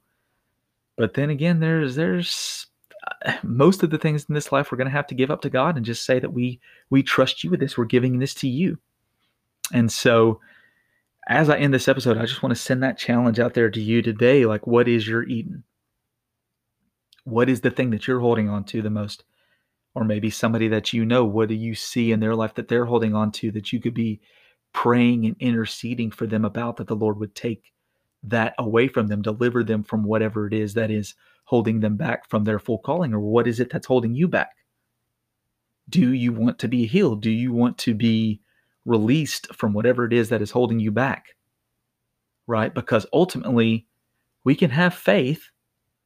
But 0.96 1.14
then 1.14 1.30
again, 1.30 1.60
there's 1.60 1.96
there's 1.96 2.66
most 3.42 3.82
of 3.82 3.90
the 3.90 3.98
things 3.98 4.26
in 4.28 4.34
this 4.34 4.52
life 4.52 4.70
we're 4.70 4.78
going 4.78 4.88
to 4.88 4.92
have 4.92 5.06
to 5.08 5.14
give 5.14 5.30
up 5.30 5.40
to 5.42 5.50
God 5.50 5.76
and 5.76 5.84
just 5.84 6.04
say 6.04 6.18
that 6.18 6.32
we 6.32 6.60
we 6.90 7.02
trust 7.02 7.44
you 7.44 7.50
with 7.50 7.60
this. 7.60 7.76
We're 7.76 7.84
giving 7.84 8.18
this 8.18 8.34
to 8.34 8.48
you. 8.48 8.78
And 9.72 9.92
so 9.92 10.40
as 11.28 11.50
I 11.50 11.58
end 11.58 11.74
this 11.74 11.88
episode, 11.88 12.16
I 12.16 12.24
just 12.24 12.42
want 12.42 12.54
to 12.54 12.60
send 12.60 12.82
that 12.82 12.98
challenge 12.98 13.38
out 13.38 13.54
there 13.54 13.70
to 13.70 13.80
you 13.80 14.00
today. 14.00 14.46
Like, 14.46 14.66
what 14.66 14.88
is 14.88 15.06
your 15.06 15.24
Eden? 15.24 15.64
What 17.24 17.50
is 17.50 17.60
the 17.60 17.70
thing 17.70 17.90
that 17.90 18.06
you're 18.06 18.20
holding 18.20 18.48
on 18.48 18.64
to 18.64 18.80
the 18.80 18.90
most? 18.90 19.24
or 19.98 20.04
maybe 20.04 20.30
somebody 20.30 20.68
that 20.68 20.92
you 20.92 21.04
know 21.04 21.24
what 21.24 21.48
do 21.48 21.56
you 21.56 21.74
see 21.74 22.12
in 22.12 22.20
their 22.20 22.36
life 22.36 22.54
that 22.54 22.68
they're 22.68 22.84
holding 22.84 23.16
on 23.16 23.32
to 23.32 23.50
that 23.50 23.72
you 23.72 23.80
could 23.80 23.94
be 23.94 24.20
praying 24.72 25.26
and 25.26 25.34
interceding 25.40 26.08
for 26.08 26.24
them 26.24 26.44
about 26.44 26.76
that 26.76 26.86
the 26.86 26.94
lord 26.94 27.18
would 27.18 27.34
take 27.34 27.72
that 28.22 28.54
away 28.58 28.86
from 28.86 29.08
them 29.08 29.22
deliver 29.22 29.64
them 29.64 29.82
from 29.82 30.04
whatever 30.04 30.46
it 30.46 30.52
is 30.52 30.74
that 30.74 30.90
is 30.90 31.16
holding 31.48 31.80
them 31.80 31.96
back 31.96 32.28
from 32.28 32.44
their 32.44 32.58
full 32.58 32.78
calling 32.78 33.12
or 33.12 33.20
what 33.20 33.46
is 33.46 33.60
it 33.60 33.70
that's 33.70 33.86
holding 33.86 34.14
you 34.14 34.28
back 34.28 34.56
do 35.88 36.12
you 36.12 36.32
want 36.32 36.58
to 36.58 36.68
be 36.68 36.86
healed 36.86 37.22
do 37.22 37.30
you 37.30 37.52
want 37.52 37.78
to 37.78 37.94
be 37.94 38.40
released 38.84 39.52
from 39.54 39.72
whatever 39.72 40.04
it 40.04 40.12
is 40.12 40.28
that 40.28 40.42
is 40.42 40.50
holding 40.50 40.78
you 40.78 40.90
back 40.90 41.36
right 42.46 42.74
because 42.74 43.06
ultimately 43.12 43.86
we 44.44 44.54
can 44.54 44.70
have 44.70 44.94
faith 44.94 45.50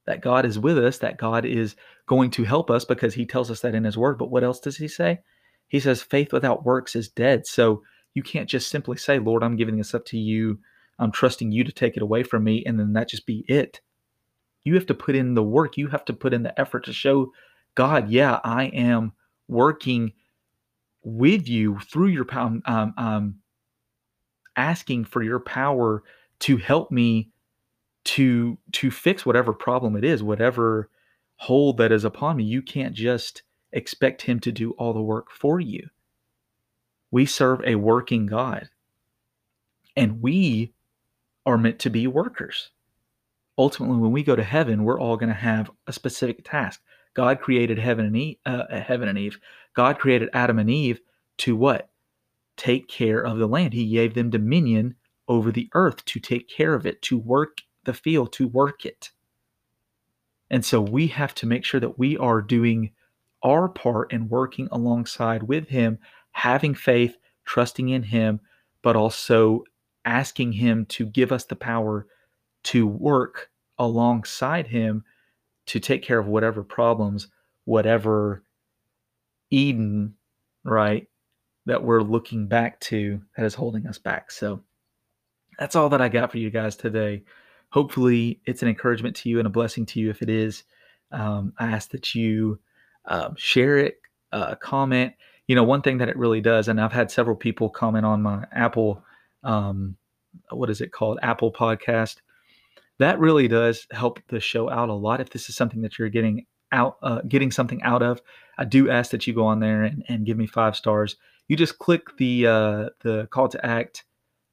that 0.07 0.21
God 0.21 0.45
is 0.45 0.59
with 0.59 0.79
us, 0.79 0.99
that 0.99 1.19
God 1.19 1.45
is 1.45 1.77
going 2.07 2.31
to 2.33 2.45
help 2.45 2.71
us 2.71 2.85
because 2.85 3.15
he 3.15 3.27
tells 3.27 3.51
us 3.51 3.61
that 3.61 3.75
in 3.75 3.85
his 3.85 3.97
word. 3.97 4.19
But 4.19 4.31
what 4.31 4.45
else 4.45 4.61
does 4.61 4.77
he 4.77 4.89
say? 4.89 5.21
He 5.69 5.81
says, 5.81 6.03
faith 6.03 6.33
without 6.33 6.65
works 6.65 6.97
is 6.97 7.09
dead. 7.09 7.47
So 7.47 7.83
you 8.15 8.23
can't 8.23 8.49
just 8.49 8.69
simply 8.69 8.97
say, 8.97 9.19
Lord, 9.19 9.43
I'm 9.43 9.57
giving 9.57 9.77
this 9.77 9.95
up 9.95 10.05
to 10.07 10.19
you. 10.19 10.59
I'm 10.99 11.13
trusting 11.13 11.53
you 11.53 11.65
to 11.65 11.73
take 11.73 11.97
it 11.97 12.03
away 12.03 12.23
from 12.23 12.45
me. 12.45 12.63
And 12.67 12.79
then 12.79 12.93
that 12.95 13.09
just 13.09 13.27
be 13.27 13.45
it. 13.49 13.81
You 14.65 14.75
have 14.75 14.87
to 14.87 14.95
put 14.95 15.15
in 15.17 15.35
the 15.35 15.43
work. 15.43 15.77
You 15.77 15.89
have 15.89 16.05
to 16.07 16.13
put 16.13 16.33
in 16.33 16.43
the 16.43 16.59
effort 16.61 16.85
to 16.85 16.93
show 16.93 17.33
God, 17.75 18.11
yeah, 18.11 18.39
I 18.45 18.65
am 18.65 19.13
working 19.49 20.13
with 21.03 21.49
you 21.49 21.79
through 21.81 22.09
your 22.09 22.25
power, 22.25 22.61
um, 22.67 22.95
um, 22.97 23.37
asking 24.57 25.07
for 25.07 25.23
your 25.23 25.41
power 25.41 26.03
to 26.41 26.57
help 26.59 26.91
me 26.91 27.31
to 28.05 28.59
to 28.73 28.91
fix 28.91 29.25
whatever 29.25 29.53
problem 29.53 29.95
it 29.97 30.05
is 30.05 30.23
whatever 30.23 30.91
hold 31.37 31.77
that 31.77 31.93
is 31.93 32.05
upon 32.05 32.37
me 32.37 32.43
you 32.45 32.61
can't 32.61 32.95
just 32.95 33.43
expect 33.73 34.23
him 34.23 34.41
to 34.41 34.51
do 34.51 34.73
all 34.73 34.93
the 34.93 35.01
work 35.01 35.31
for 35.31 35.61
you 35.61 35.89
we 37.13 37.25
serve 37.25 37.63
a 37.65 37.77
working 37.77 38.27
god 38.27 38.69
and 39.97 40.21
we 40.21 40.73
are 41.47 41.57
meant 41.57 41.79
to 41.79 41.91
be 41.91 42.07
workers 42.07 42.71
ultimately 43.59 43.99
when 43.99 44.13
we 44.13 44.23
go 44.23 44.37
to 44.37 44.43
heaven 44.43 44.85
we're 44.85 45.01
all 45.01 45.17
going 45.17 45.29
to 45.29 45.35
have 45.35 45.71
a 45.87 45.93
specific 45.93 46.45
task. 46.45 46.81
God 47.15 47.41
created 47.41 47.79
heaven 47.79 48.07
and 48.07 48.17
eve, 48.17 48.37
uh, 48.47 48.65
heaven 48.71 49.09
and 49.09 49.19
eve. 49.19 49.39
God 49.75 49.99
created 49.99 50.31
adam 50.33 50.59
and 50.59 50.71
eve 50.71 51.01
to 51.39 51.55
what? 51.55 51.91
Take 52.57 52.89
care 52.89 53.21
of 53.21 53.39
the 53.39 53.47
land. 53.47 53.73
He 53.75 53.91
gave 53.91 54.15
them 54.15 54.31
dominion 54.31 54.95
over 55.29 55.53
the 55.53 55.69
earth 55.75 56.05
to 56.07 56.21
take 56.21 56.49
care 56.49 56.75
of 56.75 56.87
it 56.87 57.03
to 57.03 57.19
work 57.19 57.59
the 57.85 57.95
field 57.95 58.33
to 58.35 58.49
work 58.49 58.85
it. 58.85 59.11
And 60.51 60.65
so 60.65 60.81
we 60.81 61.07
have 61.09 61.35
to 61.37 61.47
make 61.47 61.65
sure 61.65 61.81
that 61.81 61.99
we 61.99 62.17
are 62.19 62.43
doing 62.43 62.91
our 63.43 63.69
part 63.69 64.13
and 64.13 64.31
working 64.31 64.69
alongside 64.71 65.43
with 65.43 65.69
Him, 65.69 65.99
having 66.33 66.75
faith, 66.75 67.17
trusting 67.45 67.89
in 67.89 68.03
Him, 68.03 68.41
but 68.83 68.95
also 68.97 69.65
asking 70.05 70.53
Him 70.53 70.87
to 70.87 71.07
give 71.07 71.33
us 71.33 71.45
the 71.45 71.57
power 71.57 72.07
to 72.65 72.87
work 72.87 73.51
alongside 73.79 74.67
Him 74.67 75.05
to 75.67 75.81
take 75.81 76.03
care 76.03 76.19
of 76.19 76.27
whatever 76.27 76.63
problems, 76.63 77.29
whatever 77.65 78.43
Eden, 79.51 80.15
right, 80.65 81.07
that 81.67 81.83
we're 81.83 82.03
looking 82.03 82.49
back 82.49 82.81
to 82.81 83.21
that 83.37 83.47
is 83.47 83.55
holding 83.55 83.87
us 83.87 83.99
back. 83.99 84.31
So 84.31 84.63
that's 85.59 85.77
all 85.77 85.89
that 85.91 86.01
I 86.01 86.09
got 86.09 86.31
for 86.31 86.39
you 86.39 86.51
guys 86.51 86.77
today. 86.77 87.23
Hopefully 87.71 88.41
it's 88.45 88.63
an 88.63 88.69
encouragement 88.69 89.17
to 89.17 89.29
you 89.29 89.39
and 89.39 89.47
a 89.47 89.51
blessing 89.51 89.87
to 89.87 90.01
you 90.01 90.11
if 90.11 90.23
it 90.23 90.29
is. 90.29 90.65
Um, 91.13 91.53
i 91.59 91.67
ask 91.67 91.91
that 91.91 92.15
you 92.15 92.59
um, 93.05 93.35
share 93.37 93.79
it 93.79 94.01
uh, 94.33 94.55
comment. 94.55 95.13
You 95.47 95.57
know 95.57 95.65
one 95.65 95.83
thing 95.83 95.99
that 95.99 96.09
it 96.09 96.17
really 96.17 96.41
does 96.41 96.69
and 96.69 96.81
i've 96.81 96.93
had 96.93 97.11
several 97.11 97.37
people 97.37 97.69
comment 97.69 98.07
on 98.07 98.23
my 98.23 98.47
apple 98.53 99.05
um, 99.45 99.97
what 100.51 100.71
is 100.71 100.81
it 100.81 100.93
called? 100.93 101.19
Apple 101.23 101.53
podcast 101.53 102.17
that 103.03 103.19
really 103.19 103.49
does 103.49 103.87
help 103.91 104.21
the 104.29 104.41
show 104.41 104.71
out 104.71 104.89
a 104.89 104.95
lot 104.95 105.21
if 105.21 105.31
this 105.31 105.49
is 105.49 105.57
something 105.57 105.83
that 105.83 105.99
you're 105.99 106.09
getting 106.09 106.47
out 106.73 106.97
uh, 107.03 107.21
getting 107.29 107.51
something 107.51 107.83
out 107.83 108.03
of 108.03 108.21
i 108.59 108.65
do 108.65 108.91
ask 108.91 109.11
that 109.11 109.27
you 109.27 109.35
go 109.35 109.47
on 109.47 109.61
there 109.61 109.83
and, 109.83 110.05
and 110.09 110.27
give 110.27 110.37
me 110.37 110.47
five 110.47 110.75
stars 110.75 111.17
you 111.49 111.57
just 111.57 111.79
click 111.79 112.17
the 112.17 112.47
uh, 112.47 112.89
the 113.01 113.29
Called 113.31 113.51
to 113.53 113.67
Act 113.67 114.05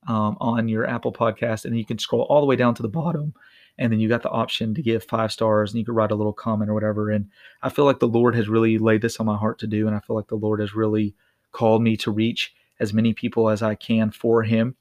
um, 0.08 0.38
on 0.40 0.68
your 0.68 0.86
Apple 0.86 1.14
podcast, 1.14 1.66
and 1.66 1.78
you 1.78 1.86
can 1.86 2.00
scroll 2.00 2.24
all 2.24 2.42
the 2.42 2.48
way 2.48 2.56
down 2.56 2.74
to 2.76 2.82
the 2.82 2.90
bottom, 2.90 3.34
and 3.78 3.92
then 3.92 4.00
you 4.00 4.10
got 4.10 4.24
the 4.24 4.30
option 4.30 4.74
to 4.74 4.82
give 4.82 5.04
five 5.04 5.32
stars, 5.32 5.72
and 5.72 5.80
you 5.80 5.86
can 5.86 5.94
write 5.94 6.12
a 6.12 6.16
little 6.16 6.34
comment 6.34 6.70
or 6.70 6.74
whatever. 6.74 7.10
And 7.10 7.30
I 7.62 7.70
feel 7.70 7.86
like 7.86 8.00
the 8.00 8.08
Lord 8.08 8.36
has 8.36 8.50
really 8.50 8.78
laid 8.78 9.02
this 9.02 9.18
on 9.18 9.26
my 9.26 9.38
heart 9.38 9.60
to 9.60 9.68
do, 9.68 9.88
and 9.88 9.96
I 9.96 10.00
feel 10.00 10.16
like 10.16 10.28
the 10.28 10.36
Lord 10.36 10.60
has 10.60 10.76
really 10.76 11.16
called 11.52 11.82
me 11.82 11.96
to 11.98 12.12
reach 12.12 12.54
as 12.80 12.94
many 12.94 13.14
people 13.14 13.50
as 13.50 13.62
I 13.62 13.76
can 13.76 14.12
for 14.12 14.44
Him. 14.44 14.76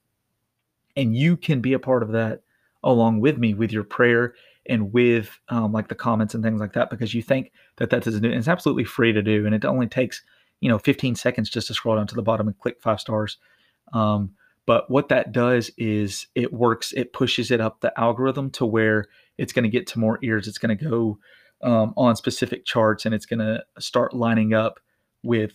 And 0.96 1.16
you 1.16 1.36
can 1.36 1.60
be 1.60 1.72
a 1.72 1.78
part 1.78 2.02
of 2.02 2.12
that 2.12 2.42
along 2.82 3.20
with 3.20 3.38
me 3.38 3.54
with 3.54 3.72
your 3.72 3.84
prayer 3.84 4.34
and 4.66 4.92
with 4.92 5.38
um, 5.48 5.72
like 5.72 5.88
the 5.88 5.94
comments 5.94 6.34
and 6.34 6.44
things 6.44 6.60
like 6.60 6.74
that 6.74 6.90
because 6.90 7.14
you 7.14 7.22
think 7.22 7.52
that 7.76 7.90
that 7.90 8.06
is 8.06 8.20
new. 8.20 8.30
It's 8.30 8.48
absolutely 8.48 8.84
free 8.84 9.12
to 9.12 9.22
do, 9.22 9.46
and 9.46 9.54
it 9.54 9.64
only 9.64 9.86
takes 9.86 10.22
you 10.60 10.68
know 10.68 10.78
15 10.78 11.14
seconds 11.14 11.50
just 11.50 11.68
to 11.68 11.74
scroll 11.74 11.96
down 11.96 12.06
to 12.08 12.14
the 12.14 12.22
bottom 12.22 12.46
and 12.48 12.58
click 12.58 12.76
five 12.80 13.00
stars. 13.00 13.38
Um, 13.92 14.32
but 14.66 14.90
what 14.90 15.08
that 15.08 15.32
does 15.32 15.70
is 15.78 16.26
it 16.34 16.52
works, 16.52 16.92
it 16.92 17.14
pushes 17.14 17.50
it 17.50 17.58
up 17.58 17.80
the 17.80 17.98
algorithm 17.98 18.50
to 18.50 18.66
where 18.66 19.06
it's 19.38 19.54
going 19.54 19.62
to 19.62 19.70
get 19.70 19.86
to 19.86 19.98
more 19.98 20.18
ears. 20.22 20.46
It's 20.46 20.58
going 20.58 20.76
to 20.76 20.84
go 20.84 21.18
um, 21.62 21.94
on 21.96 22.16
specific 22.16 22.66
charts 22.66 23.06
and 23.06 23.14
it's 23.14 23.24
going 23.24 23.38
to 23.38 23.64
start 23.78 24.12
lining 24.12 24.52
up 24.52 24.78
with 25.22 25.52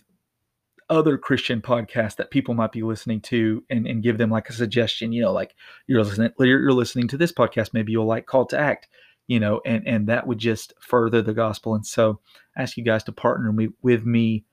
other 0.90 1.16
Christian 1.18 1.60
podcasts 1.60 2.16
that 2.16 2.30
people 2.30 2.54
might 2.54 2.72
be 2.72 2.82
listening 2.82 3.20
to 3.22 3.64
and, 3.70 3.86
and 3.86 4.02
give 4.02 4.18
them 4.18 4.30
like 4.30 4.48
a 4.48 4.52
suggestion, 4.52 5.12
you 5.12 5.22
know, 5.22 5.32
like 5.32 5.54
you're 5.86 6.02
listening, 6.02 6.30
you're 6.38 6.72
listening 6.72 7.08
to 7.08 7.16
this 7.16 7.32
podcast, 7.32 7.72
maybe 7.72 7.92
you'll 7.92 8.06
like 8.06 8.26
Called 8.26 8.50
to 8.50 8.58
Act, 8.58 8.88
you 9.26 9.40
know, 9.40 9.60
and, 9.64 9.86
and 9.86 10.06
that 10.08 10.26
would 10.26 10.38
just 10.38 10.74
further 10.80 11.22
the 11.22 11.34
gospel. 11.34 11.74
And 11.74 11.86
so 11.86 12.20
I 12.56 12.62
ask 12.62 12.76
you 12.76 12.84
guys 12.84 13.04
to 13.04 13.12
partner 13.12 13.52
me, 13.52 13.68
with 13.82 14.04
me 14.04 14.44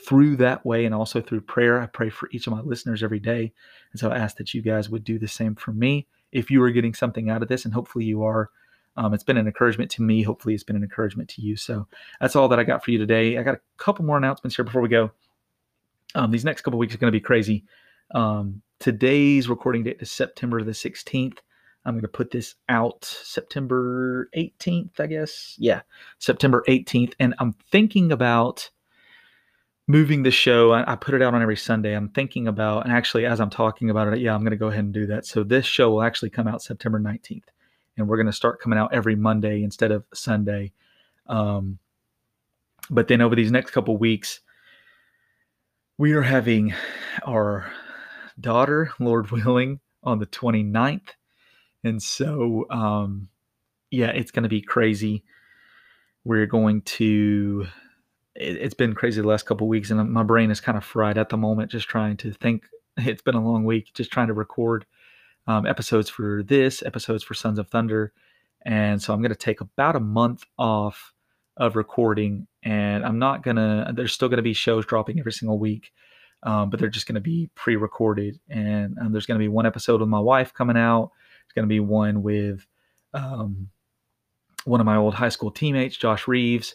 through 0.00 0.36
that 0.36 0.64
way 0.64 0.84
and 0.84 0.94
also 0.94 1.20
through 1.20 1.40
prayer. 1.40 1.80
I 1.80 1.86
pray 1.86 2.10
for 2.10 2.28
each 2.32 2.46
of 2.46 2.52
my 2.52 2.60
listeners 2.60 3.02
every 3.02 3.20
day. 3.20 3.52
And 3.92 4.00
so 4.00 4.10
I 4.10 4.16
ask 4.16 4.36
that 4.36 4.54
you 4.54 4.62
guys 4.62 4.90
would 4.90 5.04
do 5.04 5.18
the 5.18 5.28
same 5.28 5.54
for 5.54 5.72
me 5.72 6.06
if 6.32 6.50
you 6.50 6.62
are 6.62 6.70
getting 6.70 6.94
something 6.94 7.30
out 7.30 7.42
of 7.42 7.48
this, 7.48 7.64
and 7.64 7.72
hopefully 7.72 8.04
you 8.04 8.24
are. 8.24 8.50
Um, 8.96 9.14
it's 9.14 9.24
been 9.24 9.36
an 9.36 9.46
encouragement 9.46 9.90
to 9.92 10.02
me. 10.02 10.22
Hopefully, 10.22 10.54
it's 10.54 10.64
been 10.64 10.76
an 10.76 10.82
encouragement 10.82 11.28
to 11.30 11.42
you. 11.42 11.56
So 11.56 11.86
that's 12.20 12.36
all 12.36 12.48
that 12.48 12.58
I 12.58 12.64
got 12.64 12.84
for 12.84 12.90
you 12.90 12.98
today. 12.98 13.38
I 13.38 13.42
got 13.42 13.54
a 13.54 13.60
couple 13.76 14.04
more 14.04 14.16
announcements 14.16 14.56
here 14.56 14.64
before 14.64 14.82
we 14.82 14.88
go. 14.88 15.10
Um, 16.14 16.30
these 16.30 16.44
next 16.44 16.62
couple 16.62 16.78
weeks 16.78 16.94
are 16.94 16.98
going 16.98 17.12
to 17.12 17.16
be 17.16 17.20
crazy. 17.20 17.64
Um, 18.14 18.62
today's 18.78 19.48
recording 19.48 19.84
date 19.84 19.98
is 20.00 20.10
September 20.10 20.62
the 20.62 20.72
16th. 20.72 21.38
I'm 21.84 21.94
going 21.94 22.02
to 22.02 22.08
put 22.08 22.30
this 22.30 22.54
out 22.68 23.04
September 23.04 24.30
18th, 24.36 25.00
I 25.00 25.06
guess. 25.06 25.54
Yeah, 25.58 25.82
September 26.18 26.64
18th. 26.66 27.12
And 27.18 27.34
I'm 27.38 27.52
thinking 27.70 28.10
about 28.10 28.70
moving 29.86 30.22
the 30.22 30.30
show. 30.30 30.72
I, 30.72 30.92
I, 30.92 30.96
put 30.96 31.14
it 31.14 31.20
out 31.20 31.34
on 31.34 31.42
every 31.42 31.56
Sunday. 31.56 31.94
I'm 31.94 32.08
thinking 32.08 32.48
about, 32.48 32.84
and 32.84 32.92
actually, 32.92 33.26
as 33.26 33.38
I'm 33.38 33.50
talking 33.50 33.90
about 33.90 34.12
it, 34.12 34.20
yeah, 34.20 34.34
I'm 34.34 34.40
going 34.40 34.52
to 34.52 34.56
go 34.56 34.68
ahead 34.68 34.84
and 34.84 34.94
do 34.94 35.06
that. 35.08 35.26
So 35.26 35.44
this 35.44 35.66
show 35.66 35.90
will 35.90 36.02
actually 36.02 36.30
come 36.30 36.48
out 36.48 36.62
September 36.62 36.98
19th, 36.98 37.44
and 37.98 38.08
we're 38.08 38.16
going 38.16 38.26
to 38.26 38.32
start 38.32 38.60
coming 38.60 38.78
out 38.78 38.94
every 38.94 39.14
Monday 39.14 39.62
instead 39.62 39.92
of 39.92 40.04
Sunday. 40.14 40.72
Um, 41.26 41.78
but 42.88 43.08
then 43.08 43.20
over 43.20 43.34
these 43.34 43.50
next 43.50 43.72
couple 43.72 43.96
weeks, 43.98 44.40
we 45.98 46.12
are 46.12 46.22
having 46.22 46.74
our 47.26 47.70
daughter, 48.40 48.92
Lord 48.98 49.30
willing, 49.30 49.80
on 50.02 50.18
the 50.18 50.26
29th. 50.26 51.10
And 51.82 52.02
so, 52.02 52.66
um, 52.70 53.28
yeah, 53.90 54.08
it's 54.08 54.30
going 54.30 54.42
to 54.42 54.48
be 54.48 54.60
crazy. 54.60 55.24
We're 56.24 56.46
going 56.46 56.82
to 56.82 57.66
it, 58.34 58.60
has 58.60 58.74
been 58.74 58.94
crazy 58.94 59.20
the 59.20 59.28
last 59.28 59.46
couple 59.46 59.68
weeks, 59.68 59.90
and 59.90 60.10
my 60.10 60.22
brain 60.22 60.50
is 60.50 60.60
kind 60.60 60.76
of 60.76 60.84
fried 60.84 61.18
at 61.18 61.28
the 61.28 61.36
moment, 61.36 61.70
just 61.70 61.88
trying 61.88 62.16
to 62.18 62.32
think. 62.32 62.66
It's 62.96 63.22
been 63.22 63.34
a 63.34 63.44
long 63.44 63.64
week, 63.64 63.92
just 63.92 64.12
trying 64.12 64.28
to 64.28 64.34
record 64.34 64.86
um, 65.48 65.66
episodes 65.66 66.08
for 66.08 66.44
this, 66.44 66.80
episodes 66.86 67.24
for 67.24 67.34
Sons 67.34 67.58
of 67.58 67.68
Thunder, 67.68 68.12
and 68.64 69.02
so 69.02 69.12
I'm 69.12 69.20
going 69.20 69.30
to 69.30 69.36
take 69.36 69.60
about 69.60 69.96
a 69.96 70.00
month 70.00 70.44
off 70.56 71.13
of 71.56 71.76
recording, 71.76 72.46
and 72.62 73.04
I'm 73.04 73.18
not 73.18 73.42
gonna. 73.42 73.92
There's 73.94 74.12
still 74.12 74.28
to 74.38 74.42
be 74.42 74.52
shows 74.52 74.86
dropping 74.86 75.18
every 75.18 75.32
single 75.32 75.58
week, 75.58 75.92
um, 76.42 76.70
but 76.70 76.80
they're 76.80 76.88
just 76.88 77.06
to 77.14 77.20
be 77.20 77.50
pre-recorded, 77.54 78.38
and, 78.48 78.96
and 78.98 79.14
there's 79.14 79.26
going 79.26 79.38
to 79.38 79.42
be 79.42 79.48
one 79.48 79.66
episode 79.66 80.00
with 80.00 80.08
my 80.08 80.20
wife 80.20 80.52
coming 80.52 80.76
out. 80.76 81.10
It's 81.44 81.52
to 81.66 81.72
be 81.72 81.80
one 81.80 82.22
with 82.22 82.66
um, 83.12 83.68
one 84.64 84.80
of 84.80 84.86
my 84.86 84.96
old 84.96 85.14
high 85.14 85.28
school 85.28 85.50
teammates, 85.50 85.96
Josh 85.96 86.26
Reeves 86.26 86.74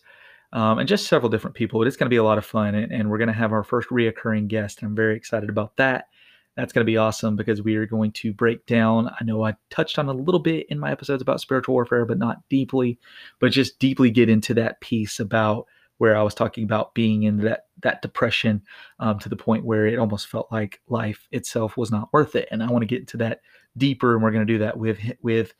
um, 0.51 0.79
and 0.79 0.87
just 0.87 1.07
several 1.07 1.29
different 1.29 1.55
people. 1.55 1.85
It's 1.85 1.97
going 1.97 2.07
to 2.07 2.13
be 2.13 2.17
a 2.17 2.23
lot 2.23 2.37
of 2.37 2.45
fun, 2.45 2.75
and, 2.75 2.91
and 2.91 3.09
we're 3.09 3.17
to 3.27 3.33
have 3.33 3.51
our 3.51 3.63
first 3.63 3.89
reoccurring 3.89 4.47
guest. 4.47 4.81
I'm 4.81 4.95
very 4.95 5.15
excited 5.15 5.49
about 5.49 5.75
that. 5.77 6.07
That's 6.55 6.73
going 6.73 6.85
to 6.85 6.91
be 6.91 6.97
awesome 6.97 7.35
because 7.35 7.61
we 7.61 7.75
are 7.75 7.85
going 7.85 8.11
to 8.13 8.33
break 8.33 8.65
down. 8.65 9.09
I 9.19 9.23
know 9.23 9.45
I 9.45 9.55
touched 9.69 9.97
on 9.97 10.09
a 10.09 10.13
little 10.13 10.39
bit 10.39 10.67
in 10.69 10.79
my 10.79 10.91
episodes 10.91 11.21
about 11.21 11.39
spiritual 11.39 11.73
warfare, 11.73 12.05
but 12.05 12.17
not 12.17 12.37
deeply, 12.49 12.99
but 13.39 13.51
just 13.51 13.79
deeply 13.79 14.11
get 14.11 14.29
into 14.29 14.53
that 14.55 14.81
piece 14.81 15.19
about 15.19 15.67
where 15.99 16.17
I 16.17 16.23
was 16.23 16.33
talking 16.33 16.63
about 16.63 16.93
being 16.95 17.23
in 17.23 17.37
that 17.37 17.67
that 17.83 18.01
depression 18.01 18.61
um, 18.99 19.19
to 19.19 19.29
the 19.29 19.35
point 19.35 19.65
where 19.65 19.85
it 19.85 19.99
almost 19.99 20.27
felt 20.27 20.51
like 20.51 20.81
life 20.87 21.27
itself 21.31 21.77
was 21.77 21.91
not 21.91 22.11
worth 22.11 22.35
it. 22.35 22.47
And 22.51 22.63
I 22.63 22.67
want 22.67 22.81
to 22.81 22.87
get 22.87 23.01
into 23.01 23.17
that 23.17 23.41
deeper, 23.77 24.13
and 24.13 24.23
we're 24.23 24.31
going 24.31 24.45
to 24.45 24.53
do 24.53 24.59
that 24.59 24.77
with 24.77 24.99
with 25.21 25.53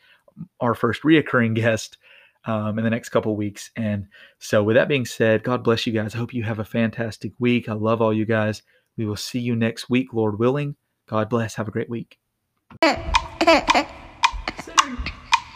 our 0.60 0.74
first 0.74 1.04
reoccurring 1.04 1.56
guest 1.56 1.98
um, 2.46 2.78
in 2.78 2.84
the 2.84 2.90
next 2.90 3.10
couple 3.10 3.36
weeks. 3.36 3.72
And 3.76 4.08
so, 4.40 4.64
with 4.64 4.76
that 4.76 4.88
being 4.88 5.06
said, 5.06 5.44
God 5.44 5.64
bless 5.64 5.86
you 5.86 5.94
guys. 5.94 6.16
I 6.16 6.18
hope 6.18 6.34
you 6.34 6.44
have 6.44 6.60
a 6.60 6.66
fantastic 6.66 7.34
week. 7.40 7.70
I 7.70 7.74
love 7.74 8.02
all 8.02 8.14
you 8.14 8.26
guys. 8.26 8.64
We 8.98 9.06
will 9.06 9.16
see 9.16 9.40
you 9.40 9.56
next 9.56 9.90
week, 9.90 10.14
Lord 10.14 10.40
willing. 10.40 10.76
God 11.08 11.30
bless. 11.30 11.56
Have 11.56 11.68
a 11.68 11.72
great 11.72 11.90
week. 11.90 12.20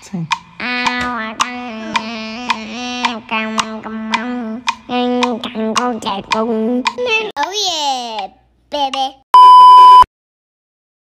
Sing. 0.01 0.27
Oh 7.35 7.51
yeah, 7.67 8.27
baby. 8.69 9.23